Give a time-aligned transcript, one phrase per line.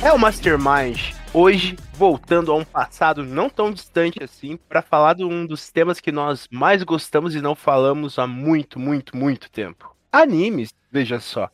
[0.00, 1.12] É o Mastermind.
[1.34, 5.98] Hoje, voltando a um passado não tão distante assim, para falar de um dos temas
[5.98, 9.94] que nós mais gostamos e não falamos há muito, muito, muito tempo.
[10.12, 11.50] Animes, veja só.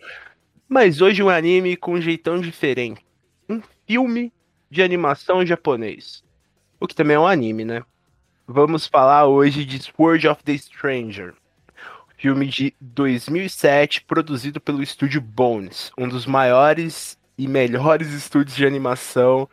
[0.69, 3.01] Mas hoje um anime com um jeitão diferente.
[3.48, 4.30] Um filme
[4.70, 6.23] de animação japonês.
[6.79, 7.83] O que também é um anime, né?
[8.47, 11.33] Vamos falar hoje de Sword of the Stranger.
[12.19, 19.48] Filme de 2007, produzido pelo estúdio Bones, um dos maiores e melhores estúdios de animação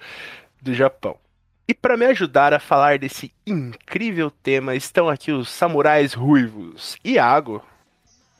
[0.62, 1.17] do Japão.
[1.67, 6.97] E para me ajudar a falar desse incrível tema, estão aqui os samurais ruivos.
[7.03, 7.64] Iago.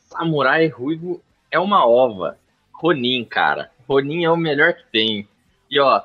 [0.08, 2.38] Samurai ruivo é uma ova.
[2.74, 3.72] Ronin, cara.
[3.88, 5.28] Ronin é o melhor que tem.
[5.70, 6.02] E ó,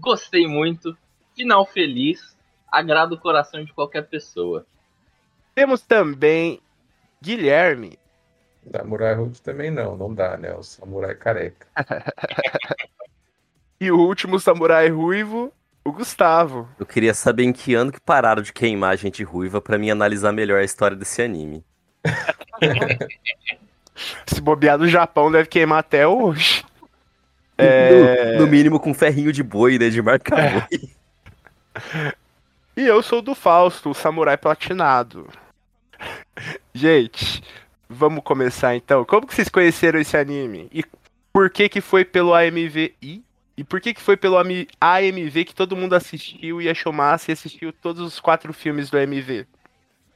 [0.00, 0.96] gostei muito.
[1.34, 2.34] Final feliz.
[2.70, 4.64] Agrada o coração de qualquer pessoa.
[5.54, 6.58] Temos também
[7.20, 7.98] Guilherme.
[8.70, 10.54] Samurai Ruivo também não, não dá, né?
[10.54, 11.66] O Samurai Careca.
[13.82, 15.52] E o último samurai ruivo,
[15.84, 16.68] o Gustavo.
[16.78, 19.90] Eu queria saber em que ano que pararam de queimar a gente ruiva pra mim
[19.90, 21.64] analisar melhor a história desse anime.
[24.24, 26.64] Se bobear no Japão, deve queimar até hoje.
[27.58, 28.38] É...
[28.38, 29.90] No, no mínimo com ferrinho de boi, né?
[29.90, 30.90] De marcar boi.
[32.76, 35.28] E eu sou do Fausto, o samurai platinado.
[36.74, 37.42] Gente,
[37.92, 39.04] vamos começar então.
[39.04, 40.68] Como que vocês conheceram esse anime?
[40.72, 40.84] E
[41.32, 42.94] por que que foi pelo AMV?
[43.02, 43.22] Ih,
[43.56, 47.34] E por que que foi pelo AMV que todo mundo assistiu e achou massa e
[47.34, 49.46] assistiu todos os quatro filmes do AMV?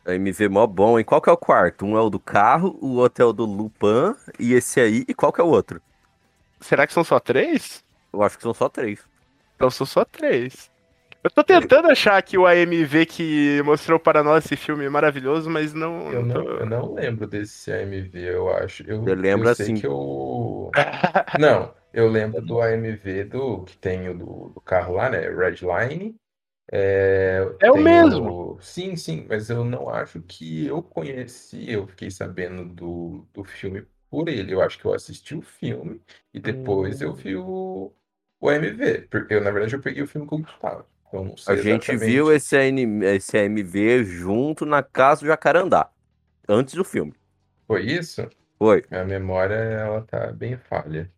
[0.07, 1.05] A MV mó bom, hein?
[1.05, 1.85] Qual que é o quarto?
[1.85, 5.15] Um é o do carro, o outro é o do Lupin, e esse aí, e
[5.15, 5.83] qual que é o outro?
[6.61, 7.85] Será que são só três?
[8.13, 9.01] Eu acho que são só três.
[9.57, 10.71] Então são só três.
[11.27, 15.73] Eu tô tentando achar aqui o AMV que mostrou para nós esse filme maravilhoso, mas
[15.75, 16.13] não.
[16.13, 18.83] Eu não, tô- eu não lembro desse AMV, eu acho.
[19.05, 19.73] Eu, Eu lembro sei assim.
[19.73, 20.81] que eu.
[21.37, 25.21] Não, eu lembro do AMV do que tem o do, do carro lá, né?
[25.29, 26.17] Redline.
[26.73, 28.59] É, É o mesmo.
[28.63, 33.87] Sim, sim, mas eu não acho que eu conheci, eu fiquei sabendo do, do filme
[34.11, 34.55] por ele.
[34.55, 36.03] Eu acho que eu assisti o filme
[36.35, 37.95] e depois eu vi o,
[38.41, 39.03] o AMV.
[39.09, 40.87] Porque eu, na verdade, eu peguei o filme com o Gustavo.
[41.13, 41.97] Eu não A gente exatamente.
[41.97, 45.91] viu esse, AN esse AMV junto na casa do Jacarandá.
[46.49, 47.15] Antes do filme.
[47.67, 48.29] Foi isso?
[48.59, 48.85] Foi.
[48.91, 51.11] A memória, ela tá bem falha.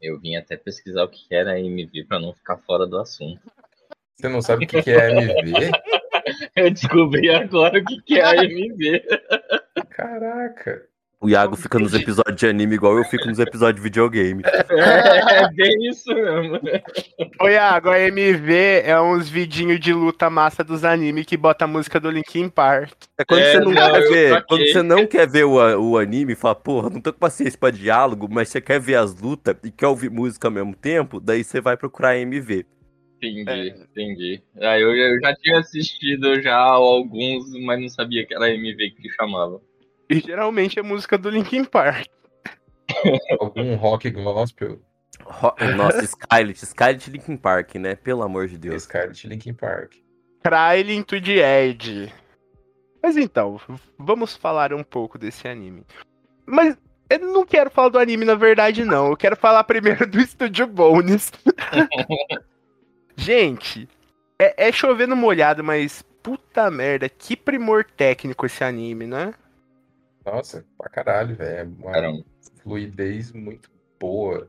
[0.00, 3.40] Eu vim até pesquisar o que era MV pra não ficar fora do assunto.
[4.16, 5.70] Você não sabe o que que é AMV?
[6.56, 9.02] Eu descobri agora o que que é AMV.
[9.90, 10.89] Caraca.
[11.22, 14.42] O Iago fica nos episódios de anime igual eu fico nos episódios de videogame.
[14.70, 16.58] É, é bem isso mesmo.
[17.40, 21.68] Ô, Iago, a AMV é uns vidinhos de luta massa dos animes que bota a
[21.68, 22.92] música do Linkin Park.
[23.18, 24.46] É quando É, você não, não, quer ver, saquei.
[24.48, 27.18] quando você não quer ver o, a- o anime e fala, porra, não tô com
[27.18, 30.74] paciência pra diálogo, mas você quer ver as lutas e quer ouvir música ao mesmo
[30.74, 32.64] tempo, daí você vai procurar MV.
[33.22, 34.42] Entendi, entendi.
[34.62, 39.10] Ah, eu, eu já tinha assistido já alguns, mas não sabia que era MV que
[39.10, 39.60] chamava.
[40.10, 42.06] E geralmente é música do Linkin Park.
[43.40, 44.80] Algum rock gospel.
[45.22, 47.94] Ro- Nossa, Skylet, Skylet Linkin Park, né?
[47.94, 48.82] Pelo amor de Deus.
[48.82, 49.94] Scarlet Linkin Park.
[50.42, 51.38] Crying to the
[51.68, 52.12] Edge.
[53.02, 53.60] Mas então,
[53.98, 55.86] vamos falar um pouco desse anime.
[56.44, 56.76] Mas
[57.08, 59.10] eu não quero falar do anime, na verdade, não.
[59.10, 61.30] Eu quero falar primeiro do Estúdio Bones.
[63.16, 63.88] Gente,
[64.38, 69.34] é, é chovendo molhado, mas puta merda, que primor técnico esse anime, né?
[70.30, 71.58] Nossa, pra caralho, velho.
[71.58, 72.24] É uma Caramba.
[72.62, 74.48] fluidez muito boa.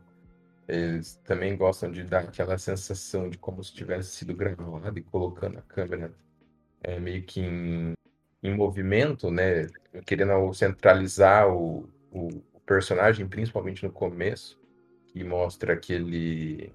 [0.68, 5.58] Eles também gostam de dar aquela sensação de como se tivesse sido gravado e colocando
[5.58, 6.14] a câmera
[6.84, 7.94] é, meio que em,
[8.44, 9.68] em movimento, né?
[10.06, 12.30] Querendo centralizar o, o,
[12.66, 14.60] personagem, principalmente no começo,
[15.08, 16.72] que mostra aquele.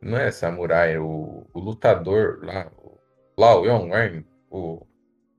[0.00, 2.98] Não é samurai, é o, o lutador lá, o
[3.38, 4.84] Lao Yong-wen, o,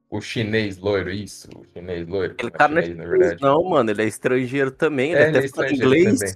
[0.10, 2.36] o chinês loiro, isso, o chinês loiro.
[2.38, 3.42] Ele não é tá chinês, na verdade.
[3.42, 6.20] Não, mano, ele é estrangeiro também, ele É, ele até é fala estrangeiro inglês.
[6.20, 6.36] também.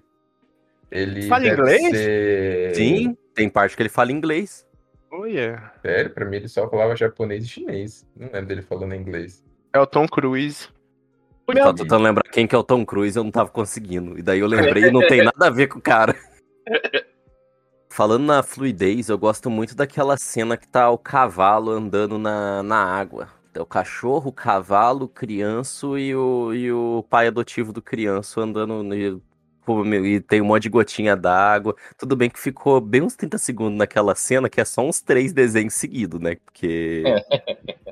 [0.91, 1.97] Ele Fala inglês?
[1.97, 4.65] ser- Sim, tem parte que ele fala inglês.
[5.09, 8.05] Olha, Sério, pra mim ele só falava japonês e chinês.
[8.15, 9.43] Não lembro dele falando inglês.
[9.73, 10.67] é o Tom Cruise.
[11.47, 14.17] Eu tava tentando lembrar quem que é o Tom Cruise, eu não tava conseguindo.
[14.17, 16.15] E daí eu lembrei e não tem nada a ver com o cara.
[17.89, 22.77] Falando na fluidez, eu gosto muito daquela cena que tá o cavalo andando na, na
[22.85, 23.27] água.
[23.53, 28.39] É o cachorro, o cavalo, o crianço e o, e o pai adotivo do crianço
[28.39, 29.21] andando no,
[30.05, 31.75] e tem um monte de gotinha d'água.
[31.97, 35.31] Tudo bem que ficou bem uns 30 segundos naquela cena, que é só uns três
[35.33, 36.35] desenhos seguidos, né?
[36.43, 37.03] Porque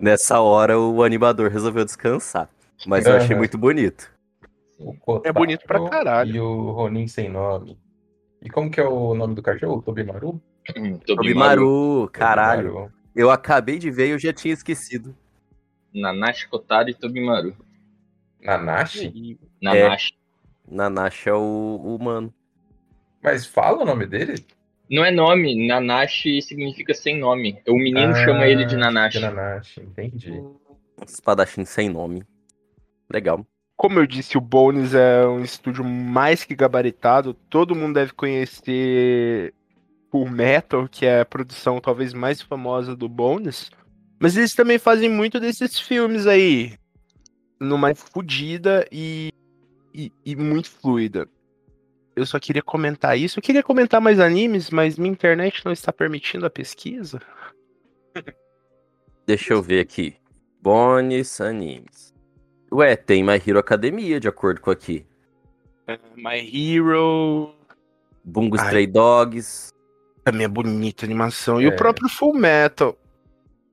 [0.02, 2.50] nessa hora o animador resolveu descansar.
[2.86, 4.12] Mas eu achei muito bonito.
[5.24, 6.36] É bonito pra caralho.
[6.36, 7.78] E o Ronin sem nome.
[8.42, 9.82] E como que é o nome do cachorro?
[9.82, 10.42] Tobimaru?
[11.06, 12.92] Tobimaru, caralho.
[13.16, 15.16] Eu acabei de ver e eu já tinha esquecido.
[15.94, 17.56] Nanashi Kotaro e Tobimaru.
[18.42, 19.38] Nanashi?
[19.62, 20.14] Nanashi.
[20.70, 22.34] Nanashi é o humano.
[23.22, 24.46] Mas fala o nome dele?
[24.90, 27.62] Não é nome, Nanashi significa sem nome.
[27.68, 29.20] O menino chama ele de Ah, Nanashi.
[29.20, 30.42] Nanashi, entendi.
[31.06, 32.24] Espadachim sem nome.
[33.12, 33.46] Legal.
[33.76, 37.34] Como eu disse, o Bones é um estúdio mais que gabaritado.
[37.34, 39.54] Todo mundo deve conhecer
[40.12, 43.72] Full Metal, que é a produção talvez mais famosa do Bones.
[44.20, 46.74] Mas eles também fazem muito desses filmes aí.
[47.60, 49.32] Numa fodida e,
[49.94, 51.28] e, e muito fluida.
[52.16, 53.40] Eu só queria comentar isso.
[53.40, 57.22] Eu queria comentar mais animes, mas minha internet não está permitindo a pesquisa.
[59.26, 60.16] Deixa eu ver aqui.
[60.62, 62.14] Bones Animes.
[62.72, 65.06] Ué, tem My Hero Academia, de acordo com aqui.
[66.16, 67.56] My Hero.
[68.24, 68.66] Bungo Ai.
[68.66, 69.70] Stray Dogs.
[70.24, 71.62] Também é bonita a animação.
[71.62, 71.70] E É.
[71.70, 72.98] o próprio Full Metal.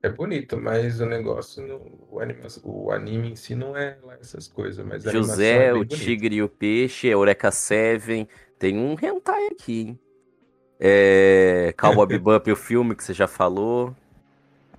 [0.07, 4.15] É bonito, mas o negócio, no- o, anima, o anime em si não é lá
[4.15, 5.85] essas coisas, mas José, é o bonita.
[5.85, 8.29] Tigre e o Peixe, Eureka Seven.
[8.57, 9.99] Tem um hentai aqui, hein?
[10.79, 11.75] É...
[11.77, 13.97] Cowboy Bebop, o filme que você já falou.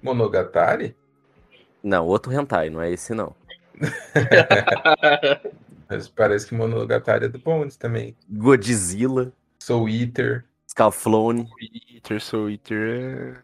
[0.02, 0.96] Monogatari?
[1.84, 3.36] Não, outro hentai, não é esse não.
[5.90, 8.16] Mas parece que Monogatari é do Bones também.
[8.30, 10.46] Godzilla, Soul Eater.
[10.70, 11.50] Scalflone.
[11.94, 13.44] Eater, Soul Eater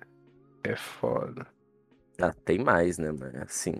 [0.63, 0.71] é...
[0.71, 1.52] é foda.
[2.23, 3.11] Ah, tem mais, né?
[3.11, 3.75] Mas assim.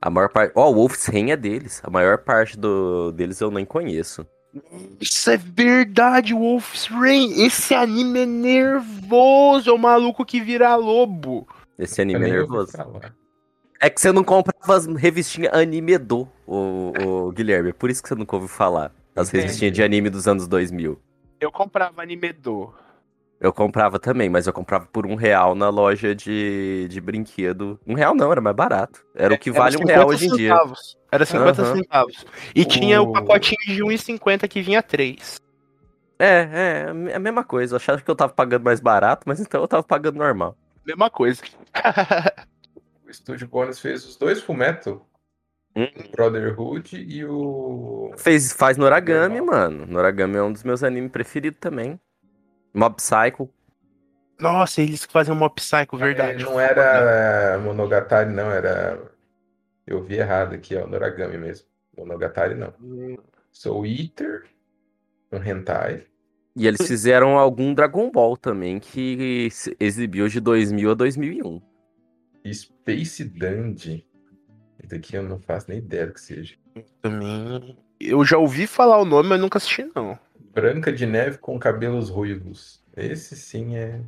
[0.00, 0.52] A maior parte.
[0.56, 1.80] Ó, o Wolf's Rain é deles.
[1.84, 3.12] A maior parte do...
[3.12, 4.26] deles eu nem conheço.
[5.00, 7.44] Isso é verdade, Wolf's Rain.
[7.44, 9.70] Esse anime é nervoso.
[9.70, 11.46] É o maluco que vira lobo.
[11.78, 12.72] Esse anime é nervoso.
[13.80, 17.70] É que você não comprava as revistinhas anime do, o, o Guilherme.
[17.70, 18.92] É por isso que você nunca ouviu falar.
[19.14, 19.42] As Entendi.
[19.42, 20.98] revistinhas de anime dos anos 2000.
[21.40, 22.72] Eu comprava anime do.
[23.42, 27.76] Eu comprava também, mas eu comprava por um real na loja de, de brinquedo.
[27.84, 29.04] Um real não, era mais barato.
[29.16, 30.50] Era o que vale um 50 real hoje em dia.
[30.52, 30.96] centavos.
[31.10, 31.74] Era 50 Aham.
[31.76, 32.24] centavos.
[32.54, 35.40] E tinha o O- pacotinho de 1,50 que vinha 3.
[36.20, 37.74] É, é, a mesma coisa.
[37.74, 40.56] Eu achava que eu tava pagando mais barato, mas então eu tava pagando normal.
[40.86, 41.42] Mesma coisa.
[43.04, 45.06] O Estúdio Bones fez os dois Fullmetal.
[45.76, 45.86] Hum.
[45.96, 48.12] O Brotherhood e o...
[48.16, 49.54] Fez, faz Noragami, Normal.
[49.60, 49.86] mano.
[49.86, 52.00] Noragami é um dos meus animes preferidos também.
[52.74, 53.48] Mob Psycho.
[54.38, 56.42] Nossa, eles que fazem um Mob Psycho, verdade.
[56.42, 58.50] É, Não era Monogatari, não.
[58.50, 59.00] Era...
[59.86, 60.86] Eu vi errado aqui, ó.
[60.86, 61.66] Noragami mesmo.
[61.96, 62.72] Monogatari, não.
[63.50, 64.44] Soul Eater.
[65.30, 66.06] Um hentai.
[66.54, 71.62] E eles fizeram algum Dragon Ball também, que se exibiu de 2000 a 2001.
[72.52, 74.06] Space Dandy.
[74.78, 76.56] Esse daqui eu não faço nem ideia do que seja.
[77.00, 77.78] Também.
[78.00, 80.18] Eu já ouvi falar o nome, mas nunca assisti, não.
[80.52, 82.82] Branca de Neve com cabelos ruivos.
[82.96, 84.00] Esse sim é.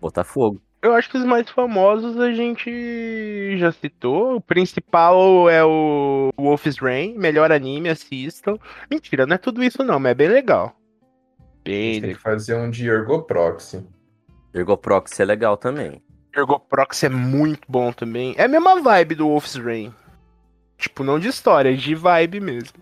[0.00, 0.60] Botafogo.
[0.82, 4.36] Eu acho que os mais famosos a gente já citou.
[4.36, 8.56] O principal é o Wolf's Rain, melhor anime, assistam.
[8.90, 10.74] Mentira, não é tudo isso não, mas é bem legal.
[11.38, 13.86] A Bem gente tem que fazer um de Ergoproxy.
[14.54, 16.02] Ergoproxy é legal também.
[16.34, 18.34] Ergoprox é muito bom também.
[18.38, 19.92] É a mesma vibe do Wolf's Rain.
[20.78, 22.78] Tipo, não de história, de vibe mesmo.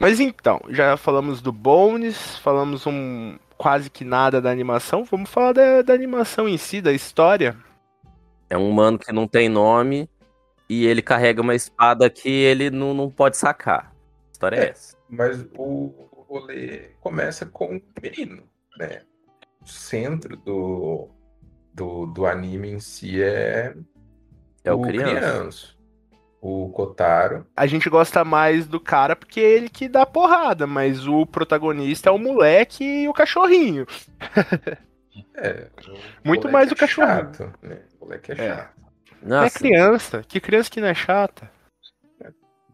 [0.00, 5.04] Mas então, já falamos do Bones, falamos um quase que nada da animação.
[5.04, 7.54] Vamos falar da, da animação em si, da história.
[8.48, 10.08] É um mano que não tem nome
[10.66, 13.92] e ele carrega uma espada que ele não, não pode sacar.
[13.92, 14.68] A história é, É.
[14.70, 14.96] essa.
[15.06, 15.92] Mas o
[16.26, 18.42] rolê começa com o menino,
[18.78, 19.02] né?
[19.60, 21.10] O centro do,
[21.74, 23.76] do, do anime em si é,
[24.64, 25.74] É o, criança
[26.40, 27.46] o Kotaro.
[27.56, 32.08] A gente gosta mais do cara porque é ele que dá porrada, mas o protagonista
[32.08, 33.86] é o moleque e o cachorrinho.
[35.36, 37.34] é, é o Muito mais é o cachorrinho.
[37.34, 37.78] Chato, né?
[38.00, 38.56] O moleque é, é.
[38.56, 38.80] chato.
[39.22, 39.46] Nossa.
[39.46, 40.24] É criança.
[40.26, 41.50] Que criança que não é chata?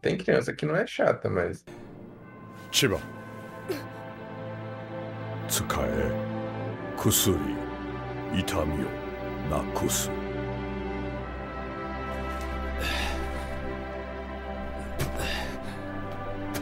[0.01, 1.65] Tem criança que não é chata, mas.
[2.71, 3.01] Chiba.
[5.47, 5.87] Tsukae.
[6.95, 7.57] Kusuri.
[8.33, 10.26] Itami o nakusu.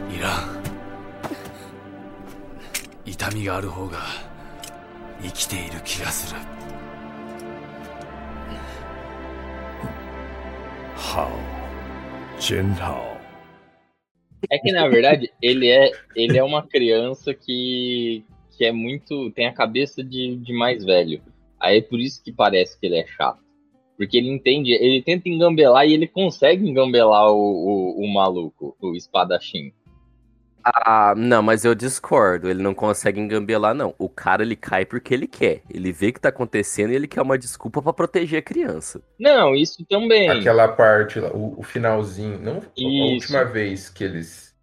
[0.09, 0.61] いらん
[3.05, 3.99] 痛み みがある方が
[5.21, 6.39] 生きている気がする
[10.95, 13.11] ハオジェンハオ
[14.49, 18.23] É que na verdade ele é, ele é uma criança que,
[18.57, 19.29] que é muito.
[19.31, 21.21] tem a cabeça de, de mais velho.
[21.59, 23.39] Aí é por isso que parece que ele é chato.
[23.95, 28.95] Porque ele entende, ele tenta engambelar e ele consegue engambelar o, o, o maluco, o
[28.95, 29.71] espadachim.
[30.68, 32.50] Ah, não, mas eu discordo.
[32.50, 33.94] Ele não consegue engambelar, não.
[33.98, 35.62] O cara, ele cai porque ele quer.
[35.70, 39.00] Ele vê o que tá acontecendo e ele quer uma desculpa pra proteger a criança.
[39.18, 40.28] Não, isso também.
[40.28, 43.12] Aquela parte, lá, o, o finalzinho, não a Isso.
[43.14, 44.56] última vez que eles.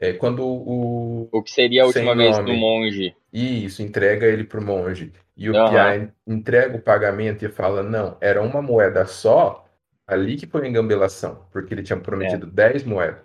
[0.00, 1.28] É quando o.
[1.30, 2.50] O que seria a última vez nome.
[2.52, 3.14] do monge.
[3.32, 5.12] Isso, entrega ele pro monge.
[5.36, 5.70] E o Aham.
[5.70, 9.64] Piá entrega o pagamento e fala: não, era uma moeda só,
[10.06, 13.22] ali que foi a engambelação, porque ele tinha prometido 10 moedas.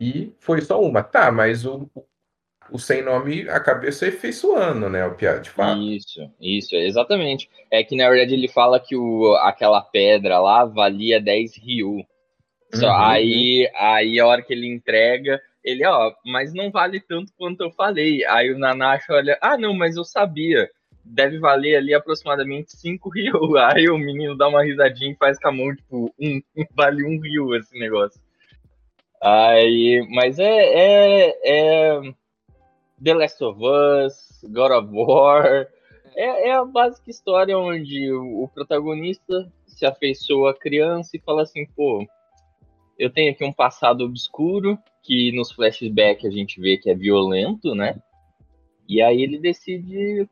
[0.00, 1.02] E foi só uma.
[1.02, 1.88] Tá, mas o,
[2.70, 5.06] o sem nome acabou se afeiçoando, né?
[5.06, 5.80] O Piá, de fato.
[5.80, 7.48] Isso, isso, exatamente.
[7.70, 12.04] É que na verdade ele fala que o, aquela pedra lá valia 10 ryu.
[12.74, 12.96] Só, Uhum.
[12.96, 17.70] aí, aí a hora que ele entrega, ele, ó, mas não vale tanto quanto eu
[17.70, 18.24] falei.
[18.26, 20.68] Aí o Nanacho olha, ah, não, mas eu sabia.
[21.04, 23.56] Deve valer ali aproximadamente 5 ryu.
[23.58, 26.42] Aí o menino dá uma risadinha e faz com a mão, tipo, um,
[26.74, 28.20] vale um ryu esse negócio.
[29.22, 32.00] Aí, mas é, é, é
[33.02, 35.68] The Last of Us, God of War.
[36.14, 41.66] É, é a básica história onde o, protagonista se afeiçoa à criança e fala assim,
[41.76, 42.06] pô,
[42.98, 47.74] eu tenho aqui um passado obscuro que nos flashbacks a gente vê que é violento,
[47.74, 48.00] né?
[48.88, 50.28] E aí ele decide.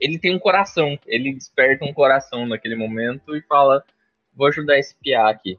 [0.00, 3.84] Ele tem um coração, ele desperta um coração naquele momento e fala:
[4.34, 5.58] Vou ajudar esse piá aqui.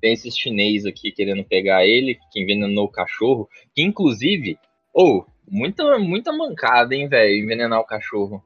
[0.00, 4.58] Tem esses chinês aqui querendo pegar ele, que envenenou o cachorro, que inclusive,
[4.92, 8.42] ou, muita, muita mancada, hein, velho, envenenar o cachorro.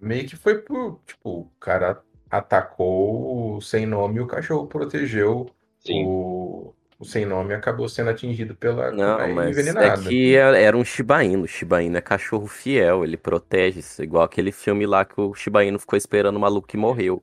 [0.00, 1.00] Meio que foi por.
[1.06, 2.00] Tipo, o cara
[2.30, 6.04] atacou o sem nome e o cachorro protegeu Sim.
[6.06, 6.74] o.
[6.98, 10.02] O sem nome acabou sendo atingido pela Não, mas envenenado.
[10.02, 11.46] é que era um Shiba Inu.
[11.48, 13.78] Shiba Inu é cachorro fiel, ele protege.
[13.80, 17.22] isso, Igual aquele filme lá que o Shiba Inu ficou esperando o maluco que morreu.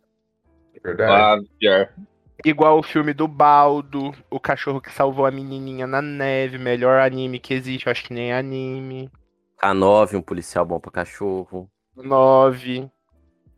[0.84, 1.12] Verdade.
[1.12, 1.89] Ah, pior.
[2.46, 7.39] Igual o filme do Baldo, o cachorro que salvou a menininha na neve, melhor anime
[7.39, 9.10] que existe, eu acho que nem anime.
[9.62, 11.70] K9, um policial bom pra cachorro.
[11.96, 12.89] 9,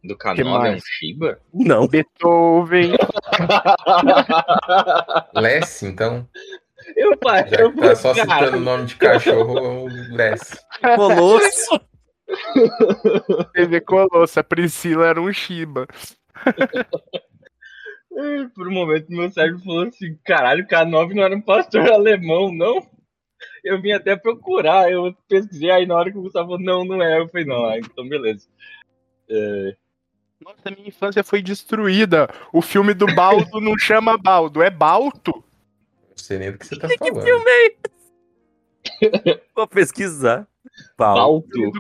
[0.02, 0.84] Do Que K9 é um mais?
[0.86, 1.40] Shiba?
[1.54, 2.94] Não, Beethoven.
[5.36, 6.26] Less, então.
[6.96, 10.58] eu pai, Já tá só cara, citando o nome de cachorro, é Less.
[10.96, 11.82] Colosso.
[13.54, 15.86] TV Colosso, a Priscila era um Shiba.
[18.54, 22.86] Por um momento meu cérebro falou assim, caralho, K9 não era um pastor alemão, não?
[23.64, 27.02] Eu vim até procurar, eu pesquisei, aí na hora que o Gustavo falou, não, não
[27.02, 28.48] é, eu falei, não, ah, então beleza.
[29.30, 29.76] É,
[30.42, 32.28] Nossa, minha infância foi destruída.
[32.52, 35.32] O filme do Baldo não chama Baldo, é Balto.
[35.34, 37.22] Não sei nem do que você tá Que falando.
[37.24, 39.42] filme é esse?
[39.56, 40.48] Vou pesquisar.
[40.98, 41.72] Balto.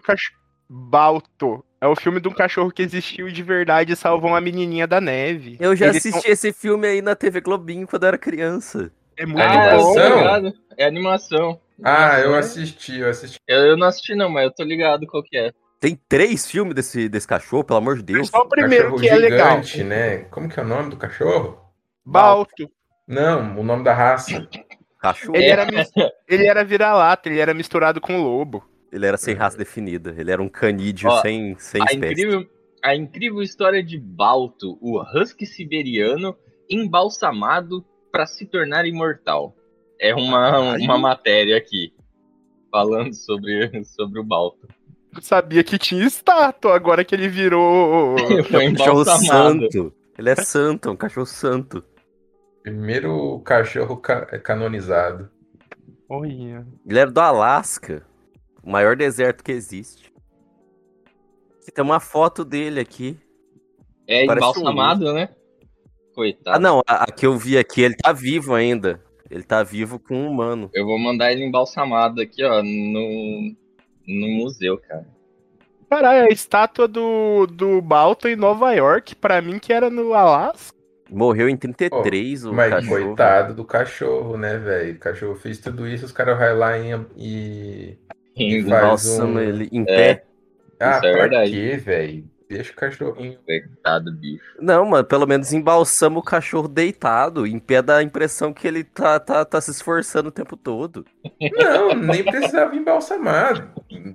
[0.69, 1.65] Balto.
[1.81, 4.99] É o filme de um cachorro que existiu de verdade e salvou uma menininha da
[4.99, 5.55] neve.
[5.59, 8.91] Eu já Eles assisti são- esse filme aí na TV Globinho quando eu era criança.
[9.17, 9.59] É muito Ah, bom.
[9.99, 10.17] animação?
[10.17, 10.53] ligado.
[10.77, 11.61] É animação.
[11.83, 12.35] Ah, eu Animação.
[12.39, 13.37] assisti, eu assisti.
[13.47, 15.53] Eu, eu não assisti não, mas eu tô ligado qual que é.
[15.79, 18.27] Tem três filmes desse, desse cachorro, pelo amor de Deus.
[18.27, 19.49] Só o primeiro Cachorro que é legal.
[19.63, 20.17] gigante, né?
[20.29, 21.57] Como que é o nome do cachorro?
[22.05, 22.69] Balto.
[23.07, 24.45] Não, o nome da raça.
[24.99, 25.37] Cachorro.
[25.37, 25.49] Ele É.
[25.51, 25.91] era, mis-
[26.27, 28.68] ele era vira-lata, ele era misturado com lobo.
[28.91, 30.13] Ele era sem raça definida.
[30.17, 32.11] Ele era um canídeo Ó, sem, sem A espécie.
[32.13, 32.49] incrível,
[32.83, 36.35] a incrível história de Balto, o husky siberiano
[36.69, 39.55] embalsamado para se tornar imortal.
[39.99, 41.93] É uma, uma matéria aqui
[42.71, 44.67] falando sobre, sobre o Balto.
[45.15, 48.15] Eu sabia que tinha estátua, agora que ele virou.
[48.45, 49.61] Foi Um cachorro embalsamado.
[49.71, 49.93] santo.
[50.17, 51.83] Ele é santo, é um cachorro santo.
[52.63, 55.29] Primeiro cachorro ca- canonizado.
[56.07, 56.65] Olha.
[56.87, 58.05] Ele era do Alasca,
[58.63, 60.11] o maior deserto que existe.
[61.73, 63.17] Tem uma foto dele aqui.
[64.07, 65.29] É Parece um embalsamado, né?
[66.15, 66.57] Coitado.
[66.57, 69.03] Ah, não, a, a que eu vi aqui, ele tá vivo ainda.
[69.29, 70.69] Ele tá vivo com um humano.
[70.73, 73.55] Eu vou mandar ele embalsamado aqui, ó, no,
[74.07, 75.07] no museu, cara.
[75.89, 80.77] Caralho, a estátua do, do Balto em Nova York, pra mim que era no Alasca.
[81.09, 83.05] Morreu em 33, o Mas cachorro.
[83.05, 84.95] coitado do cachorro, né, velho?
[84.95, 87.97] O cachorro fez tudo isso, os caras vão lá e...
[88.39, 88.69] Rindo.
[88.69, 89.85] Balsama um- ele em É.
[89.85, 90.23] pé.
[90.79, 91.51] Ah, Isso é verdade.
[91.51, 92.23] quê, velho?
[92.49, 93.37] Deixa o cachorrinho.
[93.45, 94.43] Coitado, bicho.
[94.59, 99.19] Não, mano, pelo menos embalsama o cachorro deitado, em pé da impressão que ele tá,
[99.19, 101.05] tá, tá se esforçando o tempo todo.
[101.39, 103.71] Não, nem precisava embalsamar.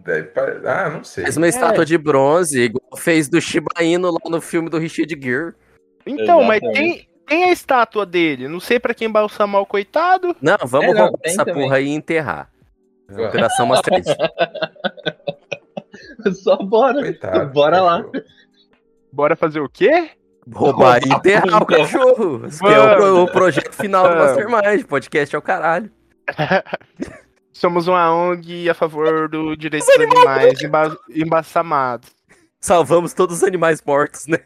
[0.08, 0.28] É,
[0.68, 1.22] Ah, não sei.
[1.24, 5.16] Fez uma estátua de bronze, igual fez do Shiba Inu lá no filme do Richard
[5.22, 5.52] Gere.
[6.04, 6.96] Então, mas Exatamente.
[6.96, 8.48] tem, tem a estátua dele.
[8.48, 10.34] Não sei pra quem balsamar o coitado.
[10.42, 11.62] Não, vamos É, não, roubar essa também.
[11.62, 12.50] porra aí e enterrar.
[13.08, 13.26] Vamos.
[13.28, 14.16] Operação Masterpiece.
[16.42, 17.00] Só bora.
[17.02, 17.52] Coitado.
[17.52, 18.02] Bora lá.
[18.02, 18.24] cachorro.
[19.12, 20.10] Bora fazer o quê?
[20.52, 22.46] Roubar e enterrar o cachorro.
[22.46, 24.16] Esse que é o, pro- o projeto final do.
[24.16, 24.84] Mastermind.
[24.86, 25.90] Podcast é o caralho.
[27.52, 32.10] Somos uma ONG a favor do direito dos animais emba embaçamados.
[32.60, 34.38] Salvamos todos os animais mortos, né?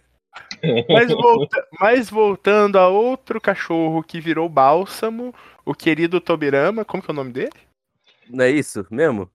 [0.89, 5.33] Mas, volta- mas voltando a outro cachorro que virou bálsamo,
[5.65, 7.51] o querido Tobirama, como que é o nome dele?
[8.31, 9.31] Não é isso mesmo?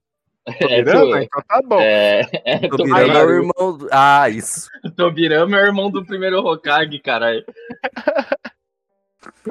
[0.60, 1.22] Tobirama?
[1.22, 1.80] então tá bom.
[1.80, 3.78] É, é, O Tobirama é o irmão.
[3.78, 4.68] do- Ah, isso.
[4.96, 7.44] Tobirama é o irmão do primeiro Hokage, caralho.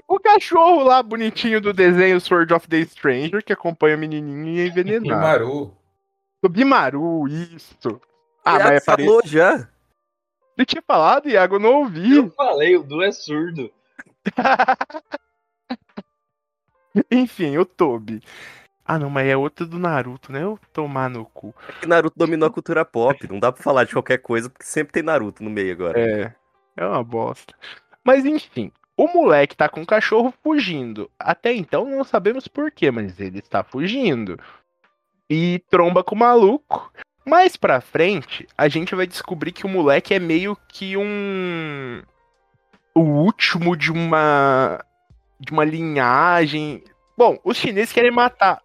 [0.08, 4.68] O cachorro lá bonitinho do desenho Sword of the Stranger, que acompanha a menininha e
[4.68, 5.20] E envenenar.
[5.20, 5.76] Maru.
[6.42, 8.00] Tobimaru, isso.
[8.46, 9.68] Ah, Iago mas é falou já.
[10.56, 12.18] Você tinha falado, Iago, eu não ouvi.
[12.18, 13.72] Eu falei, o Du é surdo.
[17.10, 18.22] Enfim, o Tobi.
[18.86, 20.44] Ah, não, mas é outro do Naruto, né?
[20.44, 21.56] Eu tomar no cu.
[21.80, 23.28] Que Naruto dominou a cultura pop.
[23.30, 26.00] Não dá pra falar de qualquer coisa, porque sempre tem Naruto no meio agora.
[26.00, 26.34] É,
[26.76, 27.54] é uma bosta.
[28.04, 31.10] Mas enfim, o moleque tá com o cachorro fugindo.
[31.18, 34.38] Até então não sabemos porquê, mas ele está fugindo.
[35.30, 36.92] E tromba com o maluco.
[37.26, 42.02] Mais pra frente, a gente vai descobrir que o moleque é meio que um.
[42.94, 44.84] O último de uma.
[45.40, 46.84] De uma linhagem.
[47.18, 48.62] Bom, os chineses querem matar.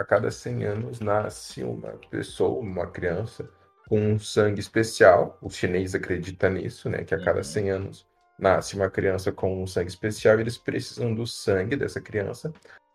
[0.00, 3.46] A cada 100 anos nasce uma pessoa, uma criança,
[3.86, 5.36] com um sangue especial.
[5.42, 7.04] O chinês acredita nisso, né?
[7.04, 7.44] Que a cada Uhum.
[7.44, 8.06] 100 anos
[8.38, 12.50] nasce uma criança com um sangue especial e eles precisam do sangue dessa criança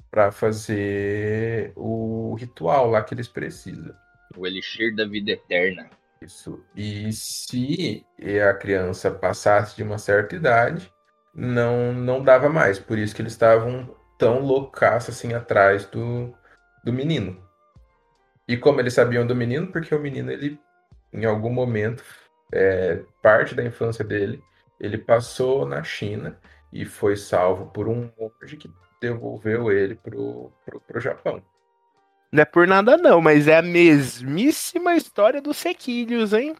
[0.09, 3.93] para fazer o ritual lá que eles precisam.
[4.35, 5.87] O Elixir da Vida Eterna.
[6.19, 6.59] Isso.
[6.75, 8.03] E se
[8.49, 10.91] a criança passasse de uma certa idade,
[11.35, 12.79] não não dava mais.
[12.79, 16.33] Por isso que eles estavam tão loucaço assim atrás do,
[16.85, 17.43] do menino.
[18.47, 19.67] E como eles sabiam do menino?
[19.67, 20.59] Porque o menino, ele,
[21.11, 22.03] em algum momento,
[22.53, 24.41] é, parte da infância dele,
[24.79, 26.39] ele passou na China
[26.71, 28.69] e foi salvo por um monge que
[29.01, 31.43] devolveu ele pro, pro, pro Japão.
[32.31, 36.55] Não é por nada não, mas é a mesmíssima história dos sequilhos, hein?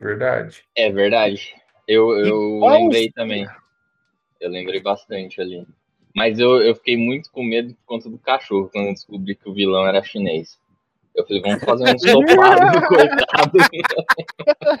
[0.00, 0.64] Verdade.
[0.74, 1.54] É verdade.
[1.86, 3.46] Eu, eu lembrei também.
[4.40, 5.66] Eu lembrei bastante ali.
[6.16, 9.48] Mas eu, eu fiquei muito com medo por conta do cachorro quando eu descobri que
[9.48, 10.58] o vilão era chinês.
[11.14, 13.58] Eu falei, vamos fazer um sopado do coitado.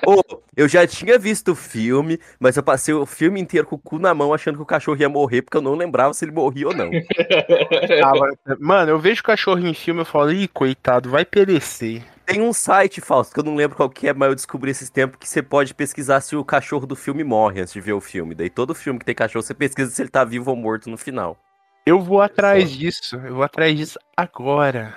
[0.06, 0.22] Ô,
[0.56, 3.98] eu já tinha visto o filme, mas eu passei o filme inteiro com o cu
[3.98, 6.68] na mão achando que o cachorro ia morrer, porque eu não lembrava se ele morria
[6.68, 6.90] ou não.
[8.00, 12.02] Tava- Mano, eu vejo cachorro em filme, eu falo, ih, coitado, vai perecer.
[12.26, 14.90] Tem um site, Fausto, que eu não lembro qual que é, mas eu descobri esses
[14.90, 18.00] tempos que você pode pesquisar se o cachorro do filme morre antes de ver o
[18.00, 18.34] filme.
[18.34, 20.98] Daí todo filme que tem cachorro, você pesquisa se ele tá vivo ou morto no
[20.98, 21.38] final.
[21.86, 24.92] Eu vou atrás disso, eu vou atrás disso agora.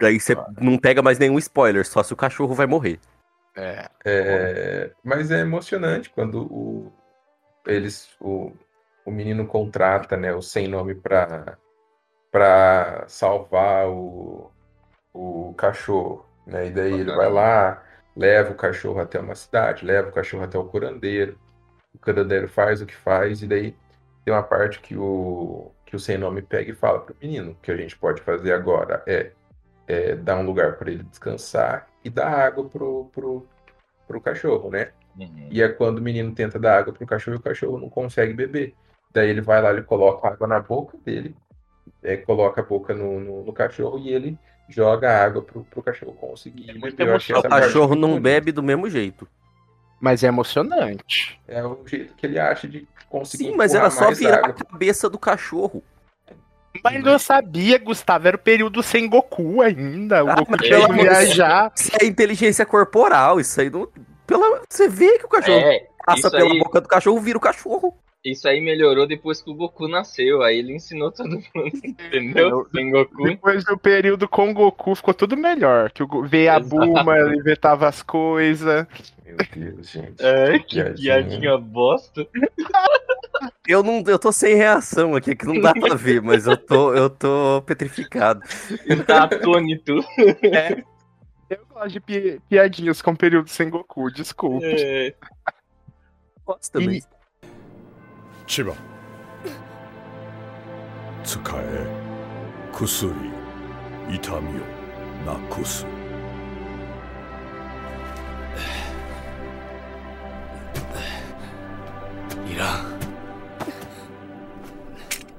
[0.00, 2.98] Daí você não pega mais nenhum spoiler, só se o cachorro vai morrer.
[3.54, 3.86] É.
[4.02, 6.90] É, mas é emocionante quando o,
[7.66, 8.50] eles, o,
[9.04, 11.58] o menino contrata né, o sem nome para
[12.30, 14.50] para salvar o,
[15.12, 16.31] o cachorro.
[16.46, 16.68] Né?
[16.68, 17.82] E daí ele vai lá,
[18.16, 21.38] leva o cachorro até uma cidade, leva o cachorro até o curandeiro.
[21.94, 23.76] O curandeiro faz o que faz, e daí
[24.24, 27.54] tem uma parte que o, que o sem nome pega e fala pro menino: o
[27.56, 29.32] que a gente pode fazer agora é,
[29.86, 33.46] é dar um lugar para ele descansar e dar água pro, pro,
[34.06, 34.90] pro cachorro, né?
[35.18, 35.48] Uhum.
[35.50, 38.32] E é quando o menino tenta dar água pro cachorro e o cachorro não consegue
[38.32, 38.74] beber.
[39.12, 41.36] Daí ele vai lá, ele coloca água na boca dele,
[42.02, 44.38] é, coloca a boca no, no, no cachorro e ele
[44.68, 48.88] joga água pro, pro cachorro conseguir É muito achei O cachorro não bebe do mesmo
[48.88, 49.26] jeito.
[50.00, 51.38] Mas é emocionante.
[51.46, 54.48] É o jeito que ele acha de conseguir Sim, mas era só virar água.
[54.50, 55.82] a cabeça do cachorro.
[56.82, 60.24] Mas eu sabia, Gustavo, era o período sem Goku ainda.
[60.24, 61.70] O Ah, Goku tinha de viajar.
[61.76, 63.86] Isso é inteligência corporal, isso aí não.
[64.26, 64.62] Pela...
[64.68, 67.94] Você vê que o cachorro É, passa pela aí- boca do cachorro, vira o cachorro.
[68.24, 70.42] Isso aí melhorou depois que o Goku nasceu.
[70.42, 71.42] Aí ele ensinou todo mundo,
[71.84, 72.68] entendeu?
[72.74, 73.24] Sem Goku.
[73.24, 75.90] Depois do período com Goku ficou tudo melhor.
[75.90, 76.60] Que o veio a.
[76.60, 78.86] Buma, ele inventava as coisas.
[79.24, 80.22] Meu Deus, gente.
[80.24, 80.94] É, que Piadinha.
[80.94, 82.26] piadinha bosta.
[83.66, 86.92] Eu não, eu tô sem reação aqui, que não dá pra ver, mas eu tô,
[86.94, 88.40] eu tô petrificado.
[88.84, 89.98] Ele tá atônito.
[91.48, 94.64] Eu gosto de pi- piadinhas com período sem Goku, desculpa.
[94.66, 95.14] É,
[96.46, 96.98] Gosto também.
[96.98, 97.02] E-
[98.52, 98.74] 千葉
[101.24, 101.86] 使え
[102.70, 103.10] 薬
[104.10, 104.62] 痛みを
[105.24, 105.86] なくす
[112.46, 113.00] いらん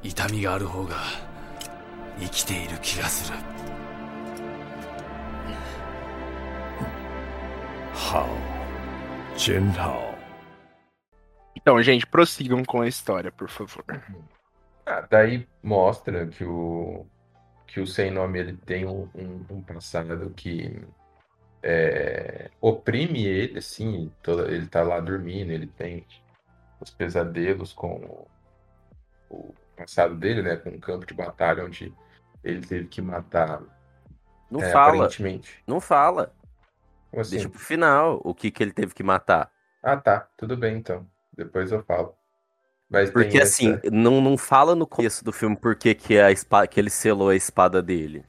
[0.02, 0.96] 痛みがある方が
[2.20, 3.38] 生きている気がする
[7.94, 8.26] 好
[9.38, 10.13] 真好
[11.64, 13.86] Então, gente, prossigam com a história, por favor.
[14.86, 17.06] Ah, daí mostra que o
[17.68, 20.80] que o sem nome ele tem um, um- um passado que
[21.64, 26.06] é, oprime ele, assim, toda, ele tá lá dormindo, ele tem
[26.82, 28.28] os pesadelos com o,
[29.30, 31.94] o passado dele, né, com o campo de batalha onde
[32.44, 33.62] ele teve que matar,
[34.52, 35.64] Não é, fala, aparentemente.
[35.68, 36.34] não fala.
[37.16, 37.38] Assim?
[37.38, 39.52] Deixa pro final o que, que ele teve que matar.
[39.82, 41.08] Ah, tá, tudo bem então.
[41.36, 42.16] Depois eu falo.
[42.90, 46.32] Mas Porque essa- assim, não, não fala no começo do filme por que, que, a
[46.32, 48.24] espada, que ele selou a espada dele.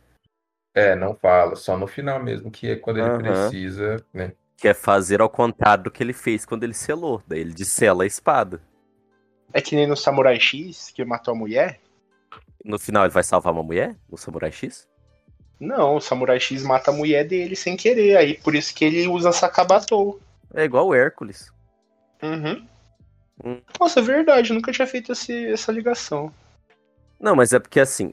[0.74, 3.18] É, não fala, só no final mesmo, que é quando ele Aham.
[3.18, 4.32] precisa, né?
[4.56, 7.22] Que é fazer ao contrário do que ele fez quando ele selou.
[7.26, 8.60] Daí ele dessela a espada.
[9.52, 11.78] É que nem no Samurai X, que matou a mulher?
[12.64, 13.94] No final ele vai salvar uma mulher?
[14.10, 14.88] No Samurai X?
[15.60, 19.06] Não, o Samurai X mata a mulher dele sem querer, aí por isso que ele
[19.06, 20.20] usa Sakabatou.
[20.52, 21.52] É igual o Hércules.
[22.22, 22.66] Uhum.
[23.42, 23.60] Hum.
[23.80, 26.32] Nossa, é verdade, eu nunca tinha feito esse- essa ligação.
[27.18, 28.12] Não, mas é porque assim,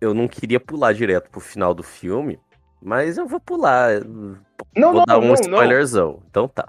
[0.00, 2.38] eu não queria pular direto pro final do filme,
[2.82, 4.00] mas eu vou pular.
[4.04, 5.34] Não, vou não, dar um não, não.
[5.34, 6.22] spoilerzão.
[6.28, 6.68] Então tá.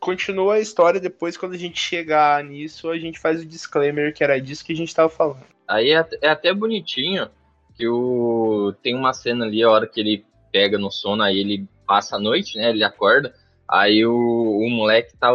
[0.00, 4.22] Continua a história, depois quando a gente chegar nisso, a gente faz o disclaimer que
[4.22, 5.44] era disso que a gente tava falando.
[5.66, 7.28] Aí é, é até bonitinho
[7.76, 11.66] que o tem uma cena ali, a hora que ele pega no sono, aí ele
[11.86, 12.70] passa a noite, né?
[12.70, 13.34] Ele acorda,
[13.68, 15.30] aí o, o moleque tá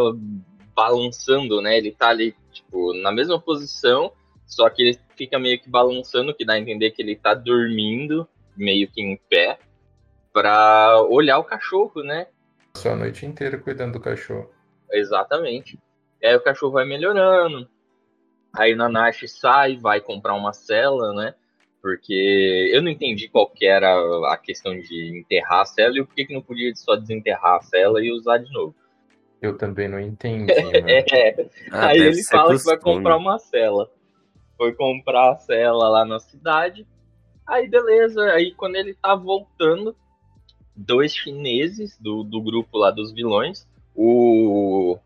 [0.74, 1.76] balançando, né?
[1.78, 4.12] Ele tá ali, tipo, na mesma posição,
[4.46, 8.28] só que ele fica meio que balançando, que dá a entender que ele tá dormindo,
[8.56, 9.58] meio que em pé,
[10.32, 12.26] pra olhar o cachorro, né?
[12.72, 14.50] Passou a noite inteira cuidando do cachorro.
[14.90, 15.78] Exatamente.
[16.20, 17.68] E aí o cachorro vai melhorando.
[18.56, 21.34] Aí Nanashi sai, vai comprar uma cela, né?
[21.82, 23.92] Porque eu não entendi qual que era
[24.32, 27.60] a questão de enterrar a cela e o porquê que não podia só desenterrar a
[27.60, 28.74] cela e usar de novo.
[29.44, 30.52] Eu também não entendi.
[31.12, 32.96] É, Ah, aí ele fala que vai costume.
[32.96, 33.90] comprar uma cela.
[34.56, 36.86] Foi comprar a cela lá na cidade.
[37.46, 39.94] Aí beleza, aí quando ele tá voltando,
[40.74, 44.98] dois chineses do, do grupo lá dos vilões, o,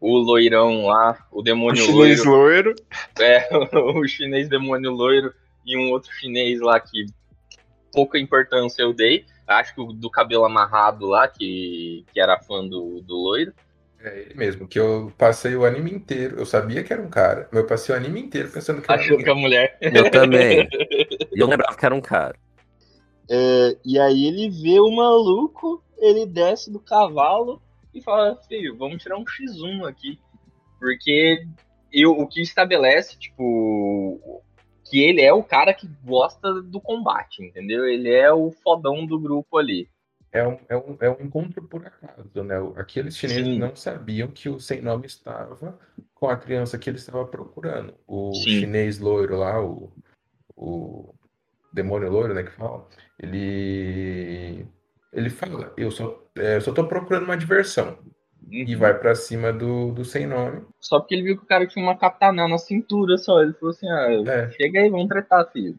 [0.00, 2.74] o loirão lá, o O demônio chinês loiro, loiro.
[3.20, 5.34] é, o chinês demônio loiro
[5.66, 7.04] e um outro chinês lá que
[7.92, 9.26] pouca importância eu dei.
[9.46, 13.52] Acho que o do cabelo amarrado lá, que, que era fã do, do loiro.
[14.04, 16.38] É ele mesmo, que eu passei o anime inteiro.
[16.38, 19.00] Eu sabia que era um cara, mas eu passei o anime inteiro pensando que era
[19.00, 19.78] Achando um que a mulher.
[19.80, 20.68] Eu também.
[21.32, 22.34] E eu lembrava que era um cara.
[23.30, 27.62] É, e aí ele vê o maluco, ele desce do cavalo
[27.94, 30.18] e fala, filho, vamos tirar um X1 aqui.
[30.80, 31.46] Porque
[31.92, 34.42] eu, o que estabelece, tipo,
[34.84, 37.86] que ele é o cara que gosta do combate, entendeu?
[37.86, 39.88] Ele é o fodão do grupo ali.
[40.32, 42.54] É um, é um, é um encontro por acaso, né?
[42.76, 43.58] Aqueles chineses Sim.
[43.58, 45.78] não sabiam que o sem nome estava
[46.14, 47.94] com a criança que ele estava procurando.
[48.06, 48.60] O Sim.
[48.60, 49.92] chinês loiro lá, o,
[50.56, 51.14] o
[51.72, 54.66] demônio loiro, né, que fala, ele
[55.12, 57.98] ele fala, eu só, é, eu só tô procurando uma diversão.
[58.50, 60.62] E vai pra cima do, do sem nome.
[60.80, 63.40] Só porque ele viu que o cara tinha uma katana na cintura só.
[63.40, 64.50] Ele falou assim, ah, É.
[64.50, 65.78] chega aí, vamos tretar, filho.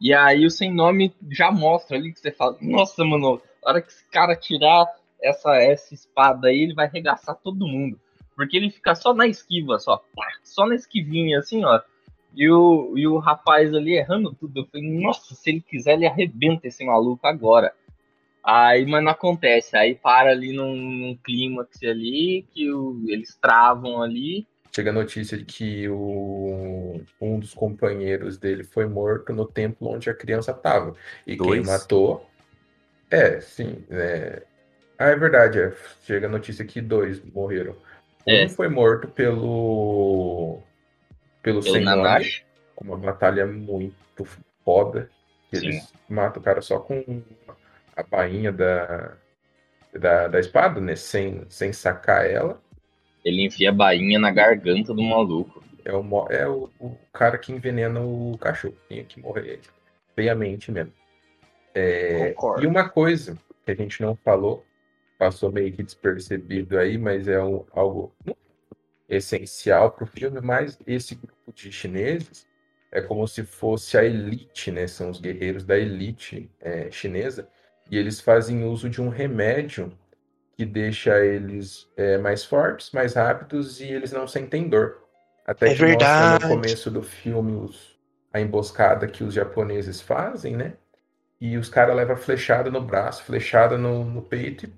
[0.00, 3.82] E aí o sem nome já mostra ali que você fala, nossa, mano, a hora
[3.82, 4.86] que esse cara tirar
[5.20, 7.98] essa, essa espada aí, ele vai arregaçar todo mundo.
[8.36, 10.04] Porque ele fica só na esquiva, só,
[10.44, 11.80] só na esquivinha, assim, ó.
[12.34, 14.60] E o, e o rapaz ali errando tudo.
[14.60, 17.72] Eu falei, nossa, se ele quiser, ele arrebenta esse maluco agora.
[18.44, 19.76] Aí, mas não acontece.
[19.76, 24.46] Aí para ali num, num clímax ali, que o- eles travam ali.
[24.70, 30.10] Chega a notícia de que o, um dos companheiros dele foi morto no templo onde
[30.10, 30.94] a criança estava.
[31.26, 31.66] E quem Dois?
[31.66, 32.28] matou.
[33.10, 33.84] É, sim.
[33.90, 34.42] É...
[34.98, 35.60] Ah, é verdade.
[35.60, 35.72] é.
[36.04, 37.76] Chega a notícia que dois morreram.
[38.26, 38.48] Um É.
[38.48, 40.62] foi morto pelo.
[41.42, 41.84] Pelo Pelo
[42.74, 44.24] com uma batalha muito
[44.64, 45.08] foda.
[45.50, 45.66] Que Sim.
[45.66, 47.22] eles matam o cara só com
[47.96, 49.16] a bainha da,
[49.92, 50.96] da, da espada, né?
[50.96, 52.60] Sem, sem sacar ela.
[53.24, 55.64] Ele enfia a bainha na garganta do maluco.
[55.84, 58.76] É o, é o, o cara que envenena o cachorro.
[58.88, 59.60] Tinha que morrer
[60.14, 60.92] feiamente mesmo.
[61.76, 64.64] É, e uma coisa que a gente não falou,
[65.18, 68.12] passou meio que despercebido aí, mas é um, algo
[69.08, 72.46] essencial para o filme, mas esse grupo de chineses
[72.90, 74.86] é como se fosse a elite, né?
[74.86, 77.48] São os guerreiros da elite é, chinesa,
[77.90, 79.92] e eles fazem uso de um remédio
[80.56, 85.02] que deixa eles é, mais fortes, mais rápidos e eles não sentem dor.
[85.46, 86.44] Até É que mostra verdade.
[86.44, 87.96] no começo do filme os-
[88.32, 90.74] a emboscada que os japoneses fazem, né?
[91.40, 94.72] E os caras levam flechada no braço, flechada no, no peito e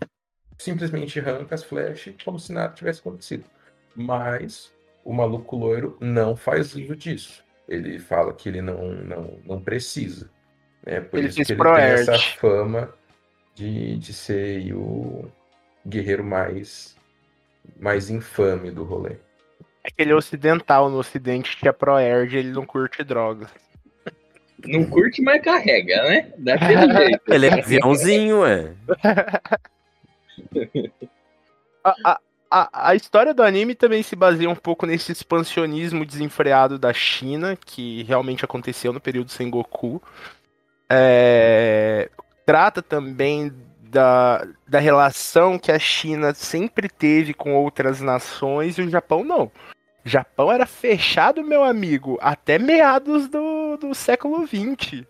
[0.59, 3.45] simplesmente arranca as flechas como se nada tivesse acontecido.
[3.95, 4.73] Mas
[5.05, 7.45] o maluco loiro não faz uso disso.
[7.69, 10.31] Ele fala que ele não, não, não precisa.
[10.85, 11.01] Né?
[11.01, 12.93] Por Ele isso que ele tem essa fama
[13.55, 15.31] de, de ser o
[15.87, 16.97] guerreiro mais,
[17.79, 19.17] mais infame do rolê.
[19.85, 23.51] Aquele ocidental no ocidente que é pro-erd, ele não curte drogas.
[24.67, 26.33] Não curte, mas carrega, né?
[26.39, 27.33] Daquele jeito.
[27.33, 28.73] Ele é aviãozinho, ué.
[31.85, 36.79] A, a, a, a história do anime também se baseia um pouco nesse expansionismo desenfreado
[36.79, 40.03] da China, que realmente aconteceu no período Sengoku.
[40.91, 42.11] É,
[42.45, 48.91] trata também da, da relação que a China sempre teve com outras nações e o
[48.91, 49.51] Japão não.
[50.09, 55.05] Japão era fechado, meu amigo, até meados do, do século XX.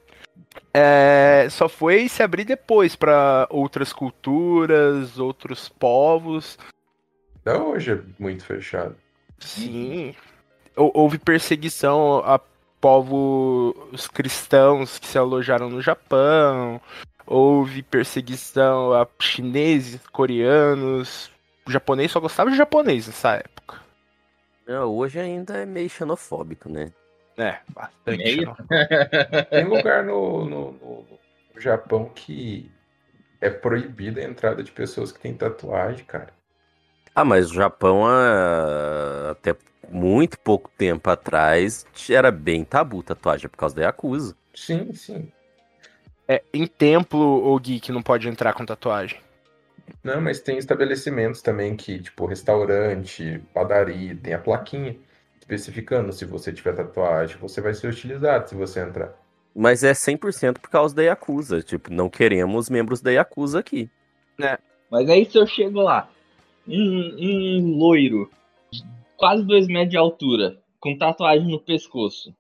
[0.74, 6.58] É, só foi se abrir depois para outras culturas, outros povos.
[7.40, 8.94] Até hoje é muito fechado.
[9.38, 10.14] Sim.
[10.76, 12.40] Hou- Houve perseguição a
[12.80, 16.80] povos cristãos que se alojaram no Japão.
[17.26, 21.30] Houve perseguição a chineses, coreanos.
[21.66, 23.80] O japonês só gostava de japonês nessa época.
[24.68, 26.92] Não, hoje ainda é meio xenofóbico, né?
[27.38, 28.18] É, bastante.
[28.18, 28.54] Meio.
[29.50, 31.06] Tem lugar no, no, no-
[31.54, 32.70] no Japão que
[33.40, 36.34] é proibida a entrada de pessoas que têm tatuagem, cara.
[37.14, 38.04] Ah, mas o Japão,
[39.30, 39.56] até
[39.90, 44.36] muito pouco tempo atrás, era bem tabu tatuagem por causa da Yakuza.
[44.54, 45.32] Sim, sim.
[46.28, 49.18] É, em templo, o geek não pode entrar com tatuagem.
[50.02, 54.96] Não, mas tem estabelecimentos também que, tipo, restaurante, padaria, tem a plaquinha
[55.38, 59.14] especificando se você tiver tatuagem, você vai ser utilizado se você entrar.
[59.54, 61.62] Mas é 100% por causa da Yakuza.
[61.62, 63.90] Tipo, não queremos membros da Yakuza aqui.
[64.90, 66.08] Mas aí se eu chego lá,
[66.66, 68.30] um, um loiro,
[68.70, 68.84] de
[69.16, 72.32] quase dois metros de altura, com tatuagem no pescoço,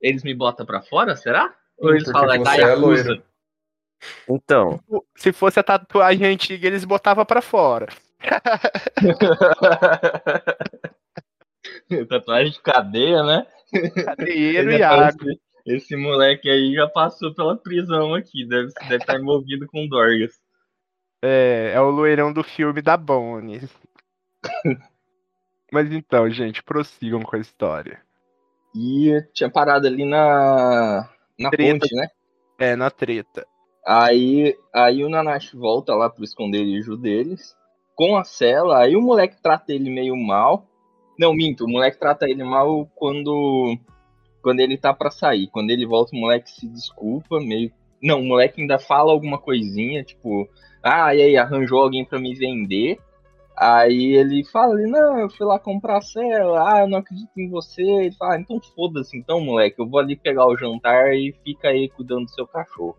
[0.00, 1.54] eles me botam pra fora, será?
[1.78, 3.08] Ou eles Porque falam, é da você é Yakuza?
[3.08, 3.22] loiro.
[4.28, 4.80] Então,
[5.16, 7.86] Se fosse a tatuagem antiga, eles botavam pra fora.
[12.08, 13.46] tatuagem de cadeia, né?
[14.04, 15.14] Cadeiro Ele e já água.
[15.18, 20.40] parece- Esse moleque aí já passou pela prisão aqui, deve, deve estar envolvido com Dorgas.
[21.22, 23.60] É, é o loirão do filme da Bonnie.
[25.72, 28.00] Mas então, gente, prossigam com a história.
[28.74, 31.08] E tinha parado ali na,
[31.38, 31.78] na Treta.
[31.80, 32.08] ponte, né?
[32.58, 33.46] É, na treta.
[33.92, 37.56] Aí, aí o Nanashi volta lá pro esconderijo deles,
[37.96, 40.64] com a cela, aí o moleque trata ele meio mal.
[41.18, 43.76] Não, minto, o moleque trata ele mal quando
[44.40, 45.48] quando ele tá pra sair.
[45.48, 47.72] Quando ele volta, o moleque se desculpa, meio.
[48.00, 50.48] Não, o moleque ainda fala alguma coisinha, tipo,
[50.80, 52.96] ah, e aí, arranjou alguém pra me vender.
[53.56, 57.50] Aí ele fala não, eu fui lá comprar a cela, ah, eu não acredito em
[57.50, 57.82] você.
[57.82, 61.70] Ele fala, ah, então foda-se então, moleque, eu vou ali pegar o jantar e fica
[61.70, 62.96] aí cuidando do seu cachorro.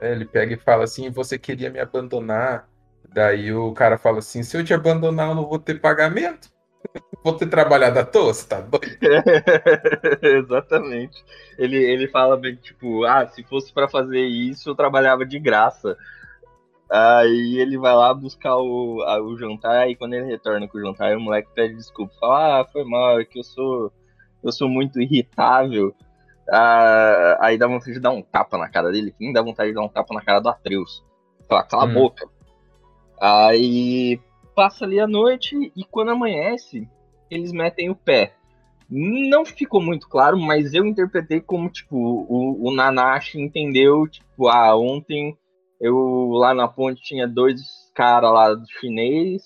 [0.00, 2.68] É, ele pega e fala assim, você queria me abandonar.
[3.12, 6.50] Daí o cara fala assim, se eu te abandonar, eu não vou ter pagamento.
[7.24, 8.98] Vou ter trabalhado à toa, você tá doido?
[10.22, 11.24] Exatamente.
[11.58, 15.96] Ele, ele fala bem, tipo, ah, se fosse pra fazer isso, eu trabalhava de graça.
[16.90, 20.80] Aí ele vai lá buscar o, a- o jantar e quando ele retorna com o
[20.80, 22.14] jantar, o moleque pede desculpa.
[22.20, 23.92] Fala, ah, foi mal, é que eu sou,
[24.42, 25.94] eu sou muito irritável.
[26.50, 29.70] Ah, aí dá vontade de dar um tapa na cara dele, que nem dá vontade
[29.70, 31.04] de dar um tapa na cara do Atreus.
[31.48, 31.90] Fala, cala Hum.
[31.90, 32.28] a boca.
[33.20, 34.20] Aí
[34.54, 36.88] passa ali a noite e quando amanhece,
[37.30, 38.34] eles metem o pé.
[38.90, 44.74] Não ficou muito claro, mas eu interpretei como, tipo, o, o Nanashi entendeu, tipo, ah,
[44.76, 45.36] ontem
[45.80, 47.60] eu lá na ponte tinha dois
[47.94, 49.42] caras lá do chinês,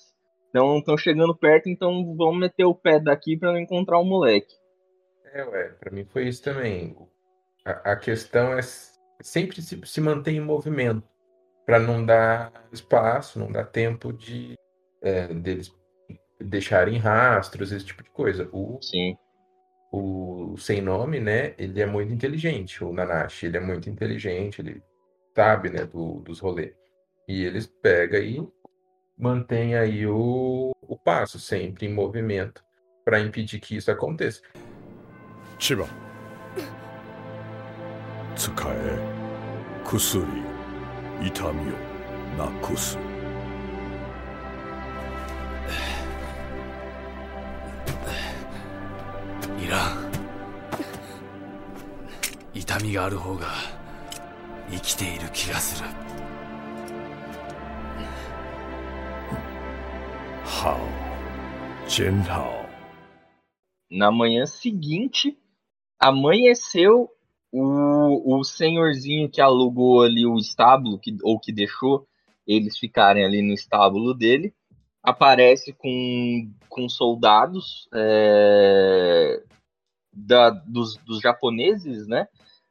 [0.53, 4.53] não estão chegando perto, então vamos meter o pé daqui pra não encontrar o moleque.
[5.33, 6.95] É, ué, pra mim foi isso também.
[7.65, 8.61] A, a questão é
[9.19, 11.03] sempre se, se manter em movimento,
[11.65, 14.53] pra não dar espaço, não dar tempo de
[15.01, 15.73] é, deles
[16.39, 18.47] deixarem rastros, esse tipo de coisa.
[18.51, 19.17] O, Sim.
[19.91, 21.55] o sem nome, né?
[21.57, 24.83] Ele é muito inteligente, o Nanashi, ele é muito inteligente, ele
[25.35, 26.75] sabe, né, do, dos rolês.
[27.27, 28.47] E eles pegam e
[29.17, 32.63] mantêm aí o, o passo sempre em movimento
[33.03, 34.41] para impedir que isso aconteça.
[35.63, 35.87] 千葉
[38.35, 38.99] 使え
[39.85, 40.25] 薬
[41.21, 41.73] 痛みを
[42.37, 42.97] なくす
[49.57, 50.11] いらん
[52.53, 53.47] 痛みがある方が
[54.69, 55.89] 生きている気がする
[60.43, 60.75] How
[61.87, 62.63] 真好
[63.89, 65.37] Na manhã seguinte,
[66.03, 67.09] amanheceu
[67.49, 72.05] o, o senhorzinho que alugou ali o estábulo, que, ou que deixou
[72.45, 74.53] eles ficarem ali no estábulo dele,
[75.01, 79.41] aparece com, com soldados é,
[80.11, 82.27] da, dos, dos japoneses, né?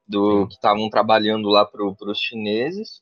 [0.06, 3.00] Do, que estavam trabalhando lá para os chineses,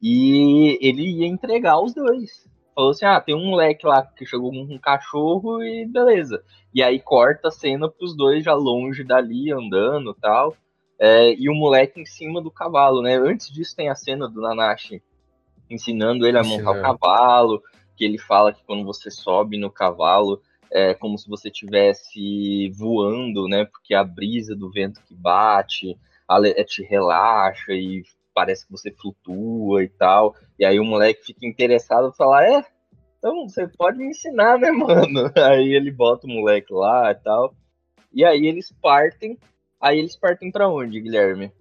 [0.00, 2.48] e ele ia entregar os dois.
[2.78, 6.44] Falou assim: ah, tem um moleque lá que chegou com um cachorro e beleza.
[6.72, 10.56] E aí corta a cena pros dois já longe dali, andando tal.
[10.96, 13.16] É, e o moleque em cima do cavalo, né?
[13.16, 15.02] Antes disso tem a cena do Nanashi
[15.68, 16.80] ensinando ele a montar o Ensinando.
[16.80, 17.60] cavalo,
[17.96, 23.48] que ele fala que quando você sobe no cavalo é como se você estivesse voando,
[23.48, 23.64] né?
[23.64, 25.98] Porque a brisa do vento que bate
[26.40, 28.04] le- te relaxa e
[28.38, 30.36] parece que você flutua e tal.
[30.56, 32.64] E aí o moleque fica interessado e fala, é,
[33.18, 35.32] então você pode me ensinar, né, mano?
[35.36, 37.52] Aí ele bota o moleque lá e tal.
[38.12, 39.36] E aí eles partem.
[39.80, 41.52] Aí eles partem pra onde, Guilherme?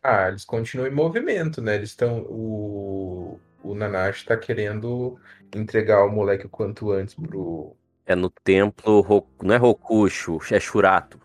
[0.00, 1.74] Ah, eles continuam em movimento, né?
[1.74, 2.20] Eles estão.
[2.28, 5.18] O, o Nanashi tá querendo
[5.52, 7.76] entregar o moleque o quanto antes pro.
[8.06, 11.18] É no templo, não é Rokusho, é Shurato.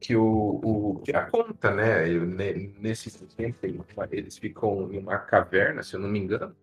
[0.00, 2.08] Que o, o que a conta, né?
[2.08, 3.58] eu- ne- Nesse tempo
[4.12, 6.54] eles ficam em uma caverna, se eu não me engano.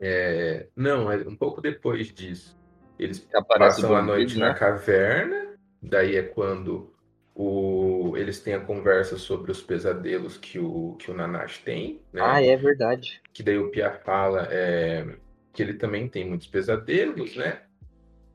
[0.00, 2.58] É, não, é um pouco depois disso.
[2.98, 4.54] Eles aparece passam a noite na né?
[4.54, 6.92] caverna, daí é quando
[7.34, 12.20] o, eles têm a conversa sobre os pesadelos que o, que o Nanashi tem, né?
[12.22, 13.22] Ah, é verdade.
[13.32, 15.16] que daí o Pia fala é,
[15.52, 17.62] que ele também tem muitos pesadelos, né?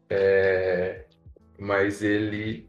[0.09, 1.05] É,
[1.59, 2.67] mas ele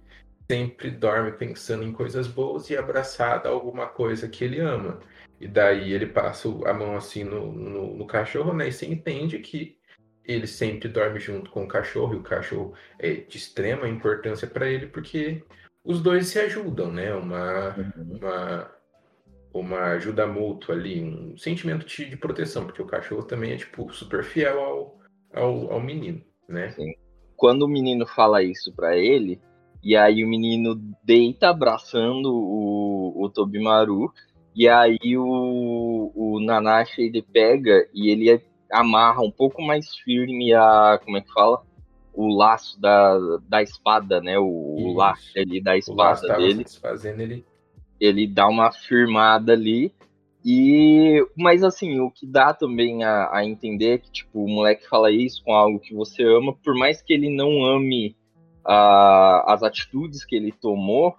[0.50, 5.00] sempre dorme pensando em coisas boas e abraçado a alguma coisa que ele ama.
[5.40, 8.68] E daí ele passa a mão assim no, no, no cachorro, né?
[8.68, 9.76] E você entende que
[10.24, 14.68] ele sempre dorme junto com o cachorro, e o cachorro é de extrema importância para
[14.68, 15.42] ele, porque
[15.84, 17.14] os dois se ajudam, né?
[17.14, 18.70] Uma, uma,
[19.52, 24.24] uma ajuda mútua ali, um sentimento de, proteção, porque o cachorro também é, tipo, super
[24.24, 25.00] fiel ao,
[25.32, 26.74] ao, ao menino, né?
[27.36, 29.40] Quando o menino fala isso pra ele,
[29.82, 34.12] e aí o menino deita abraçando o, o Tobimaru,
[34.54, 40.98] e aí o, o Nanashi ele pega e ele amarra um pouco mais firme a.
[41.04, 41.62] Como é que fala?
[42.12, 44.38] O laço da, da espada, né?
[44.38, 44.96] O, o Isso.
[44.96, 46.54] laço ali da O espada tava dele.
[46.54, 47.44] se desfazendo, ele
[48.00, 49.92] ele dá uma firmada ali.
[50.44, 54.88] E mas assim, o que dá também a, a entender é que tipo, o moleque
[54.88, 58.16] fala isso com algo que você ama, por mais que ele não ame
[58.66, 61.14] ah, as atitudes que ele tomou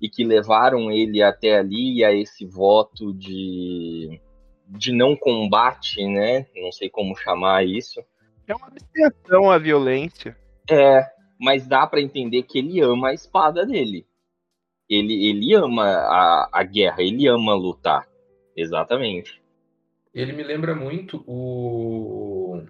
[0.00, 4.20] e que levaram ele até ali a esse voto de
[4.66, 6.46] de não combate, né?
[6.54, 8.00] Não sei como chamar isso.
[8.46, 10.36] É uma abstenção à violência.
[10.70, 11.04] É,
[11.40, 14.06] mas dá pra entender que ele ama a espada dele.
[14.88, 18.06] Ele, ele ama a, a guerra, ele ama lutar.
[18.56, 19.40] Exatamente.
[20.14, 22.62] Ele me lembra muito o.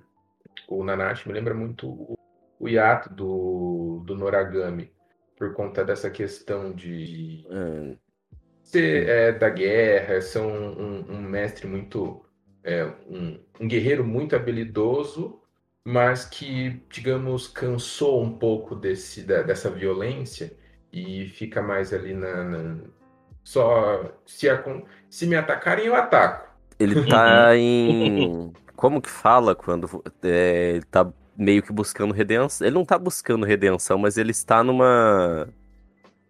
[0.68, 2.18] O Nanashi me lembra muito o,
[2.60, 4.92] o Yato do, do Noragami,
[5.36, 7.96] por conta dessa questão de Ah,
[8.62, 12.24] ser é, da guerra, ser um, um- um mestre muito.
[12.62, 15.40] é, um, um guerreiro muito habilidoso,
[15.84, 20.52] mas que, digamos, cansou um pouco desse, da- dessa violência
[20.92, 22.44] e fica mais ali na.
[22.44, 22.84] na-
[23.44, 24.12] só.
[24.26, 26.50] Se, acon- se me atacarem, eu ataco.
[26.78, 28.52] Ele tá em.
[28.76, 29.86] Como que fala quando
[30.22, 32.66] é, ele tá meio que buscando redenção?
[32.66, 35.48] Ele não tá buscando redenção, mas ele está numa.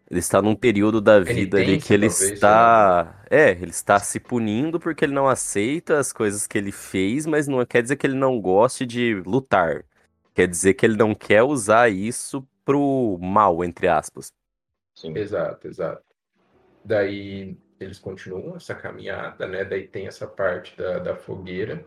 [0.08, 3.22] Ele está num período da vida ali que ele talvez, está.
[3.30, 7.46] É, ele está se punindo porque ele não aceita as coisas que ele fez, mas
[7.46, 9.84] não quer dizer que ele não goste de lutar.
[10.34, 14.32] Quer dizer que ele não quer usar isso pro mal, entre aspas.
[14.94, 15.16] Sim.
[15.16, 16.02] Exato, exato.
[16.84, 19.64] Daí eles continuam essa caminhada, né?
[19.64, 21.84] Daí tem essa parte da, da fogueira.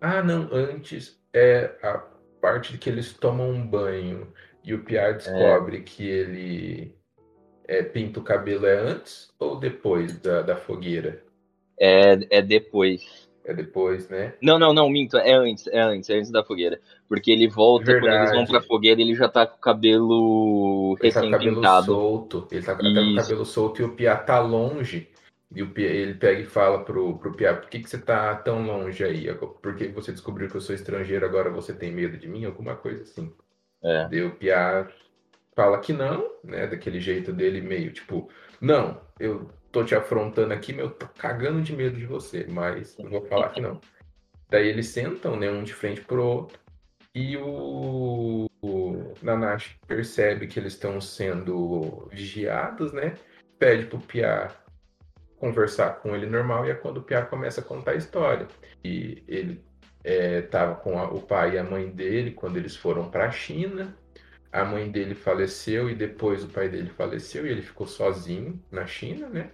[0.00, 2.11] Ah, não, antes é a
[2.42, 4.26] parte de que eles tomam um banho
[4.64, 6.94] e o Piar descobre que ele
[7.68, 11.22] é, pinta o cabelo é antes ou depois da, da fogueira?
[11.78, 13.30] É, é depois.
[13.44, 14.34] É depois, né?
[14.40, 15.16] Não, não, não, minto.
[15.16, 16.80] É antes, é antes, é antes da fogueira.
[17.08, 18.50] Porque ele volta, quando eles vão Verdade.
[18.50, 21.86] pra fogueira, ele já tá com o cabelo Ele tá com o cabelo recém-pintado.
[21.86, 22.48] solto.
[22.52, 25.08] Ele tá com o cabelo solto e o Piá tá longe.
[25.54, 28.64] E o ele pega e fala pro, pro Piá, por que, que você tá tão
[28.64, 29.32] longe aí?
[29.34, 32.44] Por que você descobriu que eu sou estrangeiro, agora você tem medo de mim?
[32.44, 33.32] Alguma coisa assim.
[33.82, 34.08] É.
[34.08, 34.88] Daí o Piá
[35.54, 36.66] fala que não, né?
[36.66, 38.30] Daquele jeito dele meio tipo,
[38.60, 42.96] não, eu tô te afrontando aqui, mas eu tô cagando de medo de você, mas
[42.96, 43.80] não vou falar que não.
[44.48, 46.58] Daí eles sentam, né, um de frente pro outro,
[47.14, 53.14] e o, o Nanashi percebe que eles estão sendo vigiados, né?
[53.58, 54.50] Pede pro Piá
[55.42, 58.46] conversar com ele normal, e é quando o Piá começa a contar a história.
[58.84, 59.60] E ele
[60.04, 63.30] é, tava com a- o pai e a mãe dele quando eles foram para a
[63.32, 63.96] China.
[64.52, 68.86] A mãe dele faleceu e depois o pai dele faleceu e ele ficou sozinho na
[68.86, 69.50] China, né?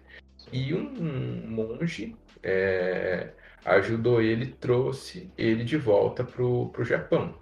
[0.52, 3.30] E um monge é,
[3.64, 7.34] ajudou ele, trouxe ele de volta pro, pro Japão,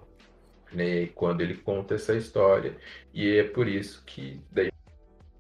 [0.73, 1.07] né?
[1.17, 2.77] Quando ele conta essa história
[3.13, 4.71] e é por isso que daí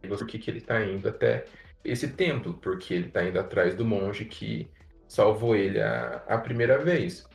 [0.08, 1.44] você que ele está indo até
[1.86, 4.68] esse templo, porque ele está indo atrás do monge que
[5.08, 7.26] salvou ele a, a primeira vez.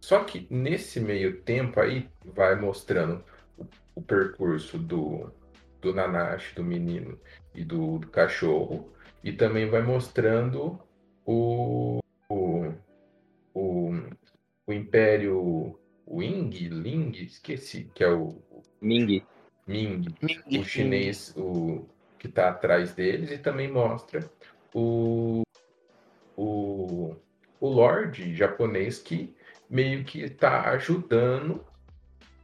[0.00, 3.24] Só que nesse meio tempo aí vai mostrando
[3.56, 3.64] o,
[3.94, 5.32] o percurso do,
[5.80, 7.18] do Nanashi, do menino
[7.54, 8.92] e do, do cachorro,
[9.22, 10.78] e também vai mostrando
[11.24, 12.72] o, o,
[13.54, 13.90] o,
[14.66, 18.42] o Império Wing, Ling, esqueci, que é o
[18.80, 19.22] Ming.
[19.66, 20.04] Ming,
[20.58, 21.88] o chinês o,
[22.24, 24.24] que está atrás deles e também mostra
[24.72, 25.42] o,
[26.34, 27.14] o,
[27.60, 29.36] o Lorde japonês que
[29.68, 31.62] meio que está ajudando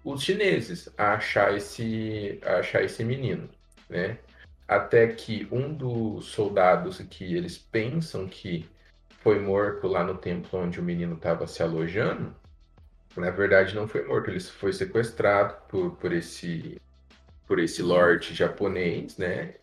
[0.04, 3.48] os chineses a achar esse, a achar esse menino,
[3.88, 4.18] né?
[4.68, 8.68] Até que um dos soldados que eles pensam que
[9.20, 12.36] foi morto lá no templo onde o menino estava se alojando,
[13.16, 16.78] na verdade não foi morto, ele foi sequestrado por, por esse
[17.46, 19.54] por esse lord japonês, né,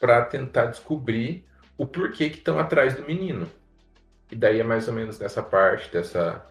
[0.00, 1.44] para tentar descobrir
[1.76, 3.48] o porquê que estão atrás do menino.
[4.30, 6.44] E daí é mais ou menos nessa parte dessa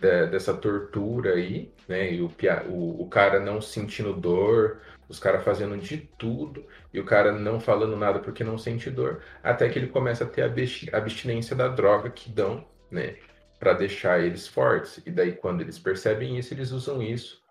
[0.00, 2.30] dessa tortura aí, né, e o,
[2.68, 7.58] o, o cara não sentindo dor, os caras fazendo de tudo e o cara não
[7.58, 11.56] falando nada porque não sente dor, até que ele começa a ter a absti- abstinência
[11.56, 13.16] da droga que dão, né,
[13.58, 15.02] para deixar eles fortes.
[15.04, 17.42] E daí quando eles percebem isso, eles usam isso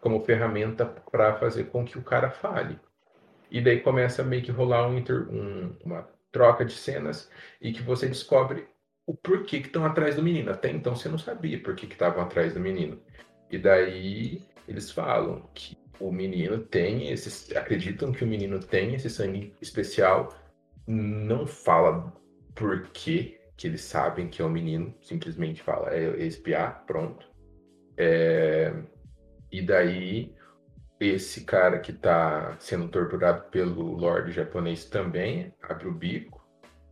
[0.00, 2.78] como ferramenta para fazer com que o cara fale.
[3.50, 7.30] E daí começa meio que rolar um inter- um- uma troca de cenas
[7.60, 8.66] e que você descobre
[9.06, 10.50] o porquê que estão atrás do menino.
[10.50, 13.00] Até então você não sabia por que estavam atrás do menino.
[13.50, 19.08] E daí eles falam que o menino tem esse, acreditam que o menino tem esse
[19.08, 20.34] sangue especial,
[20.86, 22.12] não fala
[22.54, 27.26] por que eles sabem que é o menino, simplesmente fala é espiar, pronto.
[27.96, 28.74] É,
[29.50, 30.35] e daí,
[31.00, 36.44] esse cara que tá sendo torturado pelo Lorde japonês também abre o bico,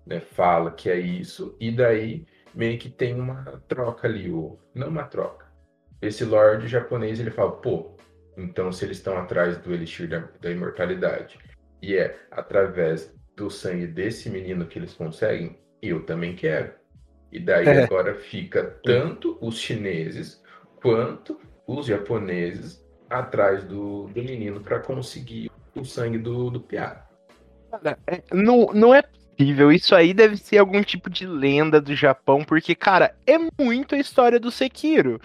[0.07, 0.21] né?
[0.21, 4.59] Fala que é isso, e daí meio que tem uma troca ali, o...
[4.75, 5.47] não uma troca.
[6.01, 7.97] Esse Lorde japonês ele fala, pô,
[8.37, 11.39] então se eles estão atrás do Elixir da, da Imortalidade
[11.83, 16.73] e é através do sangue desse menino que eles conseguem, eu também quero.
[17.33, 17.85] E daí É.
[17.85, 20.43] agora fica tanto os chineses
[20.77, 27.05] quanto os japoneses atrás do, do menino para conseguir o sangue do, do piá.
[27.71, 29.73] Cara, é- não, não é possível.
[29.73, 33.99] Isso aí deve ser algum tipo de lenda do Japão, porque, cara, é muito a
[33.99, 35.21] história do Sekiro.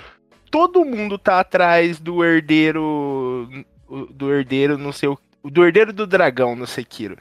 [0.52, 3.48] Todo mundo tá atrás do herdeiro.
[4.12, 5.18] Do herdeiro, não sei o.
[5.44, 7.18] Do herdeiro do dragão no Sekiro.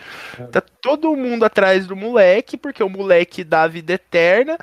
[0.50, 4.58] Tá todo mundo atrás do moleque, porque o moleque dá a vida eterna.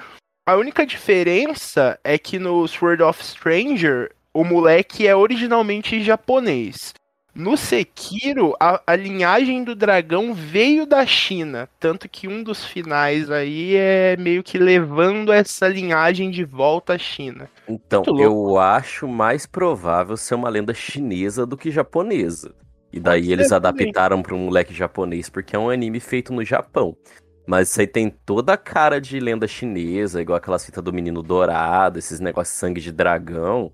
[0.48, 6.94] A única diferença é que no Sword of Stranger, o moleque é originalmente japonês.
[7.34, 11.70] No Sekiro, a, a linhagem do dragão veio da China.
[11.80, 16.98] Tanto que um dos finais aí é meio que levando essa linhagem de volta à
[16.98, 17.50] China.
[17.68, 22.54] Então, eu acho mais provável ser uma lenda chinesa do que japonesa.
[22.92, 26.44] E daí Pode eles adaptaram para um moleque japonês, porque é um anime feito no
[26.44, 26.96] Japão.
[27.48, 31.24] Mas isso aí tem toda a cara de lenda chinesa, igual aquelas fitas do menino
[31.24, 33.72] dourado, esses negócios de sangue de dragão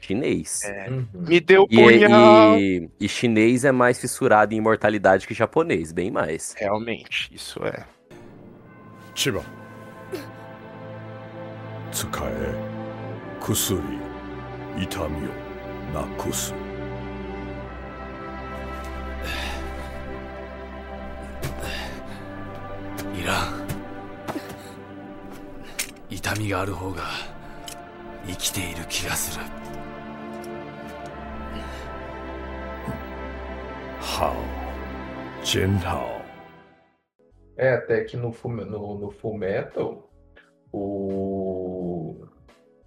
[0.00, 0.62] Chinês.
[0.88, 1.06] Uhum.
[1.14, 2.58] Me deu E, punhal.
[2.58, 6.54] e- e chinês é mais fissurado em imortalidade que japonês, bem mais.
[6.58, 7.84] Realmente, isso é.
[9.14, 9.42] 千葉
[11.92, 12.54] 使え
[13.40, 13.80] 薬
[14.78, 15.30] 痛みを
[15.92, 16.54] なくす
[23.20, 23.66] いらん
[26.08, 27.02] 痛 痛みがある方が
[28.26, 29.44] 生きている気がする
[34.05, 34.35] Hao.
[35.43, 36.21] Jin Hao.
[37.57, 40.09] É, até que no, Full- no, no Full Metal,
[40.71, 42.25] o,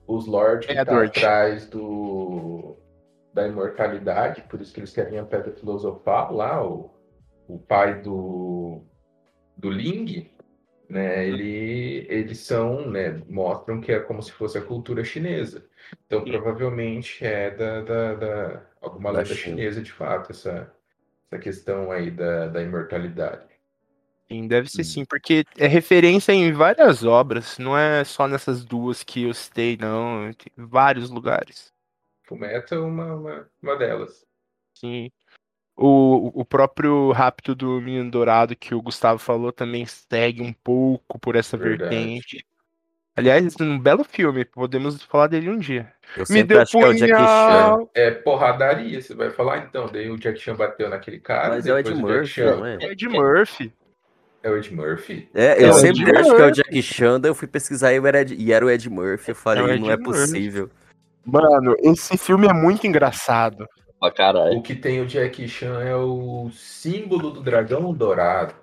[0.06, 2.76] os Lords que tá atrás do,
[3.32, 6.90] da imortalidade, por isso que eles querem a Pedra Filosofal lá, o,
[7.48, 8.82] o pai do,
[9.56, 10.30] do Ling,
[10.88, 15.66] né, ele, eles são, né, mostram que é como se fosse a cultura chinesa.
[16.06, 19.56] Então, provavelmente é da, da, da- alguma Da lenda China.
[19.56, 20.70] chinesa, de fato, essa,
[21.30, 23.46] essa questão aí da, da imortalidade.
[24.30, 24.84] Sim, deve ser Hum.
[24.84, 29.76] sim, porque é referência em várias obras, não é só nessas duas que eu citei,
[29.76, 30.30] não.
[30.34, 31.72] Tem vários lugares.
[32.24, 34.26] Fullmetal é uma, uma, uma delas.
[34.74, 35.10] Sim.
[35.74, 41.18] O, o próprio Rápido do Menino Dourado que o Gustavo falou também segue um pouco
[41.18, 41.88] por essa Verdade.
[41.88, 42.44] vertente.
[43.18, 45.92] Aliás, um belo filme, podemos falar dele um dia.
[46.16, 47.86] Eu Me deu acho que é o Jackie Chan.
[47.94, 49.86] É porradaria, você vai falar então.
[49.92, 52.78] Daí o Jack Chan bateu naquele cara, Mas é o Ed Murphy, Jack não é?
[52.80, 53.72] É de Murphy.
[54.42, 55.28] É o Ed Murphy?
[55.34, 56.54] É, eu É sempre Ed acho que é o.
[56.54, 59.30] Jackie Chan, daí eu fui pesquisar e era, Ed- e era o Ed Murphy.
[59.32, 60.70] Eu falei, É o Ed não é possível.
[61.26, 63.66] Mano, esse filme é muito engraçado.
[64.14, 64.58] Caralho.
[64.58, 68.54] O que tem o Jack Chan é o símbolo do dragão dourado.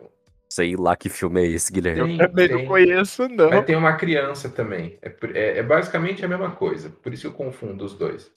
[0.56, 2.18] Sei lá que filme é esse, Guilherme.
[2.18, 2.66] Tem, Também não tem.
[2.66, 3.50] conheço, não.
[3.50, 4.98] Mas tem uma criança também.
[5.02, 6.90] É, é- é basicamente a mesma coisa.
[6.90, 8.32] Por isso eu confundo os dois.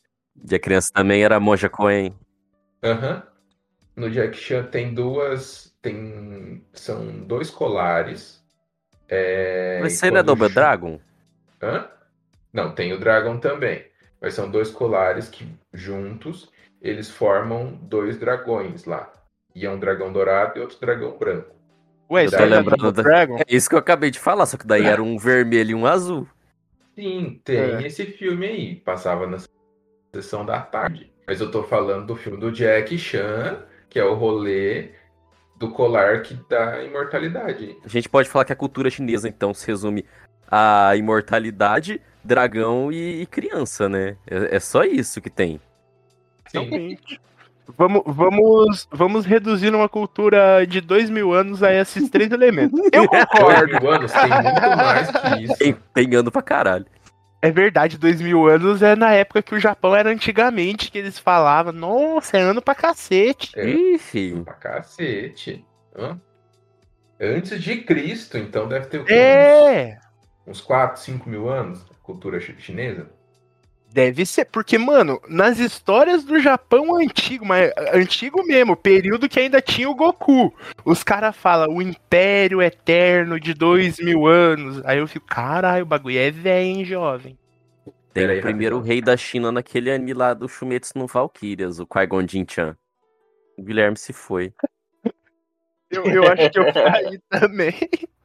[0.51, 2.13] E a criança também era Monja Coen.
[2.83, 3.23] Aham.
[3.95, 5.73] No Jack Chan tem duas.
[5.81, 8.43] Tem, são dois colares.
[9.09, 10.99] É, Mas isso aí não é Double Dragon?
[11.63, 11.89] Hã?
[12.53, 13.87] Não, tem o Dragon também.
[14.21, 16.51] Mas são dois colares que juntos
[16.83, 19.09] eles formam dois dragões lá.
[19.55, 21.58] E é um dragão dourado e outro dragão branco.
[22.11, 23.37] Ué, Eu tô é lembrando da- Dragon?
[23.39, 25.87] É isso que eu acabei de falar, só que daí era um vermelho e um
[25.87, 26.27] azul.
[26.95, 27.87] Sim, tem É.
[27.87, 28.75] esse filme aí.
[28.77, 29.39] Passava na
[30.15, 31.13] sessão da tarde.
[31.27, 34.93] Mas eu tô falando do filme do Jack Chan, que é o rolê
[35.57, 37.77] do colar que dá imortalidade.
[37.85, 40.05] A gente pode falar que a cultura chinesa, então, se resume
[40.51, 44.17] a imortalidade, dragão e, e criança, né?
[44.27, 45.61] É, é só isso que tem.
[46.49, 46.97] Sim.
[47.77, 52.79] Vamos, vamos, vamos reduzir uma cultura de dois mil anos a esses três elementos.
[52.93, 53.81] Eu Dois concordo.
[53.81, 55.57] mil anos tem muito mais que isso.
[55.59, 56.87] Tem, tem ano pra caralho.
[57.41, 61.19] É verdade, dois mil anos é na época que o Japão era antigamente, que eles
[61.19, 63.53] falavam, nossa, é ano pra cacete.
[63.55, 63.69] É.
[63.69, 65.65] Ixi, Pra cacete.
[65.97, 66.19] Hã?
[67.21, 69.05] Antes de Cristo, então deve ter?
[69.13, 69.99] É,
[70.47, 71.85] Uns 4, 5 mil anos?
[72.03, 73.11] Cultura chi- chinesa?
[73.93, 79.61] Deve ser, porque, mano, nas histórias do Japão antigo, mas antigo mesmo, período que ainda
[79.61, 84.85] tinha o Goku, os caras falam o Império Eterno de dois mil anos.
[84.85, 87.39] Aí eu fico, caralho, o bagulho é velho, hein, jovem.
[87.85, 88.95] tem Pera aí, o primeiro rapidão.
[88.95, 92.77] rei da China naquele anime lá do Shumetsu no Valkyrias, o Qui-Gon Jinn-chan.
[93.57, 94.53] O Guilherme se foi.
[95.91, 97.75] Eu, eu acho que eu caí também.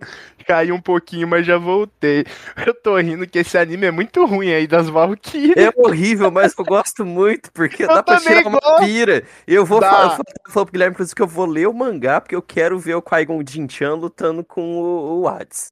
[0.46, 2.24] Caí um pouquinho, mas já voltei.
[2.66, 5.56] Eu tô rindo que esse anime é muito ruim aí das Valkyrias.
[5.56, 8.84] É horrível, mas eu gosto muito, porque Eu dá pra tirar uma gosto.
[8.84, 9.22] pira.
[9.46, 9.90] Eu vou Dá.
[9.90, 12.40] falar, eu falei- eu pro Guilherme, inclusive, que eu vou ler o mangá, porque eu
[12.42, 15.66] quero ver o Qui-Gon Jinn-chan lutando com o, o Hades.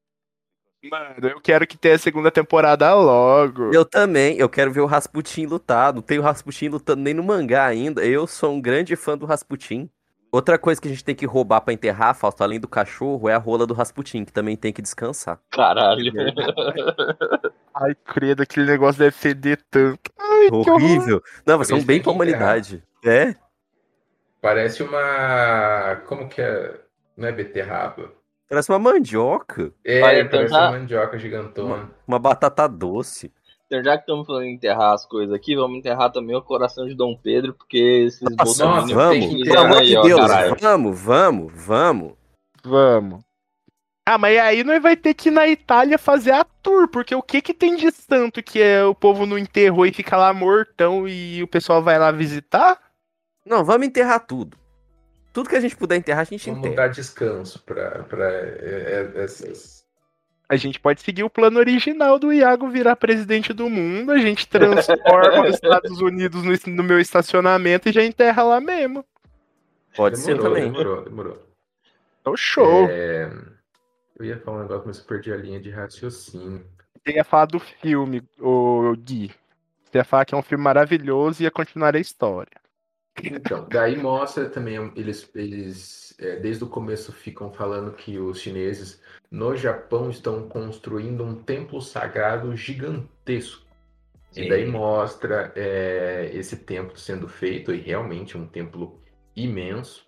[0.90, 3.72] Mano, eu quero que tenha a segunda temporada logo.
[3.74, 5.92] Eu também, eu quero ver o Rasputin lutar.
[5.92, 8.04] Não tem o Rasputin lutando nem no mangá ainda.
[8.04, 9.90] Eu sou um grande fã do Rasputin.
[10.30, 13.34] Outra coisa que a gente tem que roubar pra enterrar, Fausto, além do cachorro, é
[13.34, 15.40] a rola do Rasputin, que também tem que descansar.
[15.50, 16.12] Caralho.
[17.74, 20.10] Ai, credo, aquele negócio deve feder tanto.
[20.18, 20.48] Ai.
[20.50, 21.22] Horrível.
[21.46, 22.82] Não, um Eles bem pra humanidade.
[23.04, 23.34] É?
[24.40, 25.96] Parece uma.
[26.06, 26.80] Como que é?
[27.16, 28.12] Não é beterraba?
[28.48, 29.72] Parece uma mandioca.
[29.84, 31.90] É, Olha, parece uma mandioca gigantona.
[32.06, 33.32] Uma batata doce.
[33.66, 36.86] Então, já que estamos falando em enterrar as coisas aqui, vamos enterrar também o coração
[36.86, 40.20] de Dom Pedro, porque esses Nossa, bolsominions vamos, que pelo amor aí, de ó, Deus,
[40.20, 40.56] caralho.
[40.60, 42.12] vamos, vamos, vamos.
[42.64, 43.24] Vamos.
[44.08, 47.22] Ah, mas aí nós vai ter que ir na Itália fazer a tour, porque o
[47.22, 51.08] que que tem de santo que é, o povo não enterrou e fica lá mortão
[51.08, 52.80] e o pessoal vai lá visitar?
[53.44, 54.56] Não, vamos enterrar tudo.
[55.32, 56.76] Tudo que a gente puder enterrar, a gente Vamos enterra.
[56.86, 59.75] dar descanso pra, pra é, é, essas.
[60.48, 64.46] A gente pode seguir o plano original do Iago virar presidente do mundo, a gente
[64.46, 69.04] transforma os Estados Unidos no, no meu estacionamento e já enterra lá mesmo.
[69.96, 70.72] Pode ser Demorou, também.
[70.72, 71.46] Demorou, demorou.
[72.20, 72.86] Então, show.
[72.88, 73.30] É,
[74.18, 76.64] Eu ia falar um negócio, mas eu perdi a linha de raciocínio.
[76.94, 79.32] Você ia falar do filme, o Gui.
[79.84, 82.60] Você ia falar que é um filme maravilhoso e ia continuar a história.
[83.22, 89.02] Então, daí mostra também, eles, eles é, desde o começo ficam falando que os chineses
[89.30, 93.66] no Japão estão construindo um templo sagrado gigantesco.
[94.34, 94.70] E daí Sim.
[94.70, 99.00] mostra é, esse templo sendo feito, e realmente um templo
[99.34, 100.06] imenso.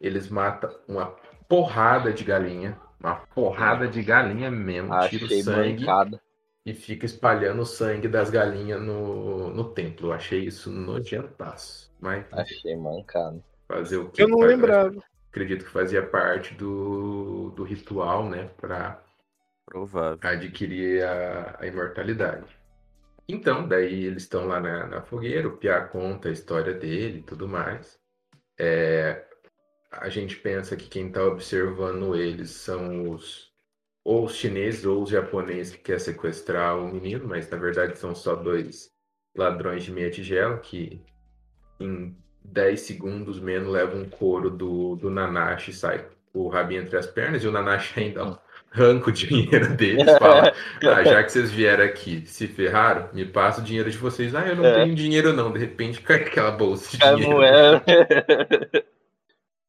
[0.00, 1.06] Eles matam uma
[1.48, 6.20] porrada de galinha, uma porrada de galinha mesmo, tira o sangue bancada.
[6.64, 10.08] e fica espalhando o sangue das galinhas no, no templo.
[10.08, 11.92] Eu achei isso nojentaço.
[12.00, 13.42] Mas Achei mancada.
[13.66, 14.22] fazer o que?
[14.22, 15.02] Eu não lembrava.
[15.34, 18.48] Acredito que fazia parte do, do ritual, né?
[18.56, 19.02] Para
[20.22, 22.56] adquirir a, a imortalidade.
[23.28, 27.22] Então, daí eles estão lá na, na fogueira, o Pia conta a história dele e
[27.24, 27.98] tudo mais.
[28.56, 29.24] É,
[29.90, 33.52] a gente pensa que quem está observando eles são os
[34.04, 38.14] ou os chineses ou os japoneses que quer sequestrar o menino, mas na verdade são
[38.14, 38.88] só dois
[39.36, 41.02] ladrões de meia tigela que
[41.80, 46.82] em 10 segundos menos levam um couro do, do Nanashi e sai com o rabinho
[46.82, 48.38] entre as pernas e o Nanashi ainda
[48.72, 53.60] arranca o dinheiro deles, fala ah, já que vocês vieram aqui, se ferraram, me passa
[53.60, 54.34] o dinheiro de vocês.
[54.34, 54.82] Ah, eu não É.
[54.84, 55.52] tenho dinheiro não.
[55.52, 57.34] De repente cai aquela bolsa de Cara, dinheiro.
[57.34, 57.82] não é.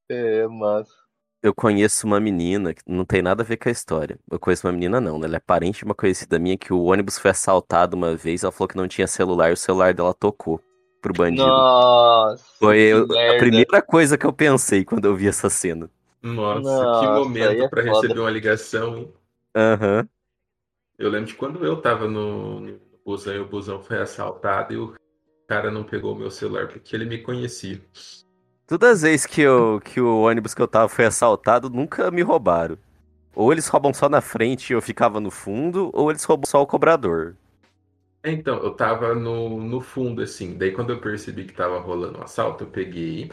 [0.10, 0.88] É, mas.
[1.42, 4.20] Eu conheço uma menina que não tem nada a ver com a história.
[4.32, 5.28] Eu conheço uma menina, não, né?
[5.28, 8.44] Ela é parente de uma conhecida minha que o ônibus foi assaltado uma vez.
[8.44, 10.60] Ela falou que não tinha celular e o celular dela tocou
[11.06, 11.46] pro bandido.
[11.46, 12.44] Nossa.
[12.58, 13.38] Foi que eu- a merda.
[13.38, 15.88] primeira coisa que eu pensei quando eu vi essa cena.
[16.24, 18.02] Nossa, que Nossa, aí momento é para foda.
[18.02, 19.14] receber uma ligação.
[19.56, 20.08] Aham.
[20.98, 24.78] Eu lembro de quando eu tava no, no busão e o busão foi assaltado e
[24.78, 24.96] o
[25.48, 27.80] cara não pegou o meu celular porque ele me conhecia.
[28.66, 32.24] Todas as vezes que, eu, que o ônibus que eu tava foi assaltado, nunca me
[32.24, 32.78] roubaram.
[33.36, 36.62] Ou eles roubam só na frente e eu ficava no fundo, ou eles roubam só
[36.64, 37.36] o cobrador.
[38.26, 40.58] Então, eu tava no, no fundo, assim.
[40.58, 43.32] Daí, quando eu percebi que tava rolando um assalto, eu peguei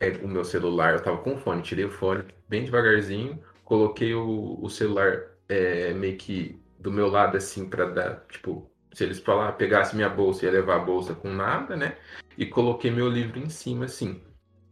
[0.00, 4.58] é, o meu celular, eu tava com fone, tirei o fone bem devagarzinho, coloquei o,
[4.62, 9.52] o celular é, meio que do meu lado, assim, pra dar, tipo, se eles falar,
[9.52, 11.96] pegasse minha bolsa, ia levar a bolsa com nada, né?
[12.36, 14.22] E coloquei meu livro em cima, assim.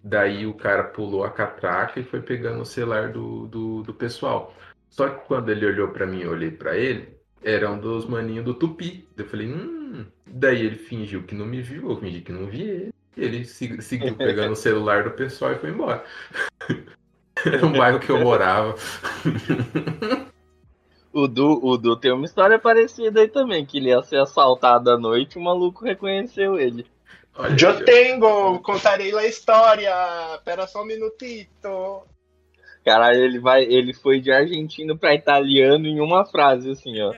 [0.02, 4.54] Daí o cara pulou a catraca e foi pegando o celular do, do, do pessoal.
[4.88, 8.44] Só que quando ele olhou pra mim, eu olhei pra ele, era um dos maninhos
[8.44, 9.06] do Tupi.
[9.16, 10.04] Eu falei, hum.
[10.26, 12.94] Daí ele fingiu que não me viu, eu fingi que não vi ele.
[13.16, 16.04] E ele se- seguiu pegando o celular do pessoal e foi embora.
[17.44, 18.74] Era um bairro que eu morava.
[21.12, 24.90] O Du, o Du tem uma história parecida aí também, que ele ia ser assaltado
[24.90, 26.84] à noite e o maluco reconheceu ele.
[27.38, 29.94] Olha Eu tenho, contarei a história.
[30.34, 32.02] Espera só um minutito.
[32.84, 37.14] Caralho, ele vai, ele foi de argentino pra italiano em uma frase, assim, ó.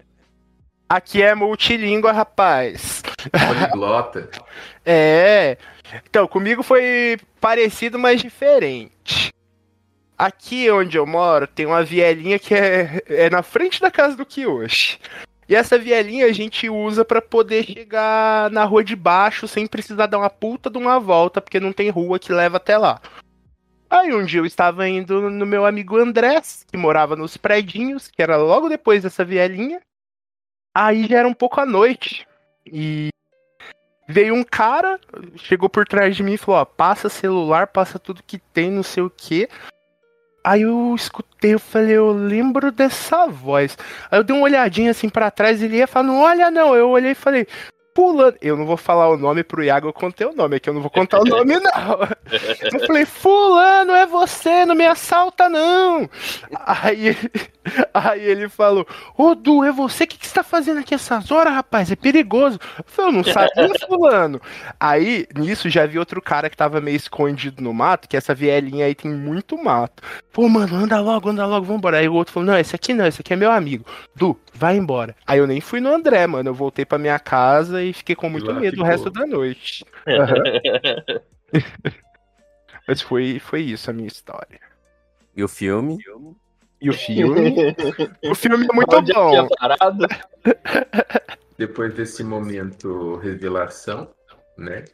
[0.89, 3.03] Aqui é multilíngua, rapaz.
[3.30, 4.30] Poliglota.
[4.91, 5.59] É.
[6.09, 9.30] Então, comigo foi parecido, mas diferente.
[10.16, 14.24] Aqui onde eu moro, tem uma vielinha que é, é na frente da casa do
[14.24, 14.99] Kiyoshi.
[15.47, 20.07] E essa vielinha a gente usa pra poder chegar na rua de baixo sem precisar
[20.07, 22.99] dar uma puta de uma volta, porque não tem rua que leva até lá.
[23.91, 28.22] Aí um dia eu estava indo no meu amigo Andrés, que morava nos predinhos, que
[28.22, 29.80] era logo depois dessa vielinha.
[30.79, 32.24] Aí já era um pouco à noite.
[32.64, 33.09] E
[34.09, 35.01] veio um cara,
[35.35, 38.85] chegou por trás de mim e falou: Ó, passa celular, passa tudo que tem, não
[38.85, 39.49] sei o que.
[40.45, 43.76] Aí eu escutei, eu falei, eu lembro dessa voz.
[44.09, 46.76] Aí eu dei uma olhadinha assim pra trás, ele ia falando, olha não.
[46.76, 47.45] Eu olhei e falei,
[47.99, 48.37] fulano.
[48.41, 50.81] Eu não vou falar o nome pro Iago, eu contei o nome, aqui eu não
[50.81, 51.99] vou contar o nome, não.
[52.72, 56.09] Eu falei, fulano, é você, não me assalta, não.
[56.55, 57.16] Aí,
[57.93, 60.05] aí ele falou, ô Du, é você?
[60.05, 61.91] O que, que você tá fazendo aqui essas horas, rapaz?
[61.91, 62.59] É perigoso.
[62.79, 64.41] Eu falei, eu não sabia, fulano.
[64.79, 68.87] Aí, nisso, já vi outro cara que tava meio escondido no mato, que essa vielinha
[68.87, 70.03] aí tem muito mato.
[70.33, 71.99] Pô, mano, anda logo, anda logo, vambora.
[71.99, 73.85] Aí o outro falou, não, esse aqui não, esse aqui é meu amigo.
[74.14, 75.14] Du, vai embora.
[75.27, 76.51] Aí eu nem fui no André, mano.
[76.51, 78.85] Eu voltei pra minha casa e fiquei com muito medo o ficou.
[78.85, 79.85] resto da noite.
[82.87, 84.61] Mas foi, foi isso a minha história.
[85.37, 85.99] E o filme?
[86.81, 87.74] E o filme?
[88.24, 89.31] o filme é muito Onde bom.
[89.31, 90.07] tinha parado?
[91.59, 94.09] Depois desse momento revelação,
[94.57, 94.85] né?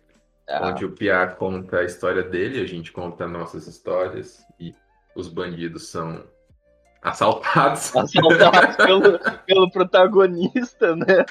[0.49, 4.75] Ah, Onde o Pia conta a história dele, a gente conta nossas histórias e
[5.15, 6.25] os bandidos são
[7.03, 7.95] assaltados.
[7.95, 11.25] assaltado pelo, pelo protagonista, né?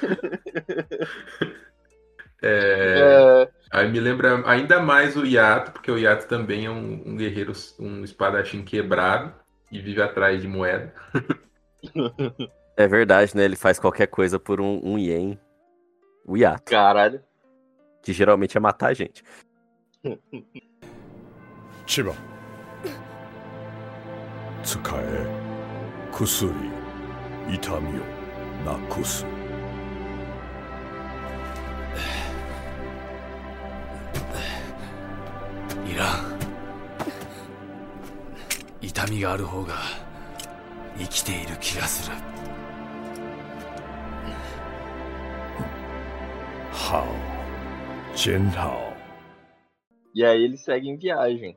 [2.42, 7.02] É, É, Aí me lembra ainda mais o Yato, porque o Yato também é um,
[7.06, 9.34] um guerreiro, um espadachim quebrado
[9.74, 10.94] e vive atrás de moeda.
[12.76, 13.44] é verdade, né?
[13.44, 15.36] Ele faz qualquer coisa por um, um ien.
[16.24, 16.70] O hiato.
[16.70, 17.20] Caralho.
[18.00, 19.24] Que geralmente é matar a gente.
[21.86, 22.14] Chiba.
[24.62, 25.26] Tsukae.
[26.12, 26.70] Kusuri.
[27.52, 29.33] Itami o nakusu.
[39.03, 39.75] 痛みがある方が
[40.97, 42.15] 生きている気がする
[46.71, 47.03] How
[48.15, 48.89] 检讨
[50.15, 51.55] E aí eles seguem viagem.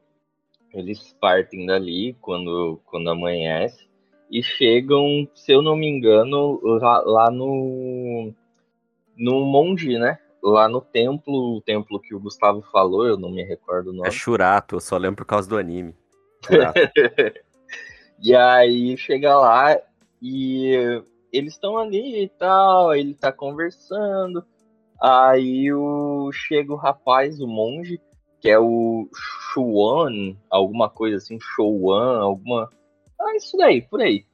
[0.75, 3.89] Eles partem dali quando, quando amanhece
[4.31, 8.33] e chegam, se eu não me engano, lá, lá no
[9.17, 10.19] no monge, né?
[10.43, 14.09] Lá no templo, o templo que o Gustavo falou, eu não me recordo o nome.
[14.09, 15.95] É Churato, eu só lembro por causa do anime.
[18.20, 19.78] E aí chega lá
[20.22, 20.74] e
[21.32, 24.44] eles estão ali e tal, ele tá conversando.
[25.00, 28.02] Aí o chega o rapaz, o monge,
[28.42, 32.70] que é o Shuan, alguma coisa assim, Shouan, alguma.
[33.22, 34.26] Ah, isso daí, por aí.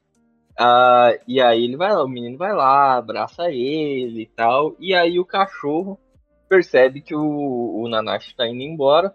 [0.58, 4.74] Ah, e aí ele vai lá, o menino vai lá, abraça ele e tal.
[4.78, 6.00] E aí o cachorro
[6.48, 9.14] percebe que o, o Nanashi tá indo embora.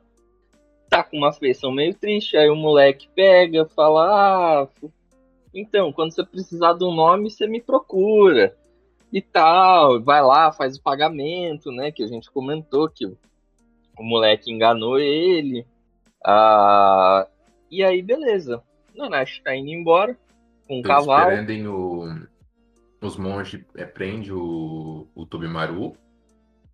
[0.89, 2.35] Tá com uma feição meio triste.
[2.35, 4.67] Aí o moleque pega, fala: Ah,
[5.53, 8.55] então, quando você precisar de um nome, você me procura.
[9.11, 11.91] E tal, vai lá, faz o pagamento, né?
[11.91, 13.17] Que a gente comentou que o
[13.99, 15.67] o moleque enganou ele.
[16.25, 17.27] Ah,
[17.69, 18.63] e aí, beleza.
[18.95, 20.17] Nanashi tá indo embora
[20.65, 21.27] com um Eles cavalo.
[21.27, 22.05] prendem o...
[23.01, 25.95] Os monges é, prende o, o Tobimaru.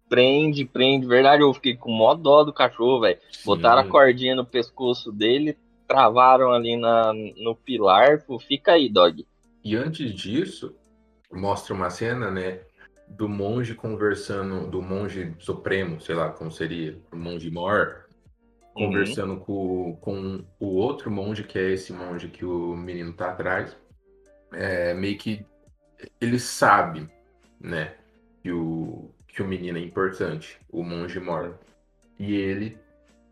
[0.10, 1.08] Prende, prende.
[1.08, 3.20] Verdade, eu fiquei com mó dó do cachorro, velho.
[3.44, 8.22] Botaram a cordinha no pescoço dele, travaram ali na, no pilar.
[8.24, 9.26] Pô, fica aí, dog.
[9.64, 10.76] E antes disso,
[11.32, 12.62] mostra uma cena, né?
[13.08, 18.06] Do monge conversando, do monge supremo, sei lá como seria, o monge Mor,
[18.74, 23.76] conversando com, com o outro monge, que é esse monge que o menino tá atrás.
[24.52, 25.46] É, meio que
[26.20, 27.10] ele sabe,
[27.60, 27.96] né?
[28.42, 31.60] Que o, que o menino é importante, o monge Mor.
[32.18, 32.78] E ele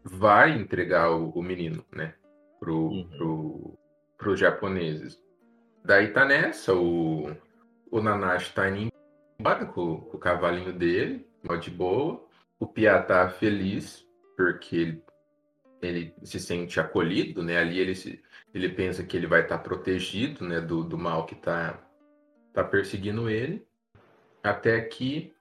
[0.04, 2.14] vai entregar o, o menino, né?
[2.60, 3.10] Pro, Uhum.
[3.18, 3.80] pro,
[4.18, 5.18] pros japoneses.
[5.84, 7.32] Daí tá nessa, o,
[7.90, 8.92] o Nanashi tá indo
[9.40, 12.22] embora com, com o cavalinho dele, mó de boa.
[12.60, 15.04] O Pia tá feliz, porque ele,
[15.82, 17.58] ele se sente acolhido, né?
[17.58, 18.22] Ali ele, se,
[18.54, 20.60] ele pensa que ele vai estar protegido, né?
[20.60, 21.82] Do, do mal que tá,
[22.54, 23.66] tá perseguindo ele.
[24.44, 25.34] Até que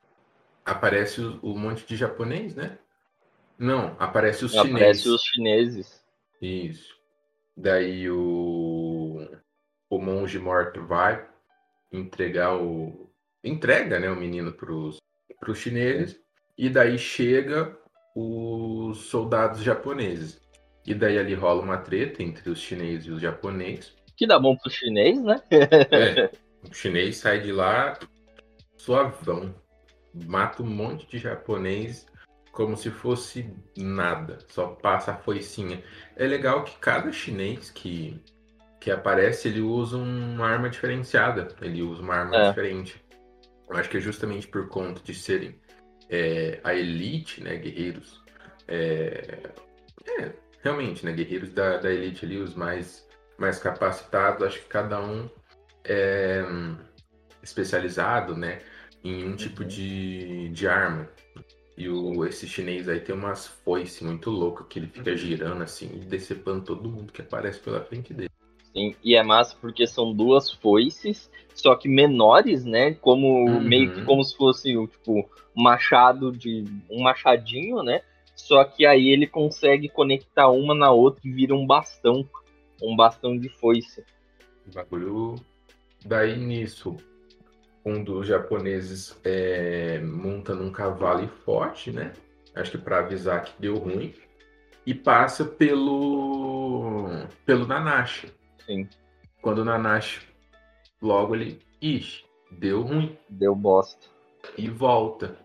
[0.64, 2.78] aparece o, o monte de japonês, né?
[3.58, 4.74] Não, aparece os chineses.
[4.74, 6.04] Aparece os chineses.
[6.40, 6.96] Isso.
[7.56, 9.28] Daí o,
[9.88, 11.26] o monge morto vai
[11.92, 13.10] entregar o.
[13.44, 14.98] Entrega, né, o menino pros,
[15.40, 16.20] pros chineses.
[16.56, 17.76] E daí chega
[18.14, 20.40] os soldados japoneses.
[20.86, 23.94] E daí ali rola uma treta entre os chineses e os japoneses.
[24.16, 25.42] Que dá bom pro chinês, né?
[25.50, 26.30] É,
[26.68, 27.98] o chinês sai de lá
[28.76, 29.54] suavão.
[30.14, 32.06] Mata um monte de japonês
[32.52, 34.38] como se fosse nada.
[34.48, 35.82] Só passa a foicinha.
[36.14, 38.22] É legal que cada chinês que,
[38.78, 41.48] que aparece, ele usa uma arma diferenciada.
[41.60, 42.48] Ele usa uma arma É.
[42.50, 43.02] diferente.
[43.68, 45.58] Eu acho que é justamente por conta de serem
[46.10, 47.56] é, a elite, né?
[47.56, 48.22] Guerreiros.
[48.68, 49.50] É,
[50.18, 50.32] é,
[50.62, 51.12] realmente, né?
[51.12, 53.08] Guerreiros da, da elite ali, os mais,
[53.38, 54.46] mais capacitados.
[54.46, 55.28] Acho que cada um
[55.84, 56.76] é hum,
[57.42, 58.58] especializado, né?
[59.04, 61.08] Em um tipo de, de arma.
[61.76, 65.90] E o, esse chinês aí tem umas foices muito loucas que ele fica girando assim
[65.94, 68.28] e decepando todo mundo que aparece pela frente dele.
[68.72, 72.94] Sim, e é massa porque são duas foices, só que menores, né?
[72.94, 73.26] Como
[73.56, 73.60] Uhum.
[73.60, 78.02] meio que como se fosse tipo um machado de um machadinho, né?
[78.34, 82.28] Só que aí ele consegue conectar uma na outra e vira um bastão,
[82.82, 84.04] um bastão de foice.
[84.66, 85.34] O bagulho.
[86.04, 86.96] Daí nisso,
[87.84, 92.12] um dos japoneses é, monta num cavalo e forte, né?
[92.54, 94.14] Acho que para avisar que deu ruim.
[94.84, 97.08] E passa pelo.
[97.46, 98.32] pelo Nanashi.
[98.66, 98.88] Sim,
[99.40, 100.26] Quando o Nanashi
[101.00, 101.60] logo ele.
[101.80, 103.18] Ixi, deu ruim.
[103.28, 104.06] deu bosta.
[104.56, 105.36] e volta.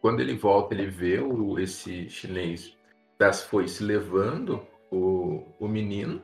[0.00, 2.76] Quando ele volta, ele vê o, esse chinês
[3.18, 6.20] das foices levando o, o menino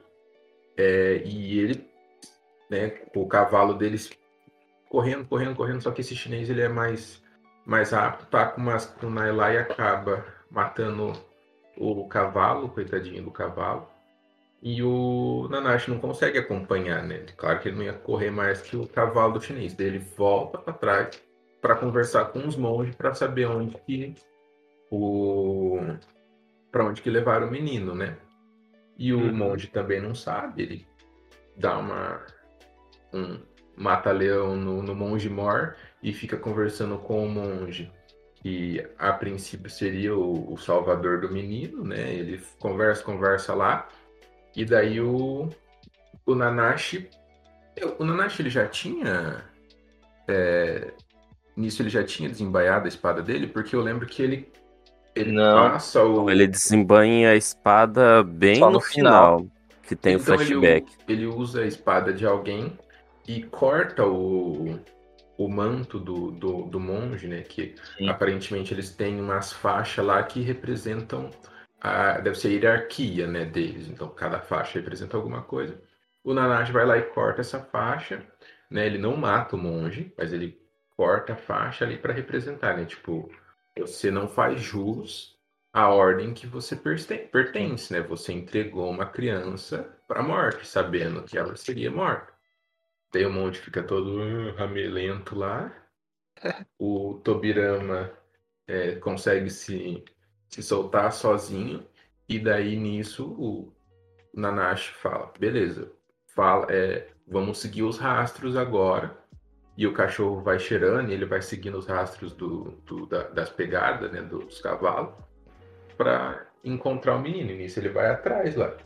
[0.76, 1.88] é, e ele,
[2.68, 4.10] né, o cavalo deles
[4.88, 5.82] correndo, correndo, correndo.
[5.82, 7.22] Só que esse chinês ele é mais,
[7.66, 11.12] mais rápido, tá com umas kunai lá e acaba matando
[11.76, 13.88] o cavalo, coitadinho do cavalo.
[14.60, 17.24] E o Nanashi não consegue acompanhar, né?
[17.36, 19.72] Claro que ele não ia correr mais que o cavalo do chinês.
[19.74, 21.22] Daí ele volta para trás
[21.60, 24.14] para conversar com os monges para saber onde que
[24.90, 25.78] o
[26.72, 28.16] para onde que levaram o menino, né?
[28.96, 29.32] E o Uhum.
[29.32, 30.86] monge também não sabe, ele
[31.56, 32.26] dá uma
[33.12, 33.40] um
[33.78, 37.90] mata-leão no, no monge mor e fica conversando com o monge,
[38.36, 42.12] que a princípio seria o, o salvador do menino, né?
[42.12, 43.88] Ele conversa, conversa lá,
[44.54, 45.48] e daí o,
[46.26, 47.08] o Nanashi.
[47.98, 49.44] O Nanashi ele já tinha.
[50.26, 50.92] é,
[51.56, 54.52] nisso ele já tinha desembaiado a espada dele, porque eu lembro que ele.
[55.14, 55.70] Ele Não.
[55.70, 56.30] passa o.
[56.30, 59.46] Ele desembanha a espada bem Só no, no final,
[59.82, 60.86] que tem o Então ele- flashback.
[61.08, 62.78] Ele, usa a espada de alguém
[63.28, 64.80] e corta o,
[65.36, 67.42] o manto do, do, do monge, né?
[67.42, 68.08] Que Sim.
[68.08, 71.30] aparentemente eles têm umas faixas lá que representam
[71.78, 73.86] a, deve ser a hierarquia, né, deles.
[73.86, 75.78] Então cada faixa representa alguma coisa.
[76.24, 78.26] O Nanashi vai lá e corta essa faixa,
[78.70, 78.86] né?
[78.86, 80.58] Ele não mata o monge, mas ele
[80.96, 82.86] corta a faixa ali para representar, né?
[82.86, 83.30] Tipo,
[83.78, 85.36] você não faz jus
[85.72, 88.00] à ordem que você perten- pertence, né?
[88.00, 92.37] Você entregou uma criança para a morte, sabendo que ela seria morta.
[93.12, 95.72] Daí o monte fica todo ramelento lá.
[96.78, 98.10] O Tobirama
[98.66, 100.04] é, consegue se,
[100.48, 101.86] se soltar sozinho.
[102.28, 103.72] E daí nisso o
[104.34, 105.90] Nanashi fala: beleza,
[106.34, 109.16] fala, é, vamos seguir os rastros agora.
[109.76, 113.48] E o cachorro vai cheirando, e ele vai seguindo os rastros do, do- da- das
[113.48, 115.14] pegadas, né, dos cavalos,
[115.96, 117.52] para encontrar o menino.
[117.52, 118.76] E nisso ele vai atrás lá.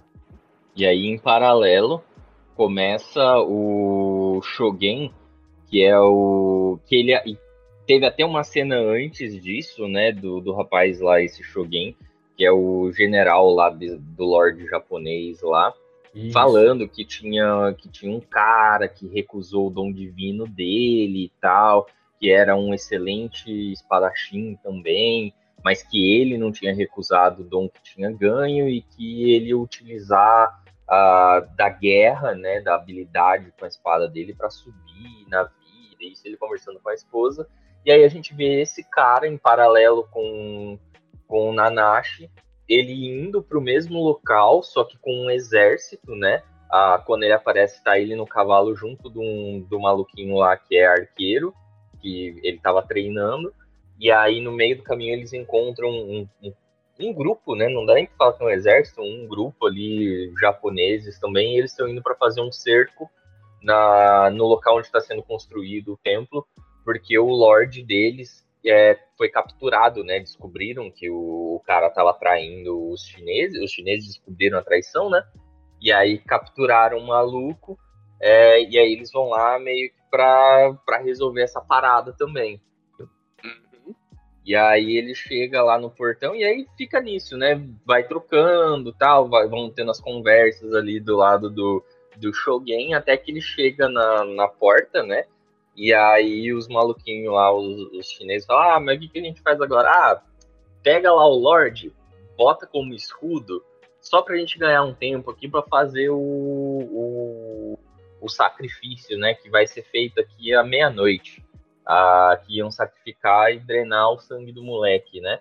[0.76, 2.04] E aí, em paralelo,
[2.56, 5.12] começa o Shogen,
[5.68, 6.78] que é o.
[6.86, 7.38] que ele
[7.86, 10.12] teve até uma cena antes disso, né?
[10.12, 11.96] Do, do rapaz lá, esse Shogen,
[12.36, 15.72] que é o general lá de- do Lorde japonês lá,
[16.14, 16.32] Isso.
[16.32, 21.86] falando que tinha, que tinha um cara que recusou o dom divino dele e tal,
[22.20, 25.34] que era um excelente espadachim também,
[25.64, 29.58] mas que ele não tinha recusado o dom que tinha ganho e que ele ia
[29.58, 30.61] utilizar
[30.94, 36.20] ah, da guerra, né, da habilidade com a espada dele para subir na vida, isso
[36.26, 37.48] ele conversando com a esposa.
[37.82, 40.78] E aí a gente vê esse cara em paralelo com,
[41.26, 42.30] com o Nanashi,
[42.68, 46.42] ele indo para o mesmo local, só que com um exército, né?
[46.70, 50.76] Ah, quando ele aparece, tá ele no cavalo junto do, um, do maluquinho lá que
[50.76, 51.54] é arqueiro,
[52.02, 53.54] que ele estava treinando.
[53.98, 56.52] E aí no meio do caminho eles encontram um, um,
[57.00, 57.68] um grupo, né?
[57.68, 61.56] Não dá nem pra falar que é um exército, um grupo ali japoneses também.
[61.56, 63.10] Eles estão indo para fazer um cerco
[63.62, 66.46] na, no local onde está sendo construído o templo,
[66.84, 70.20] porque o lord deles é, foi capturado, né?
[70.20, 75.22] Descobriram que o, o cara estava traindo os chineses, os chineses descobriram a traição, né?
[75.80, 77.78] E aí capturaram o maluco,
[78.20, 82.60] é, e aí eles vão lá meio que pra, pra resolver essa parada também.
[84.44, 87.62] E aí ele chega lá no portão e aí fica nisso, né?
[87.86, 91.84] Vai trocando tal, vai, vão tendo as conversas ali do lado do,
[92.16, 95.24] do Shogun, até que ele chega na, na porta, né?
[95.76, 99.22] E aí os maluquinhos lá, os, os chineses, falam, ah, mas o que, que a
[99.22, 99.88] gente faz agora?
[99.88, 100.22] Ah,
[100.82, 101.92] pega lá o Lorde,
[102.36, 103.64] bota como escudo,
[104.00, 107.78] só pra gente ganhar um tempo aqui pra fazer o, o,
[108.20, 109.34] o sacrifício, né?
[109.34, 111.42] Que vai ser feito aqui à meia-noite.
[111.94, 115.40] Ah, que iam sacrificar e drenar o sangue do moleque, né?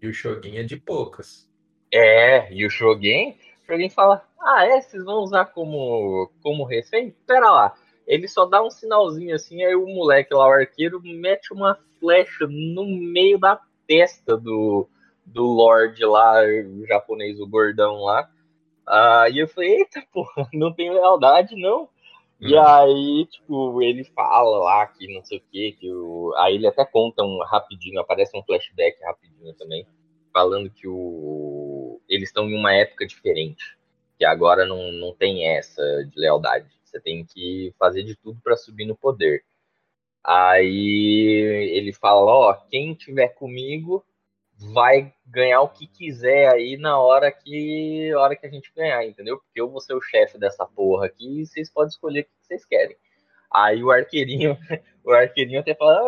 [0.00, 1.48] E o Shogun é de poucas.
[1.88, 3.32] É, e o Shogun,
[3.62, 7.14] o Shogun fala, ah, é, vocês vão usar como, como refém?
[7.28, 7.74] Pera lá.
[8.08, 12.44] Ele só dá um sinalzinho assim, aí o moleque lá, o arqueiro, mete uma flecha
[12.48, 14.88] no meio da testa do,
[15.24, 18.28] do Lorde lá, o japonês, o gordão lá.
[18.84, 21.88] Ah, e eu falei, eita, porra, não tem lealdade, não.
[22.42, 22.60] E Hum.
[22.60, 26.34] aí, tipo, ele fala lá que não sei o que, que o...
[26.38, 29.86] aí ele até conta um rapidinho, aparece um flashback rapidinho também,
[30.32, 32.00] falando que o...
[32.08, 33.64] eles estão em uma época diferente,
[34.18, 36.68] que agora não, não tem essa de lealdade.
[36.84, 39.44] Você tem que fazer de tudo para subir no poder.
[40.24, 44.04] Aí ele fala, ó, quem tiver comigo
[44.72, 49.38] vai ganhar o que quiser aí na hora que hora que a gente ganhar, entendeu?
[49.38, 52.30] Porque eu vou ser o chefe dessa porra aqui e vocês podem escolher o que
[52.42, 52.96] vocês querem.
[53.50, 54.56] Aí o arqueirinho,
[55.04, 56.00] o arqueirinho até fala,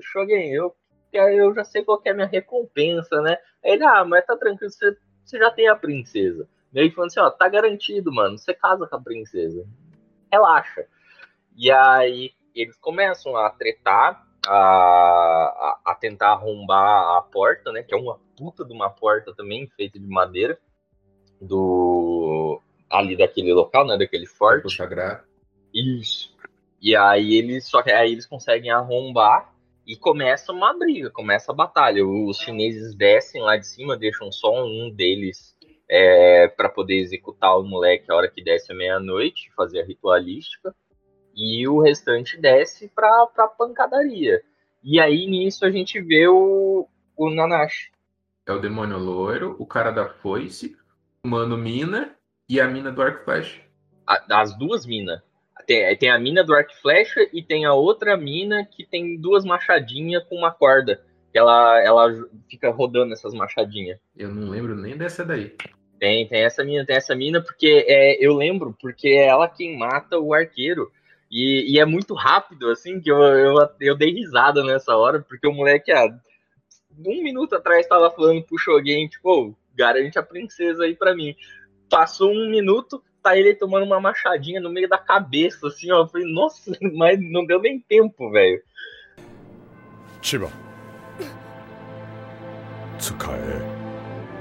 [0.00, 0.74] Shogun, eu,
[1.12, 3.36] eu já sei qual é a minha recompensa, né?
[3.64, 6.48] Aí ele, ah, mas tá tranquilo, você, você já tem a princesa.
[6.72, 9.66] Meio que falando assim, ó, tá garantido, mano, você casa com a princesa.
[10.30, 10.86] Relaxa.
[11.56, 17.82] E aí eles começam a tretar, a, a, tentar arrombar a porta, né?
[17.82, 20.58] Que é uma puta de uma porta também, feita de madeira,
[21.40, 23.96] do ali daquele local, né?
[23.96, 24.74] Daquele forte.
[24.74, 25.24] Sagrado.
[25.72, 26.34] Isso.
[26.80, 29.54] E aí eles só que aí eles conseguem arrombar
[29.86, 32.04] E começa uma briga, começa a batalha.
[32.06, 35.56] Os chineses descem lá de cima, deixam só um deles
[35.88, 40.74] é, para poder executar o moleque a hora que desce a meia-noite, fazer a ritualística.
[41.34, 44.42] E o restante desce pra, pra pancadaria.
[44.82, 47.90] E aí nisso a gente vê o, o Nanashi.
[48.46, 50.76] É o demônio loiro, o cara da foice,
[51.24, 52.14] o mano mina
[52.48, 53.60] e a mina do arco flash.
[54.06, 55.20] A- as duas minas.
[55.66, 59.16] Tem, tem a mina do arco e flecha e tem a outra mina que tem
[59.16, 61.00] duas machadinhas com uma corda.
[61.32, 63.98] Ela, ela fica rodando essas machadinhas.
[64.16, 65.56] Eu não lembro nem dessa daí.
[65.98, 69.78] Tem, tem essa mina, tem essa mina, porque é, eu lembro, porque é ela quem
[69.78, 70.90] mata o arqueiro.
[71.32, 75.46] E, e, é muito rápido, assim, que eu, eu, eu dei risada nessa hora, porque
[75.46, 76.18] o moleque, há ah,
[77.06, 81.34] um minuto atrás, estava falando pro Shogun, tipo, oh, garante a princesa aí para mim.
[81.88, 86.02] Passou um minuto, tá ele tomando uma machadinha no meio da cabeça, assim, ó.
[86.02, 88.62] Eu falei, nossa, mas não deu nem tempo, velho.
[90.20, 90.52] Chiba.
[92.98, 93.38] Tsukae.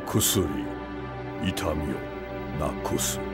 [0.05, 0.65] Kusuri.
[1.47, 1.95] Itami
[2.59, 3.30] nakusu.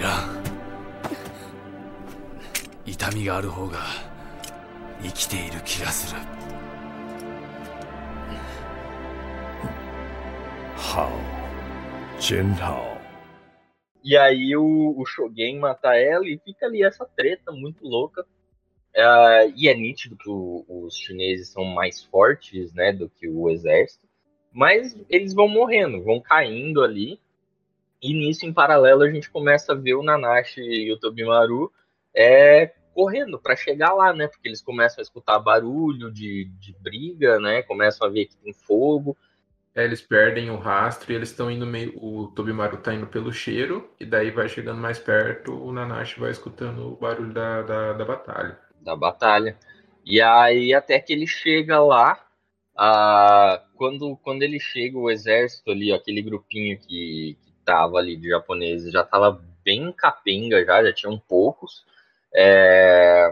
[0.00, 0.42] らん
[2.86, 3.78] 痛みがある方が
[5.02, 6.20] 生きている気がする
[10.76, 11.08] 好
[12.20, 12.96] 检讨
[14.08, 18.24] E aí o, o Shogun mata ela e fica ali essa treta muito louca.
[18.96, 23.50] Ah, e é nítido que o- os chineses são mais fortes né, do que o
[23.50, 24.06] exército.
[24.52, 27.18] Mas eles vão morrendo, vão caindo ali.
[28.01, 31.71] E nisso, em paralelo, a gente começa a ver o Nanashi e o Tobimaru
[32.15, 34.27] é, correndo para chegar lá, né?
[34.27, 37.61] Porque eles começam a escutar barulho de, de briga, né?
[37.63, 39.15] Começam a ver que tem fogo.
[39.73, 41.93] É, eles perdem o rastro e eles estão indo meio.
[41.95, 46.31] O Tobimaru tá indo pelo cheiro, e daí vai chegando mais perto, o Nanashi vai
[46.31, 48.59] escutando o barulho da, da, da batalha.
[48.81, 49.57] da batalha.
[50.05, 52.19] E aí até que ele chega lá,
[52.75, 58.29] ah, quando, quando ele chega, o exército ali, aquele grupinho que, que tava ali de
[58.29, 61.83] japoneses, já tava bem capenga já, já tinham poucos.
[62.33, 63.29] É,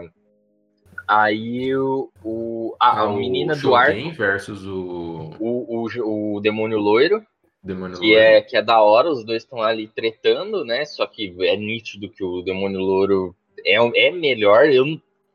[1.08, 6.78] Aí o, o- a, a o menina do arco, versus o o, o, o demônio
[6.78, 7.24] loiro,
[7.62, 8.20] demônio que loiro.
[8.20, 10.84] é, que é da hora, os dois estão ali tretando, né?
[10.84, 13.34] Só que é nítido que o demônio louro
[13.66, 13.74] é,
[14.06, 14.66] é melhor.
[14.70, 14.84] Eu,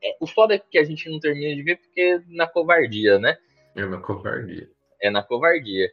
[0.01, 3.37] é- o foda é que a gente não termina de ver porque na covardia, né?
[3.75, 4.69] É uma covardia.
[5.01, 5.91] É na covardia.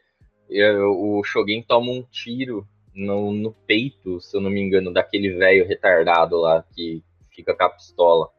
[0.49, 5.35] Eu- o Shogun toma um tiro no, no peito, se eu não me engano, daquele
[5.35, 8.29] velho retardado lá que fica com a pistola.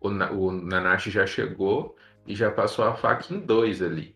[0.00, 4.14] O, o Nanashi já chegou e já passou a faca em dois ali.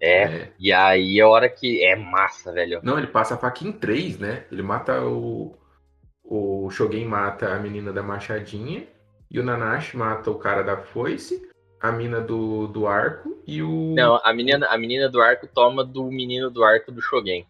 [0.00, 0.52] É, É.
[0.58, 1.82] e aí a hora que.
[1.84, 2.80] É massa, velho.
[2.82, 4.44] Não, ele passa a faca em três, né?
[4.50, 5.56] Ele mata o.
[6.24, 8.86] O Shogun mata a menina da machadinha.
[9.30, 11.48] E o Nanashi mata o cara da foice,
[11.80, 13.94] a mina do, do arco e o.
[13.94, 17.44] Não, a menina, a menina do arco toma do menino do arco do Shogun.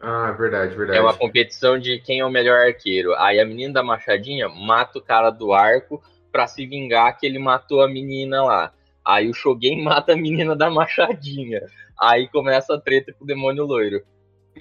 [0.00, 0.98] Ah, verdade, verdade.
[0.98, 3.14] É uma competição de quem é o melhor arqueiro.
[3.16, 7.38] Aí a menina da machadinha mata o cara do arco pra se vingar que ele
[7.38, 8.72] matou a menina lá.
[9.04, 11.62] Aí o Shogun mata a menina da machadinha.
[12.00, 14.02] Aí começa a treta com o demônio loiro.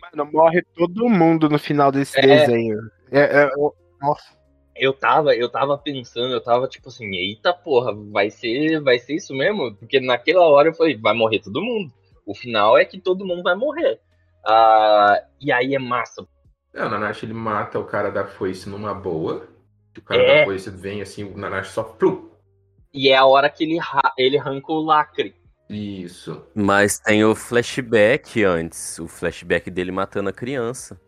[0.01, 2.21] Mano, morre todo mundo no final desse É.
[2.21, 2.79] desenho.
[3.11, 4.37] É, é, eu- nossa.
[4.75, 9.15] Eu tava, eu tava pensando, eu tava tipo assim, eita porra, vai ser, vai ser
[9.15, 9.73] isso mesmo?
[9.75, 11.91] Porque naquela hora eu falei, vai morrer todo mundo.
[12.23, 13.99] O final é que todo mundo vai morrer.
[14.47, 16.25] Ah, e aí é massa,
[16.73, 19.47] É, o Nanashi ele mata o cara da foice numa boa.
[19.97, 20.39] O cara É.
[20.39, 21.83] da foice vem assim, o Nanashi só.
[21.83, 22.31] Plu!
[22.93, 23.77] E é a hora que ele,
[24.17, 25.35] ele arranca o lacre.
[25.69, 26.45] Isso.
[26.55, 28.97] Mas tem o flashback antes.
[28.99, 30.99] O flashback dele matando a criança.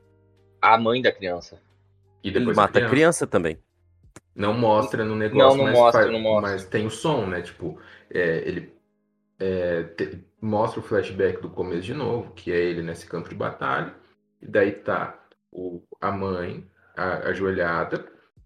[0.61, 1.61] A mãe da criança.
[2.23, 3.57] E Ele depois mata a a criança também.
[4.35, 6.51] Não mostra no negócio, Não, não mas, mostra, faz- não mostra.
[6.51, 7.41] mas tem o som, né?
[7.41, 7.79] Tipo,
[8.13, 8.73] é, ele
[9.39, 13.35] é, te- mostra o flashback do começo de novo, que é ele nesse campo de
[13.35, 13.93] batalha.
[14.41, 15.19] E daí tá
[15.51, 16.65] o, a mãe
[16.95, 18.05] a- ajoelhada,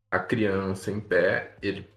[0.10, 1.88] a criança em pé, ele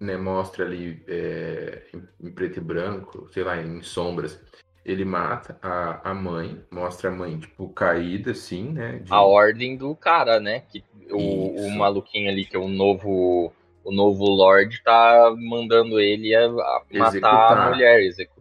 [0.00, 4.40] né, mostra ali é, em, em preto e branco, sei lá, em sombras.
[4.84, 8.98] Ele mata a, a mãe, mostra a mãe, tipo, caída, assim, né?
[8.98, 10.60] de- A ordem do cara, né?
[10.60, 13.50] Que o, o maluquinho ali, que é o novo.
[13.82, 18.33] O novo Lorde tá mandando ele a, a matar a mulher, executar.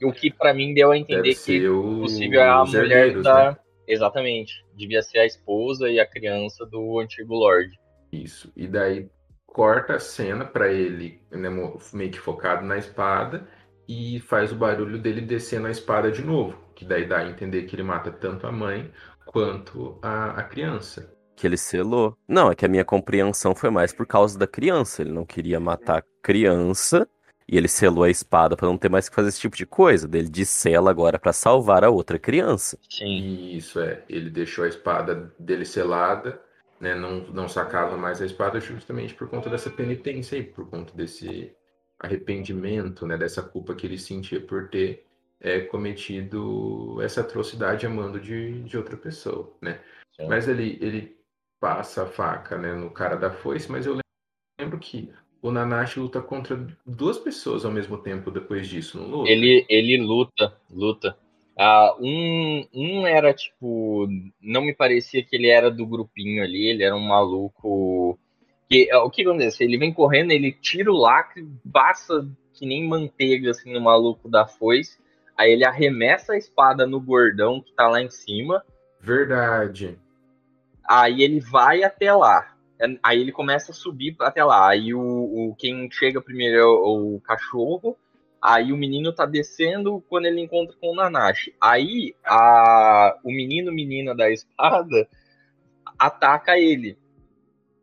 [0.00, 2.70] E o que pra mim deu a entender Deve que o, possível é a os
[2.70, 3.50] mulher herdeiros, da.
[3.52, 3.56] né?
[3.86, 4.64] Exatamente.
[4.74, 7.78] Devia ser a esposa e a criança do antigo Lorde.
[8.12, 8.52] Isso.
[8.56, 9.08] E daí
[9.46, 11.48] corta a cena pra ele né,
[11.92, 13.46] meio que focado na espada
[13.88, 16.56] e faz o barulho dele descendo a espada de novo.
[16.74, 18.90] Que daí dá a entender que ele mata tanto a mãe
[19.26, 21.12] quanto a, a criança.
[21.36, 22.16] que ele selou.
[22.26, 25.02] Não, é que a minha compreensão foi mais por causa da criança.
[25.02, 27.08] Ele não queria matar a criança
[27.48, 30.08] e ele selou a espada pra não ter mais que fazer esse tipo de coisa.
[30.12, 32.78] Ele dissela agora pra salvar a outra criança.
[32.88, 33.50] Sim.
[33.56, 36.40] Isso é, ele deixou a espada dele selada,
[36.80, 36.94] né?
[36.94, 41.52] Não, não sacava mais a espada justamente por conta dessa penitência aí, por conta desse
[41.98, 43.16] arrependimento, né?
[43.16, 45.06] Dessa culpa que ele sentia por ter
[45.40, 49.80] é, cometido essa atrocidade amando de, de outra pessoa, né?
[50.16, 50.28] Sim.
[50.28, 51.22] Mas ele, ele
[51.60, 53.98] passa a faca, né, no cara da foice, mas eu
[54.60, 55.12] lembro que
[55.42, 59.30] o Nanashi luta contra duas pessoas ao mesmo tempo depois disso, não luta?
[59.30, 61.16] Ele, ele luta, luta.
[61.58, 64.06] Ah, um, um era tipo.
[64.40, 68.18] Não me parecia que ele era do grupinho ali, ele era um maluco.
[68.70, 69.64] Que, o que acontece?
[69.64, 74.46] Ele vem correndo, ele tira o lacre, passa que nem manteiga assim no maluco da
[74.46, 74.96] foice.
[75.36, 78.64] Aí ele arremessa a espada no gordão que tá lá em cima.
[79.00, 79.98] Verdade.
[80.88, 82.51] Aí ele vai até lá.
[83.02, 84.70] Aí ele começa a subir até lá.
[84.70, 87.96] Aí o, o quem chega primeiro é o, o cachorro.
[88.40, 91.54] Aí o menino tá descendo quando ele encontra com o Nanashi.
[91.60, 95.08] Aí a, o menino menina da espada
[95.98, 96.98] ataca ele.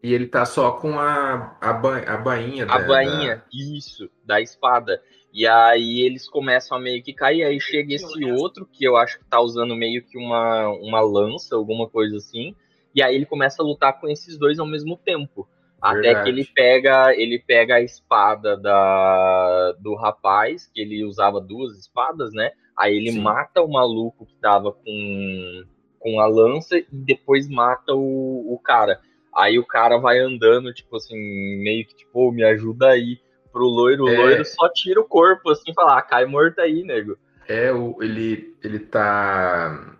[0.02, 4.42] E ele tá só com a, a, ba, a bainha A da- bainha, isso, da
[4.42, 5.02] espada.
[5.32, 7.44] E aí eles começam a meio que cair.
[7.44, 11.56] Aí chega esse outro, que eu acho que tá usando meio que uma, uma lança,
[11.56, 12.56] alguma coisa assim.
[12.96, 15.48] E aí ele começa a lutar com esses dois ao mesmo tempo.
[15.82, 16.24] Até Verdade.
[16.24, 22.34] que ele pega, ele pega a espada da, do rapaz, que ele usava duas espadas,
[22.34, 22.52] né?
[22.78, 23.22] Aí ele Sim.
[23.22, 25.64] mata o maluco que tava com,
[26.00, 29.00] com a lança e depois mata o, o cara.
[29.34, 31.16] Aí o cara vai andando, tipo assim,
[31.62, 33.20] meio que tipo, "Ô, me ajuda aí
[33.52, 34.04] pro loiro.
[34.06, 34.18] O É.
[34.18, 37.18] loiro só tira o corpo, assim, fala, ah, cai morto aí, nego.
[37.48, 39.96] É, o, ele, ele tá.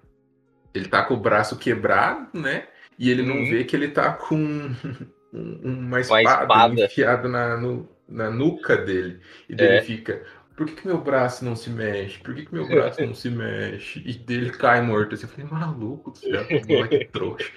[0.74, 2.68] Ele tá com o braço quebrado, né?
[3.00, 3.50] E ele não Uhum.
[3.50, 4.36] vê que ele tá com
[5.34, 6.86] um- uma a espada, espada.
[6.86, 9.20] enfiada na, no- na nuca dele.
[9.48, 9.78] E daí É.
[9.78, 10.24] ele fica.
[10.58, 12.20] Por que, que meu braço não se mexe?
[12.20, 14.04] Por que, que meu braço não se mexe?
[14.06, 15.16] E dele cai morto.
[15.16, 17.50] Assim, eu falei, maluco do céu, que moleque trouxa.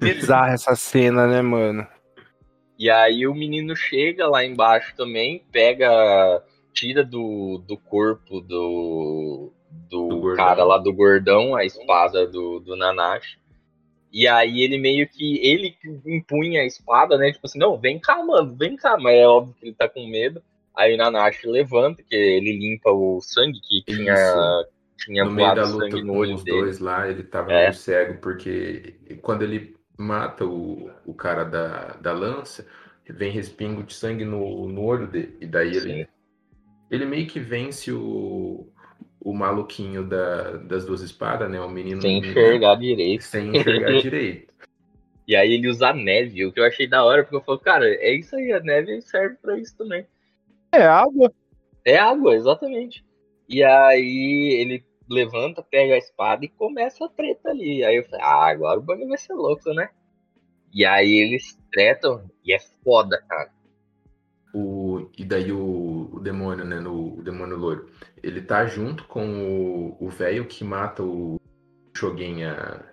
[0.00, 1.86] Bizarra essa cena, né, mano?
[2.76, 9.52] E aí o menino chega lá embaixo também, pega, tira do, do corpo do,
[9.88, 10.44] do, Do gordão.
[10.44, 13.38] cara lá do gordão a espada do, do Nanashi.
[14.12, 17.32] E aí ele meio que, ele impunha a espada, né?
[17.32, 18.98] Tipo assim, não, vem cá, mano, vem cá.
[18.98, 20.42] Mas é óbvio que ele tá com medo.
[20.76, 24.64] Aí o Nanashi levanta, que ele limpa o sangue que tinha,
[24.98, 26.58] tinha no meio da luta no olho os dele.
[26.58, 27.62] dois lá, ele tava É.
[27.62, 32.66] meio cego, porque quando ele mata o, o cara da, da lança,
[33.08, 35.36] vem respingo de sangue no, no olho dele.
[35.40, 36.08] E daí ele,
[36.90, 38.71] ele meio que vence o,
[39.24, 41.60] o maluquinho da, das duas espadas, né?
[41.60, 43.22] O menino Sem enxergar direito.
[43.22, 44.52] sem enxergar direito.
[45.26, 47.58] E aí ele usa a neve, o que eu achei da hora, porque eu falo,
[47.60, 50.04] cara, é isso aí, a neve serve pra isso também.
[50.72, 51.32] É água.
[51.84, 53.04] É água, exatamente.
[53.48, 57.84] E aí ele levanta, pega a espada e começa a treta ali.
[57.84, 59.88] Aí eu falei, ah, agora o bagulho vai ser louco, né?
[60.74, 63.50] E aí eles tretam e é foda, cara.
[64.54, 66.78] O, e daí o, o demônio, né?
[66.78, 67.86] No, o demônio loiro.
[68.22, 71.40] Ele tá junto com o- velho que mata o
[71.96, 72.36] Shogun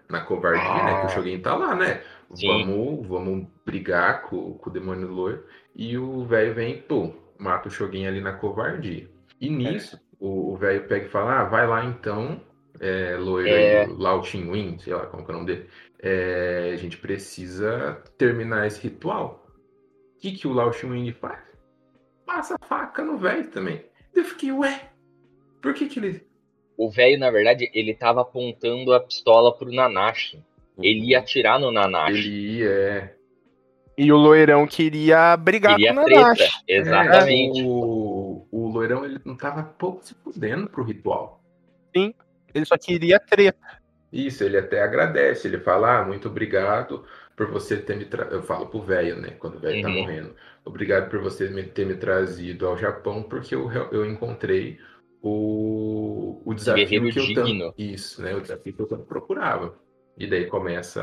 [0.10, 1.02] na covardia, né?
[1.02, 2.02] Que o Shogun tá lá, né?
[2.34, 2.48] Sim.
[2.66, 5.44] Vamos, vamos brigar com, com o demônio loiro.
[5.76, 9.10] E o velho vem e pô, mata o Shogun ali na covardia.
[9.42, 12.42] E nisso, o o velho pega e fala: Ah, vai lá então,
[12.80, 13.86] é, loiro É.
[13.98, 15.70] Lao Win, sei lá como que é o nome dele.
[16.02, 19.46] É, a gente precisa terminar esse ritual.
[20.16, 21.49] O que, que o Lao Wing faz?
[22.40, 23.84] Passa a faca no velho também.
[24.16, 24.92] Eu fiquei, ué,
[25.62, 26.26] por que que ele.
[26.78, 30.42] O velho, na verdade, ele tava apontando a pistola pro Nanashi.
[30.82, 32.30] Ele ia atirar no Nanashi.
[32.30, 32.70] Ele ia.
[32.70, 33.14] é,
[33.98, 36.22] E o loirão queria brigar Queria com o treta.
[36.22, 36.64] Nanashi.
[36.66, 37.60] Exatamente.
[37.60, 41.44] É, o, o loirão ele não tava pouco se fudendo pro ritual.
[41.94, 43.82] Ele só queria treta.
[44.14, 45.46] Isso, ele até agradece.
[45.46, 47.06] Ele fala, ah, muito obrigado
[47.40, 48.36] por você ter me trazido.
[48.36, 49.30] Eu falo pro velho, né?
[49.40, 49.94] Quando o velho tá Uhum.
[50.02, 50.36] morrendo.
[50.66, 54.78] Obrigado por você ter me trazido ao Japão, porque eu, eu encontrei
[55.22, 57.74] o, o desafio guerreiro que eu tanto.
[57.78, 58.36] Isso, né?
[58.36, 59.74] O desafio que eu tanto procurava.
[60.18, 61.02] E daí começa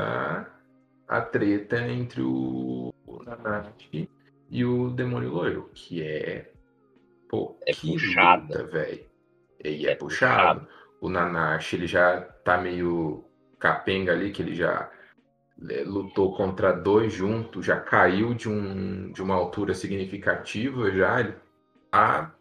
[1.07, 4.07] a, a treta entre o, o Nanashi
[4.51, 6.51] e o demônio loiro, que é.
[7.27, 8.63] Pô, É que puxada.
[8.67, 9.05] velho.
[9.65, 10.59] E é, É puxado.
[10.59, 10.77] puxado.
[11.01, 13.25] O Nanashi, ele já tá meio
[13.57, 14.87] capenga ali, que ele já
[15.59, 21.33] lutou contra dois juntos, já caiu de, um, de uma altura significativa, já ele
[21.89, 22.33] tá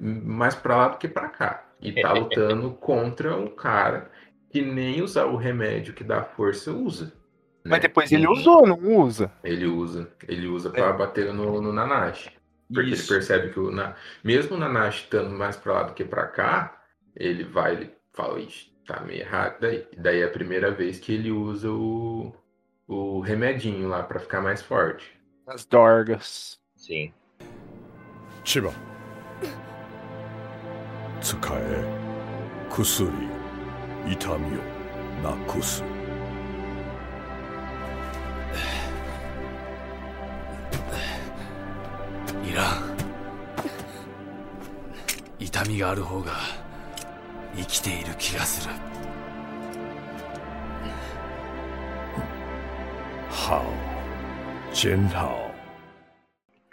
[0.00, 1.68] mais pra lá do que pra cá.
[1.80, 4.10] E tá lutando contra um cara
[4.50, 7.12] que nem usar o remédio que dá força usa.
[7.64, 7.80] Mas né?
[7.80, 9.30] depois ele usou, não usa?
[9.44, 10.10] Ele usa.
[10.26, 12.30] Ele usa pra bater no, no Nanashi.
[12.72, 13.02] Porque Isso.
[13.02, 13.94] ele percebe que o Na...
[14.24, 16.82] mesmo o Nanashi estando mais pra lá do que pra cá,
[17.14, 19.86] ele vai, ele fala, ixi, tá meio errado daí.
[19.96, 22.32] Daí é a primeira vez que ele usa o,
[22.86, 25.18] o remedinho lá para ficar mais forte.
[25.46, 26.60] As dorgas.
[26.76, 27.12] Sim.
[28.44, 28.72] Chiba.
[31.20, 31.84] Tsukae.
[32.70, 33.28] Kusuri.
[34.10, 35.84] Itami o nakusu.
[42.44, 42.82] Irá.
[45.38, 46.61] Itami ga aru hou ga
[47.55, 48.73] 生きている気がする
[53.29, 53.61] 好
[54.73, 55.47] 真好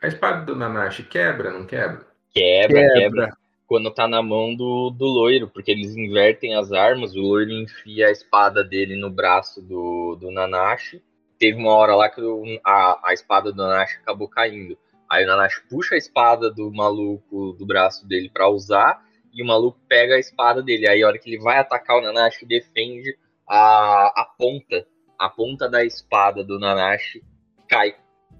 [0.02, 2.06] A espada do Nanashi quebra, não quebra?
[2.34, 2.94] Quebra, Quebra.
[3.00, 3.36] quebra,
[3.66, 8.08] Quando tá na mão do, do loiro, porque eles invertem as armas, o loiro enfia
[8.08, 11.02] a espada dele no braço do, do Nanashi.
[11.38, 14.76] Teve uma hora lá que o- a, a espada do Nanashi acabou caindo.
[15.08, 19.02] Aí o Nanashi puxa a espada do maluco do braço dele pra usar,
[19.33, 20.87] e o maluco pega a espada dele.
[20.87, 24.85] Aí a hora que ele vai atacar o Nanashi, defende a, a ponta.
[25.17, 27.21] A ponta da espada do Nanashi
[27.67, 27.95] cai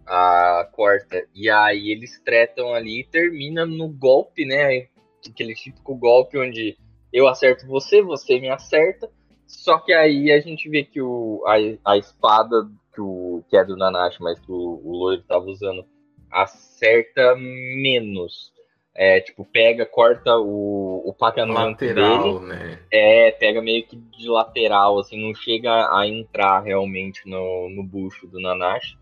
[0.06, 1.26] a corta.
[1.36, 4.88] E aí eles tretam ali e termina no golpe, né?
[5.28, 6.78] Aquele típico golpe onde
[7.12, 9.10] eu acerto você, você me acerta.
[9.46, 13.66] Só que aí a gente vê que o, a, a espada que, o, que é
[13.66, 15.86] do Nanashi, mas que o, o loiro usando,
[16.32, 18.52] acerta menos.
[18.96, 22.02] É, tipo, pega, corta o, o pagamento dele.
[22.02, 22.80] Lateral, né?
[22.92, 28.28] É, pega meio que de lateral, assim, não chega a entrar realmente no, no bucho
[28.28, 28.98] do Nanashi.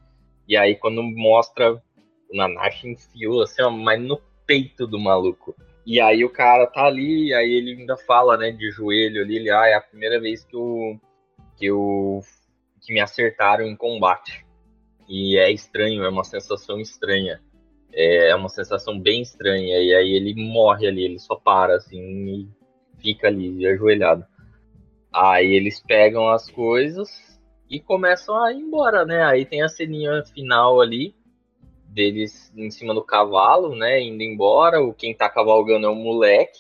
[0.47, 5.55] E aí quando mostra, o Nanashi enfiou, assim, ó, mas no peito do maluco.
[5.85, 9.49] E aí o cara tá ali, aí ele ainda fala, né, de joelho ali, ele,
[9.49, 10.99] ah, é a primeira vez que eu,
[11.57, 12.19] que eu,
[12.81, 14.45] que me acertaram em combate.
[15.07, 17.41] E é estranho, é uma sensação estranha.
[17.93, 19.80] É uma sensação bem estranha.
[19.80, 22.47] E aí ele morre ali, ele só para, assim, e
[22.99, 24.26] fica ali, ajoelhado.
[25.14, 27.09] Aí eles pegam as coisas
[27.69, 29.23] e começam a ir embora, né?
[29.23, 31.15] Aí tem a ceninha final ali
[31.88, 34.01] deles em cima do cavalo, né?
[34.01, 34.81] Indo embora.
[34.81, 36.59] O quem tá cavalgando é o moleque.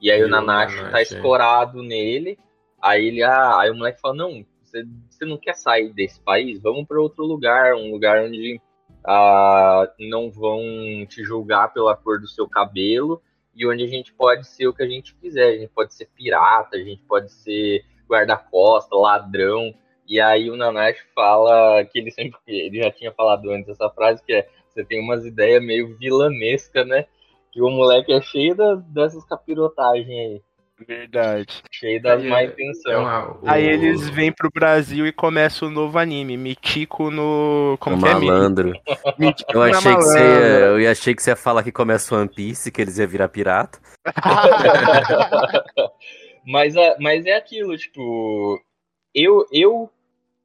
[0.00, 1.02] E aí E o Nanashi tá é.
[1.02, 2.38] escorado nele.
[2.82, 6.60] Aí ele, ah, aí o moleque fala, não, você, você não quer sair desse país?
[6.60, 8.60] Vamos para outro lugar, um lugar onde
[9.06, 10.60] ah, não vão
[11.06, 13.22] te julgar pela cor do seu cabelo
[13.54, 15.48] e onde a gente pode ser o que a gente quiser.
[15.48, 19.72] A gente pode ser pirata, a gente pode ser guarda-costa, ladrão.
[20.08, 24.22] E aí o Nanashi fala que ele sempre, ele já tinha falado antes essa frase
[24.24, 27.06] que é você tem umas ideias meio vilanescas, né?
[27.50, 28.54] Que o moleque é cheio
[28.88, 30.42] dessas capirotagens aí,
[30.86, 31.62] Verdade.
[31.72, 32.92] cheio das Aí, má é- intenção.
[32.92, 37.76] É uma- o- Aí eles vêm pro Brasil e começa o novo anime, Mitico no.
[37.80, 38.12] Como O que é?
[38.14, 38.72] malandro.
[39.18, 42.28] Mítico Eu achei, que você ia, eu achei que você ia falar que começa One
[42.28, 43.78] Piece, que eles iam virar pirata.
[46.46, 48.60] mas, mas é aquilo, tipo,
[49.14, 49.90] eu, eu,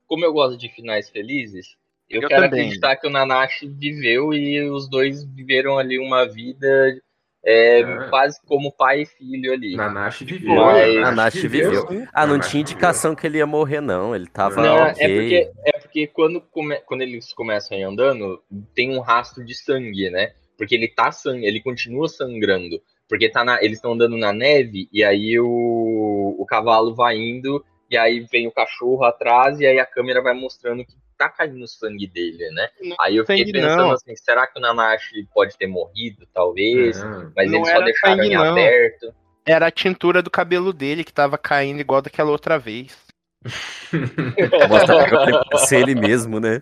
[0.07, 1.75] como eu gosto de finais felizes,
[2.09, 2.61] eu, Eu quero também.
[2.65, 6.99] acreditar que o Nanashi viveu e os dois viveram ali uma vida
[7.43, 8.09] é, É.
[8.09, 9.75] quase como pai e filho ali.
[9.75, 10.55] Nanashi viveu.
[10.55, 11.87] Mas- Nanashi viveu.
[12.13, 12.71] Ah, não Nanashi tinha viveu.
[12.73, 14.15] indicação que ele ia morrer, não.
[14.15, 15.03] Ele tava Não, ok.
[15.03, 18.41] é porque, é porque quando, come- quando eles começam a ir andando,
[18.75, 20.31] tem um rastro de sangue, né?
[20.57, 22.79] Porque ele tá sangue, ele continua sangrando.
[23.09, 27.63] Porque tá na- eles estão andando na neve e aí o, o cavalo vai indo
[27.91, 31.67] e aí vem o cachorro atrás e aí a câmera vai mostrando que tá caindo
[31.67, 32.69] sangue dele, né?
[32.81, 33.91] Não aí eu fiquei pensando não.
[33.91, 37.03] assim, será que o Nanashi pode ter morrido, talvez?
[37.03, 37.31] Não.
[37.35, 38.51] Mas eles só deixaram sangue, em não.
[38.51, 39.13] aberto.
[39.45, 42.97] Era a tintura do cabelo dele que tava caindo igual daquela outra vez.
[44.69, 46.61] Mostra que pode ser ele mesmo, né?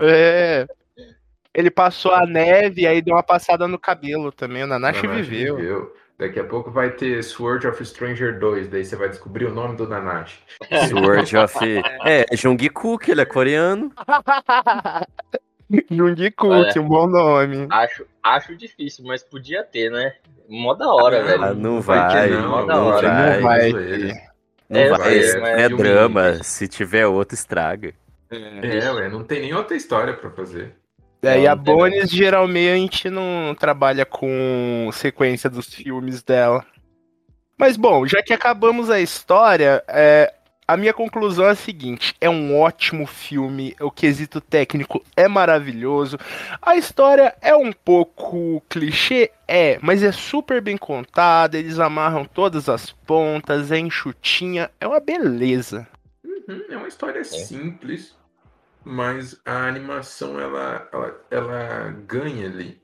[0.00, 0.64] É.
[1.52, 4.62] Ele passou a neve e aí deu uma passada no cabelo também.
[4.62, 5.92] O Nanashi Nanashi viveu.
[6.18, 9.76] Daqui a pouco vai ter Sword of Stranger 2, daí você vai descobrir o nome
[9.76, 10.40] do Nanashi.
[10.88, 11.54] Sword of.
[12.04, 13.92] É, Jungkook, ele é coreano.
[15.90, 16.80] Jungkook, Olha.
[16.82, 17.66] um bom nome.
[17.70, 20.14] Acho, acho difícil, mas podia ter, né?
[20.48, 21.44] Mó da hora, velho.
[21.44, 23.02] Ah, não Vai não, não, não vai.
[23.02, 23.40] vai.
[23.40, 23.72] Não vai.
[24.70, 26.42] Não É, vai, é, é drama.
[26.42, 27.94] Se tiver outro, estraga.
[28.30, 30.74] É, ué, não tem nem outra história pra fazer.
[31.22, 31.54] É, e a?
[31.54, 36.64] Bones geralmente não trabalha com sequência dos filmes dela.
[37.58, 40.32] Mas bom, já que acabamos a história, é,
[40.68, 46.18] a minha conclusão é a seguinte: é um ótimo filme, o quesito técnico é maravilhoso,
[46.60, 52.68] a história é um pouco clichê, é, mas é super bem contada, eles amarram todas
[52.68, 55.88] as pontas, é enxutinha, é uma beleza.
[56.22, 58.16] Uhum, é uma história simples.
[58.88, 62.82] Mas a animação ela, ela, ela ganha ali,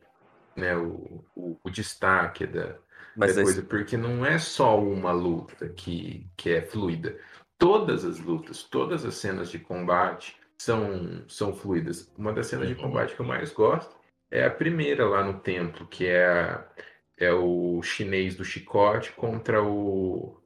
[0.57, 2.79] né, o, o, o destaque da,
[3.17, 7.19] Mas da coisa, porque não é só uma luta que, que é fluida.
[7.59, 12.13] Todas as lutas, todas as cenas de combate são, são fluidas.
[12.17, 13.97] Uma das cenas de combate que eu mais gosto
[14.31, 16.69] é a primeira lá no templo, que é, a-
[17.17, 20.41] é o chinês do chicote contra o,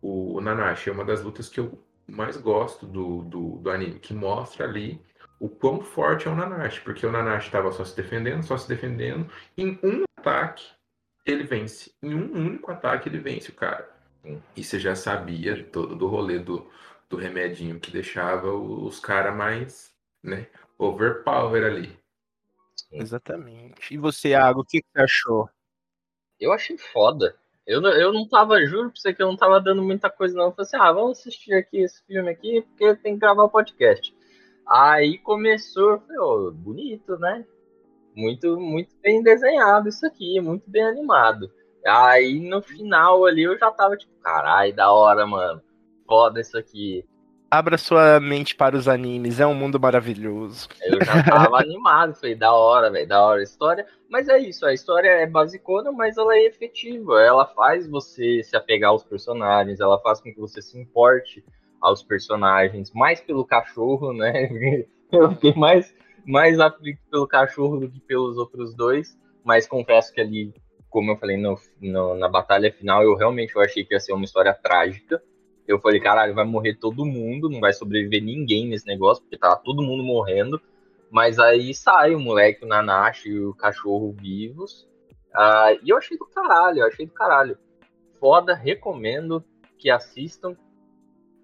[0.00, 0.90] o Nanashi.
[0.90, 5.00] É uma das lutas que eu mais gosto do, do, do anime, que mostra ali
[5.40, 8.68] o quão forte é o Nanashi, porque o Nanashi estava só se defendendo, só se
[8.68, 9.28] defendendo.
[9.56, 10.64] Em um ataque,
[11.26, 11.92] ele vence.
[12.02, 13.90] Em um único ataque, ele vence o cara.
[14.56, 16.70] E você já sabia todo do rolê do,
[17.08, 19.92] do remedinho que deixava os caras mais,
[20.22, 20.46] né,
[20.78, 21.98] overpower ali.
[22.90, 23.92] Exatamente.
[23.92, 25.50] E você, Iago, o que, que você achou?
[26.38, 27.36] Eu achei foda.
[27.66, 30.34] Eu, não- eu não tava, juro pra você que eu não tava dando muita coisa,
[30.36, 30.46] não.
[30.46, 33.50] Eu falei assim, ah, vamos assistir aqui esse filme aqui, porque tem que gravar o
[33.50, 34.14] podcast.
[34.66, 37.44] Aí começou, eu falei, ô, bonito, né?
[38.14, 41.50] Muito, muito bem desenhado isso aqui, muito bem animado.
[41.86, 45.62] Aí no final ali eu já tava tipo, caralho, da hora, mano.
[46.06, 47.04] Foda isso aqui.
[47.52, 50.68] Abra sua mente para os animes, é um mundo maravilhoso.
[50.86, 53.86] Eu já tava animado, falei, da hora, velho, da hora a história.
[54.08, 57.20] Mas é isso, a história é basicona, mas ela é efetiva.
[57.20, 61.44] Ela faz você se apegar aos personagens, ela faz com que você se importe
[61.78, 64.48] aos personagens, mais pelo cachorro, né?
[65.12, 65.94] Eu fiquei mais,
[66.26, 69.14] mais aflito pelo cachorro do que pelos outros dois.
[69.44, 70.54] Mas confesso que ali,
[70.88, 74.14] como eu falei no, no- na batalha final, eu realmente eu achei que ia ser
[74.14, 75.22] uma história trágica.
[75.66, 79.56] Eu falei, caralho, vai morrer todo mundo, não vai sobreviver ninguém nesse negócio, porque tava
[79.56, 80.60] todo mundo morrendo.
[81.10, 84.88] Mas aí sai o moleque, o Nanashi e o cachorro vivos.
[85.34, 87.58] Ah, e eu achei do caralho, eu achei do caralho.
[88.18, 89.44] Foda, recomendo
[89.78, 90.56] que assistam.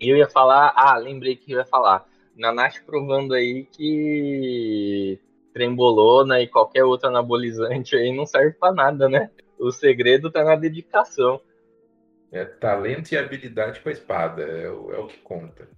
[0.00, 2.06] E eu ia falar, ah, lembrei que eu ia falar.
[2.36, 5.18] Nanashi provando aí que
[5.52, 9.30] trembolona e qualquer outro anabolizante aí não serve pra nada, né?
[9.58, 11.40] O segredo tá na dedicação.
[12.30, 15.68] É talento e habilidade com a espada, é o, é o que conta.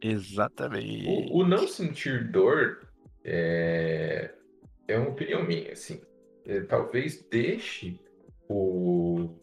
[0.00, 1.06] Exatamente.
[1.06, 2.88] O, o não sentir dor
[3.24, 4.30] é,
[4.86, 6.00] é uma opinião minha, assim.
[6.46, 8.00] É, talvez deixe
[8.48, 9.34] o,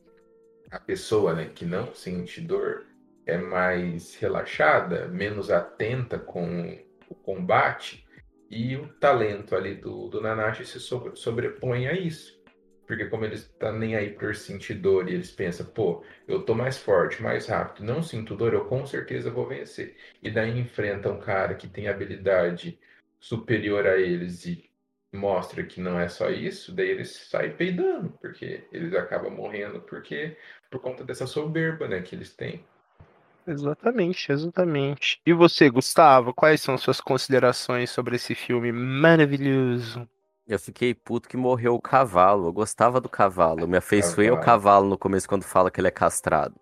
[0.72, 2.86] a pessoa né, que não sente dor
[3.26, 6.77] é mais relaxada, menos atenta com
[7.10, 8.06] o combate,
[8.49, 12.40] e o talento ali do, do Nanashi se sobre- sobrepõe a isso.
[12.88, 16.53] Porque como eles estão nem aí por sentir dor e eles pensam, pô, eu tô
[16.56, 19.95] mais forte, mais rápido, não sinto dor, eu com certeza vou vencer.
[20.22, 22.80] E daí enfrenta um cara que tem habilidade
[23.20, 24.70] superior a eles e
[25.14, 30.38] mostra que não é só isso, daí eles saem peidando, porque eles acabam morrendo porque
[30.70, 32.64] por conta dessa soberba, né, que eles têm.
[33.48, 35.22] Exatamente, exatamente.
[35.26, 40.07] E você, Gustavo, quais são suas considerações sobre esse filme maravilhoso?
[40.48, 42.48] Eu fiquei puto que morreu o cavalo.
[42.48, 43.62] Eu gostava do cavalo.
[43.62, 44.88] Eu me afeiçoei ao Cavalo.
[44.88, 46.54] no começo quando fala que ele é castrado.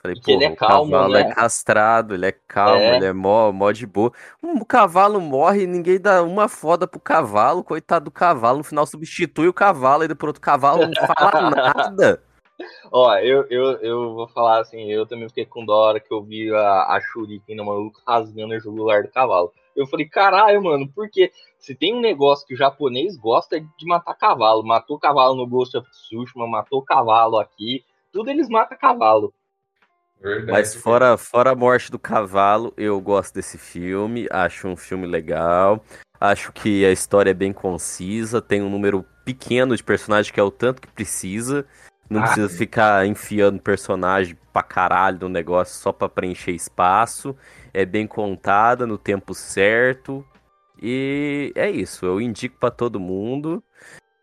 [0.00, 1.20] Falei, pô, ele é o calmo, cavalo né?
[1.20, 2.96] é castrado, ele é calmo, É.
[2.96, 4.12] ele é mó, mó de boa.
[4.42, 8.58] Um, o cavalo morre e ninguém dá uma foda pro cavalo, coitado do cavalo.
[8.58, 12.22] No final substitui o cavalo e depois outro cavalo não fala nada.
[12.90, 16.22] Ó, eu, eu, eu vou falar assim, eu também fiquei com dó hora que eu
[16.22, 19.52] vi a, a Shuriken no maluco rasgando o jugular do cavalo.
[19.76, 23.86] Eu falei, caralho, mano, porque se tem um negócio que o japonês gosta é de
[23.86, 24.64] matar cavalo.
[24.64, 29.34] Matou cavalo no Ghost of Tsushima, matou cavalo aqui, tudo eles matam cavalo.
[30.20, 30.50] Verdade.
[30.50, 35.84] Mas fora, fora a morte do cavalo, eu gosto desse filme, acho um filme legal.
[36.18, 40.42] Acho que a história é bem concisa, tem um número pequeno de personagens que é
[40.42, 41.66] o tanto que precisa.
[42.08, 47.36] Não Ah, precisa ficar enfiando personagem pra caralho no negócio só pra preencher espaço.
[47.74, 50.24] É bem contada no tempo certo.
[50.80, 53.62] E é isso, eu indico pra todo mundo.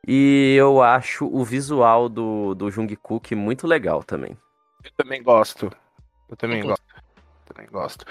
[0.07, 4.37] E eu acho o visual do, do Jungkook muito legal também.
[4.83, 5.71] Eu também gosto.
[6.29, 6.83] Eu também gosto.
[7.45, 8.05] Também gosto.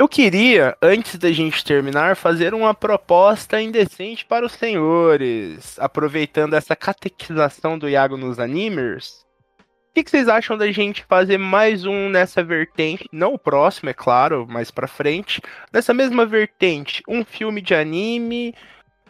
[0.00, 5.78] Eu queria, antes da gente terminar, fazer uma proposta indecente para os senhores.
[5.78, 9.26] Aproveitando essa catequização do Iago nos animers.
[9.58, 13.06] O que, que vocês acham da gente fazer mais um nessa vertente?
[13.12, 15.42] Não o próximo, é claro, mais pra frente.
[15.70, 18.54] Nessa mesma vertente, um filme de anime.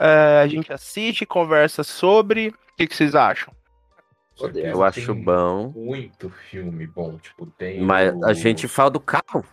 [0.00, 2.48] eh, a gente assiste, conversa sobre.
[2.48, 3.54] O que, que vocês acham?
[4.56, 5.70] Eu acho tem bom.
[5.76, 9.44] Muito filme bom, tipo, tem Mas a o- gente fala do carro.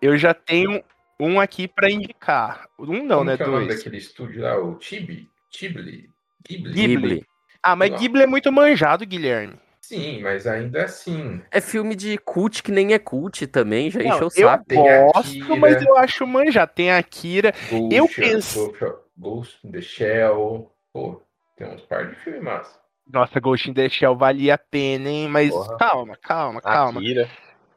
[0.00, 0.82] Eu já tenho
[1.18, 2.68] um aqui pra indicar.
[2.78, 3.36] Um não, Como né?
[3.36, 3.78] que é o nome Dois.
[3.78, 5.28] daquele estúdio lá, o Tibi?
[5.52, 6.08] Ghibli?
[6.48, 6.72] Ghibli?
[6.72, 7.24] Ghibli.
[7.62, 7.98] Ah, mas Não.
[7.98, 9.54] Ghibli é muito manjado, Guilherme.
[9.80, 11.40] Sim, mas ainda assim.
[11.50, 14.64] É filme de cult que nem é cult também, já Não, encheu o eu saco.
[14.66, 15.56] Tem gosto, Akira.
[15.56, 16.68] mas eu acho manjar.
[16.68, 17.52] Tem a Akira.
[17.70, 18.72] Ghost, Eu penso-
[19.16, 20.70] Ghost, in the Shell.
[20.92, 21.22] Pô,
[21.56, 22.78] tem uns par de filmes massa.
[23.10, 25.26] Nossa, Ghost in the Shell valia a pena, hein?
[25.28, 25.76] Mas Porra.
[25.78, 27.00] calma, calma, calma.
[27.00, 27.28] Akira.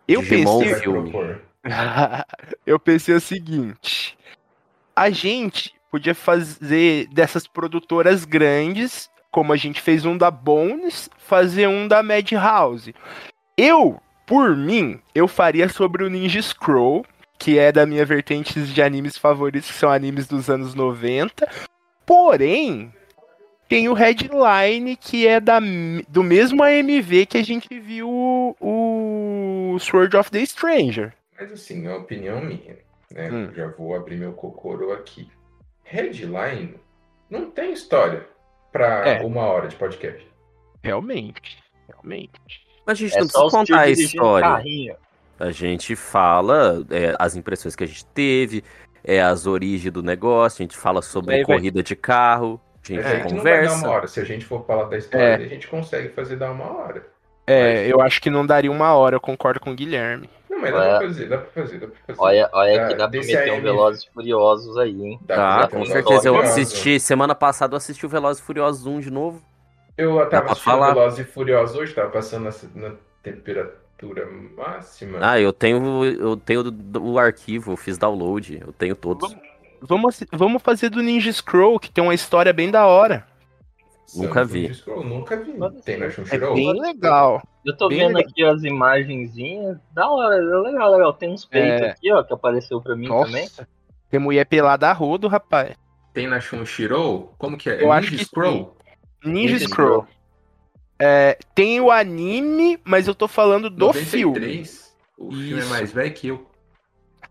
[0.07, 1.11] Eu Digimon pensei, filme.
[2.65, 4.17] eu pensei o seguinte:
[4.95, 11.67] a gente podia fazer dessas produtoras grandes, como a gente fez um da Bones, fazer
[11.67, 12.95] um da Madhouse.
[13.57, 17.05] Eu, por mim, eu faria sobre o Ninja Scroll,
[17.37, 21.49] que é da minha vertente de animes favoritos, que são animes dos anos 90.
[22.05, 22.93] Porém,
[23.67, 25.59] tem o Headline, que é da,
[26.07, 31.13] do mesmo AMV que a gente viu o, o Sword of the Stranger.
[31.41, 32.77] Mas assim, é uma opinião minha,
[33.11, 33.31] né?
[33.31, 33.51] Hum.
[33.55, 35.27] Já vou abrir meu cocoro aqui.
[35.83, 36.75] Headline
[37.29, 38.27] não tem história
[38.71, 39.21] pra É.
[39.23, 40.25] uma hora de podcast.
[40.83, 41.57] Realmente,
[41.87, 42.31] realmente.
[42.85, 44.47] Mas a gente É não precisa contar a história.
[44.47, 44.95] carrinho.
[45.39, 48.63] A gente fala é, as impressões que a gente teve,
[49.03, 52.87] é, as origens do negócio, a gente fala sobre Aí vai- corrida de carro, a
[52.87, 53.89] gente Mas a gente não vai dar uma conversa.
[53.89, 54.07] hora.
[54.07, 55.35] Se a gente for falar da história, É.
[55.35, 57.07] a gente consegue fazer dar uma hora.
[57.47, 60.29] É, Mas- eu acho que não daria uma hora, eu concordo com o Guilherme.
[60.61, 60.97] Mas dá Olha.
[60.99, 62.19] pra fazer, dá pra fazer, dá pra fazer.
[62.21, 63.61] Olha, olha que dá pra meter um.
[63.61, 65.19] Velozes e Furiosos aí, hein?
[65.25, 66.27] Dá Tá, com certeza.
[66.27, 69.41] Eu assisti, semana passada eu assisti o Velozes e Furiosos 1 de novo.
[69.97, 70.93] Eu tava assistindo falar.
[70.93, 72.43] Velozes e Furiosos hoje, tava passando
[72.75, 75.19] na, na temperatura máxima.
[75.21, 79.35] Ah, eu tenho, eu tenho do- o arquivo, eu fiz download, eu tenho todos.
[79.81, 83.25] Vamos, vamos fazer do Ninja Scroll, que tem uma história bem da hora.
[84.15, 84.73] Nunca vi.
[84.73, 85.53] Scroll, nunca vi.
[86.31, 87.41] É bem legal.
[87.63, 88.29] Eu tô Bem vendo legal.
[88.31, 89.77] aqui as imagenzinhas.
[89.91, 91.13] Da hora, é legal, legal.
[91.13, 91.89] Tem uns peitos É.
[91.91, 93.43] aqui, ó, que apareceu pra mim também.
[93.43, 93.67] Nossa,
[94.09, 95.75] tem mulher pelada a rodo, rapaz.
[96.13, 97.33] Tem na Crunchyroll?
[97.37, 97.83] Como que é?
[97.83, 98.77] Eu é acho Ninja que Scroll?
[99.23, 100.07] Ninja Ninja Scroll.
[100.99, 104.39] É, tem o anime, mas eu tô falando do filme.
[104.39, 104.95] 93?
[105.17, 105.69] O filme é Isso.
[105.69, 106.47] mais velho que eu.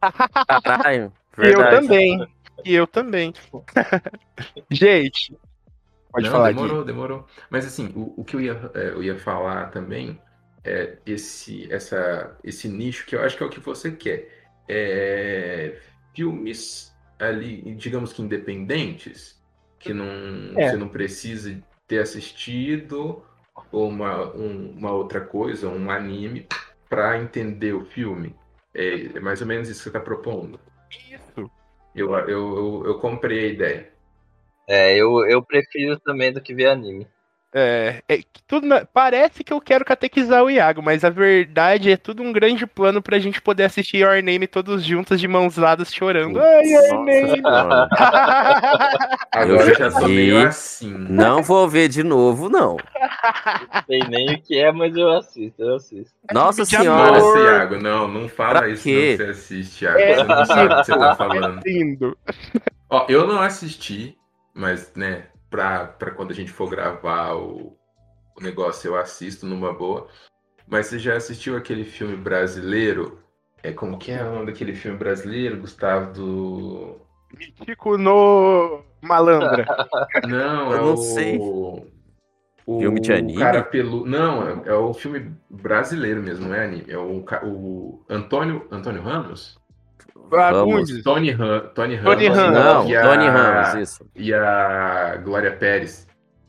[0.65, 1.77] Caralho, Eu verdade.
[1.87, 2.27] também.
[2.65, 3.33] E eu também.
[4.71, 5.37] Gente,
[6.11, 7.27] pode Não, falar, demorou, demorou.
[7.51, 10.20] Mas assim, o, o que eu ia, é, eu ia falar também
[10.65, 14.28] é esse, essa, esse nicho que eu acho que é o que você quer.
[14.69, 15.81] É,
[16.15, 19.43] filmes ali, digamos que independentes,
[19.78, 20.07] que não,
[20.55, 20.62] É.
[20.62, 23.24] você não precisa ter assistido
[23.70, 26.47] ou uma, um- uma outra coisa, um anime,
[26.89, 28.39] para entender o filme.
[28.74, 30.61] É, é mais ou menos isso que você está propondo.
[30.91, 31.51] Isso.
[31.95, 34.00] Eu, eu, eu, eu comprei a ideia.
[34.73, 37.05] É, eu, eu prefiro também do que ver anime.
[37.53, 41.91] É, é que tudo na- parece que eu quero catequizar o Iago, mas a verdade
[41.91, 45.57] é tudo um grande plano pra gente poder assistir Your Name todos juntos de mãos
[45.57, 46.41] dadas chorando.
[46.41, 47.43] Ai, Your Nossa Name!
[49.33, 50.15] Agora eu já tô vi.
[50.15, 50.95] meio assim.
[50.97, 52.77] Não vou ver de novo, não.
[52.77, 56.13] Não sei nem o que é, mas eu assisto, eu assisto.
[56.33, 57.19] Nossa de senhora.
[57.19, 57.21] amor.
[57.35, 59.17] Nossa, Iago, não, não fala Pra isso quê?
[59.19, 59.99] não, você assiste, Iago.
[59.99, 61.61] É, Você não sabe o que você tá é falando.
[61.67, 62.17] lindo.
[62.89, 64.17] Ó, eu não assisti,
[64.61, 67.77] mas, né, pra, pra quando a gente for gravar o,
[68.37, 70.07] o negócio, eu assisto numa boa.
[70.69, 73.19] Mas você já assistiu aquele filme brasileiro?
[73.62, 76.12] É, como que é o nome daquele filme brasileiro, Gustavo?
[76.12, 77.01] Do...
[77.37, 79.65] Mítico no Malandra.
[80.28, 80.97] Não, Eu é não o...
[80.97, 81.39] sei.
[82.66, 83.39] O Filme de anime?
[83.39, 84.07] cara pelu...
[84.07, 86.85] Não, é, é o filme brasileiro mesmo, não é anime.
[86.87, 89.60] É o, o Antônio, Antônio Ramos?
[90.29, 91.03] Fagundes.
[91.03, 91.61] Tony, Ram...
[91.75, 92.15] Tony Ramos.
[92.15, 92.59] Tony Ramos.
[92.59, 93.03] Não, e a...
[93.03, 94.07] Tony Ramos, isso.
[94.15, 96.07] E a Glória Pérez.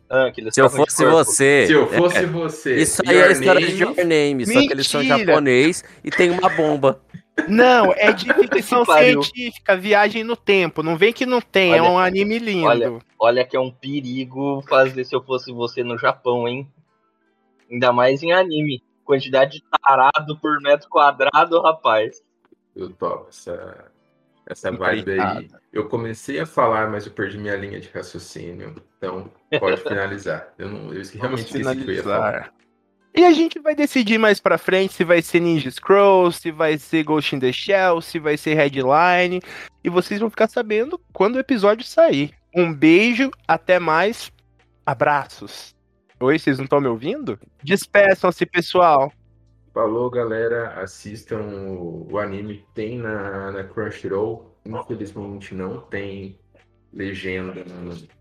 [0.10, 1.64] Ah, Se eu de fosse você.
[1.68, 2.76] Se eu fosse é, você.
[2.76, 5.26] Isso aí é a história de Name- Your Name, só que eles são Mentira.
[5.26, 7.02] japonês e tem uma bomba.
[7.48, 10.84] Não, é de ficção científica, viagem no tempo.
[10.84, 12.68] Não vem que não tem, é Olha, um anime lindo.
[12.68, 13.00] olha.
[13.18, 16.68] Olha que é um perigo fazer se eu fosse você no Japão, hein?
[17.72, 18.84] Ainda mais em anime.
[19.06, 22.22] Quantidade de tarado por metro quadrado, rapaz.
[22.76, 23.92] Eu topo essa,
[24.48, 25.50] essa vibe aí.
[25.72, 28.76] Eu comecei a falar, mas eu perdi minha linha de raciocínio.
[28.98, 30.54] Então, pode finalizar.
[30.58, 32.54] Eu, não, eu realmente esqueci que eu ia falar.
[33.14, 36.78] E a gente vai decidir mais pra frente se vai ser Ninja Scroll, se vai
[36.78, 39.42] ser Ghost in the Shell, se vai ser Headline.
[39.84, 42.32] E vocês vão ficar sabendo quando o episódio sair.
[42.56, 44.32] Um beijo, até mais.
[44.86, 45.76] Abraços.
[46.22, 47.38] Oi, vocês não estão me ouvindo?
[47.64, 49.12] Despeçam-se, pessoal.
[49.74, 50.82] Falou, galera.
[50.82, 52.66] Assistam o, o anime.
[52.74, 54.56] Tem na, na Crunchyroll.
[54.66, 56.40] Infelizmente não tem
[56.94, 57.64] legenda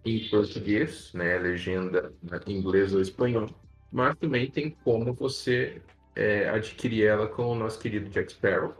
[0.04, 1.38] em português, né?
[1.38, 2.12] Legenda
[2.46, 3.48] em inglês ou espanhol.
[3.92, 5.82] Mas também tem como você
[6.14, 8.74] é, adquirir ela com o nosso querido Jack Sparrow,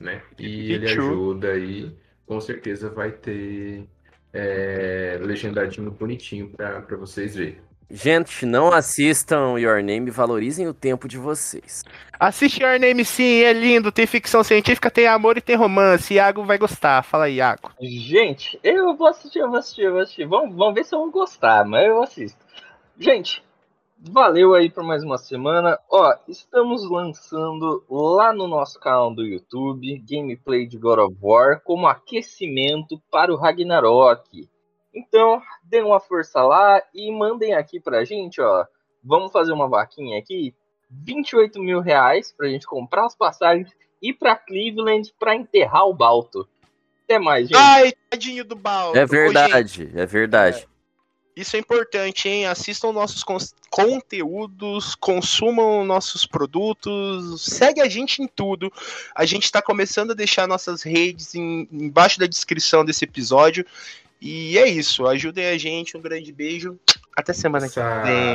[0.00, 0.22] né?
[0.38, 1.94] E ele ajuda aí.
[2.26, 3.86] Com certeza vai ter
[4.32, 7.58] é, legendadinho bonitinho para vocês verem.
[7.90, 11.84] Gente, não assistam Your Name, valorizem o tempo de vocês.
[12.18, 16.14] Assiste Your Name sim, é lindo, tem ficção científica, tem amor e tem romance.
[16.14, 17.02] Iago vai gostar.
[17.02, 17.72] Fala aí, Iago.
[17.80, 20.26] Gente, eu vou assistir, eu vou assistir, eu vou assistir.
[20.26, 22.38] Vamos, vamos ver se eu vou gostar, mas eu assisto.
[22.98, 23.44] Gente,
[23.98, 25.78] valeu aí por mais uma semana.
[25.90, 31.86] Ó, estamos lançando lá no nosso canal do YouTube gameplay de God of War como
[31.86, 34.48] aquecimento para o Ragnarok.
[34.94, 38.64] Então, dêem uma força lá e mandem aqui pra gente, ó.
[39.02, 40.54] Vamos fazer uma vaquinha aqui.
[40.90, 43.68] 28 mil reais pra gente comprar as passagens
[44.00, 46.48] e pra Cleveland pra enterrar o Balto.
[47.04, 47.58] Até mais, gente.
[47.58, 48.96] Ai, tadinho do Balto.
[48.96, 50.68] É Ô, gente, verdade, é verdade.
[51.36, 52.46] Isso é importante, hein?
[52.46, 53.24] Assistam nossos
[53.68, 58.72] conteúdos, consumam nossos produtos, segue a gente em tudo.
[59.14, 63.66] A gente está começando a deixar nossas redes em- embaixo da descrição desse episódio.
[64.24, 65.06] E é isso.
[65.06, 65.96] Ajudem a gente.
[65.96, 66.78] Um grande beijo.
[67.14, 67.84] Até semana que vem.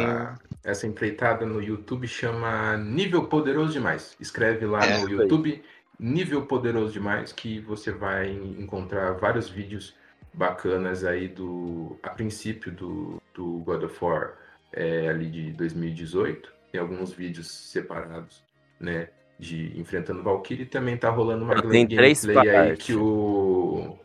[0.06, 4.16] Essa, essa empreitada no YouTube chama Nível Poderoso Demais.
[4.20, 5.10] Escreve lá É, no.
[5.10, 5.62] YouTube
[6.00, 9.96] Nível Poderoso Demais que você vai encontrar vários vídeos
[10.34, 14.36] bacanas aí do a princípio do, do God of War
[14.72, 16.54] é, ali de 2018.
[16.72, 18.44] Tem alguns vídeos separados,
[18.80, 19.10] né?
[19.40, 20.66] De enfrentando Valkyrie.
[20.66, 22.86] Também tá rolando uma Tem três aí partes.
[22.86, 23.98] que o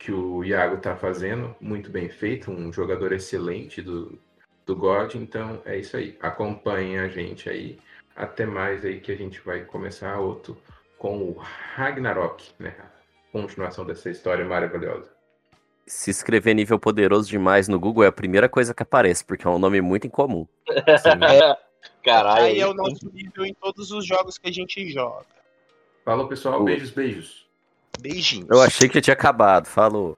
[0.00, 4.18] que o Iago tá fazendo, muito bem feito, um jogador excelente do,
[4.64, 6.16] do God, então é isso aí.
[6.22, 7.78] Acompanhem a gente aí.
[8.16, 10.56] Até mais aí que a gente vai começar outro
[10.98, 11.36] com o
[11.74, 12.74] Ragnarok, né?
[13.30, 15.10] Continuação dessa história maravilhosa.
[15.86, 19.50] Se escrever nível poderoso demais no Google é a primeira coisa que aparece, porque é
[19.50, 20.46] um nome muito incomum.
[20.86, 21.10] Assim,
[22.02, 22.44] Caralho.
[22.46, 25.26] Aí é o nosso nível em todos os jogos que a gente joga.
[26.06, 26.64] Falou, pessoal.
[26.64, 27.49] Beijos, beijos.
[27.98, 28.48] Beijinhos.
[28.50, 30.16] Eu achei que tinha acabado, falou.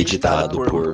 [0.00, 0.89] Editado por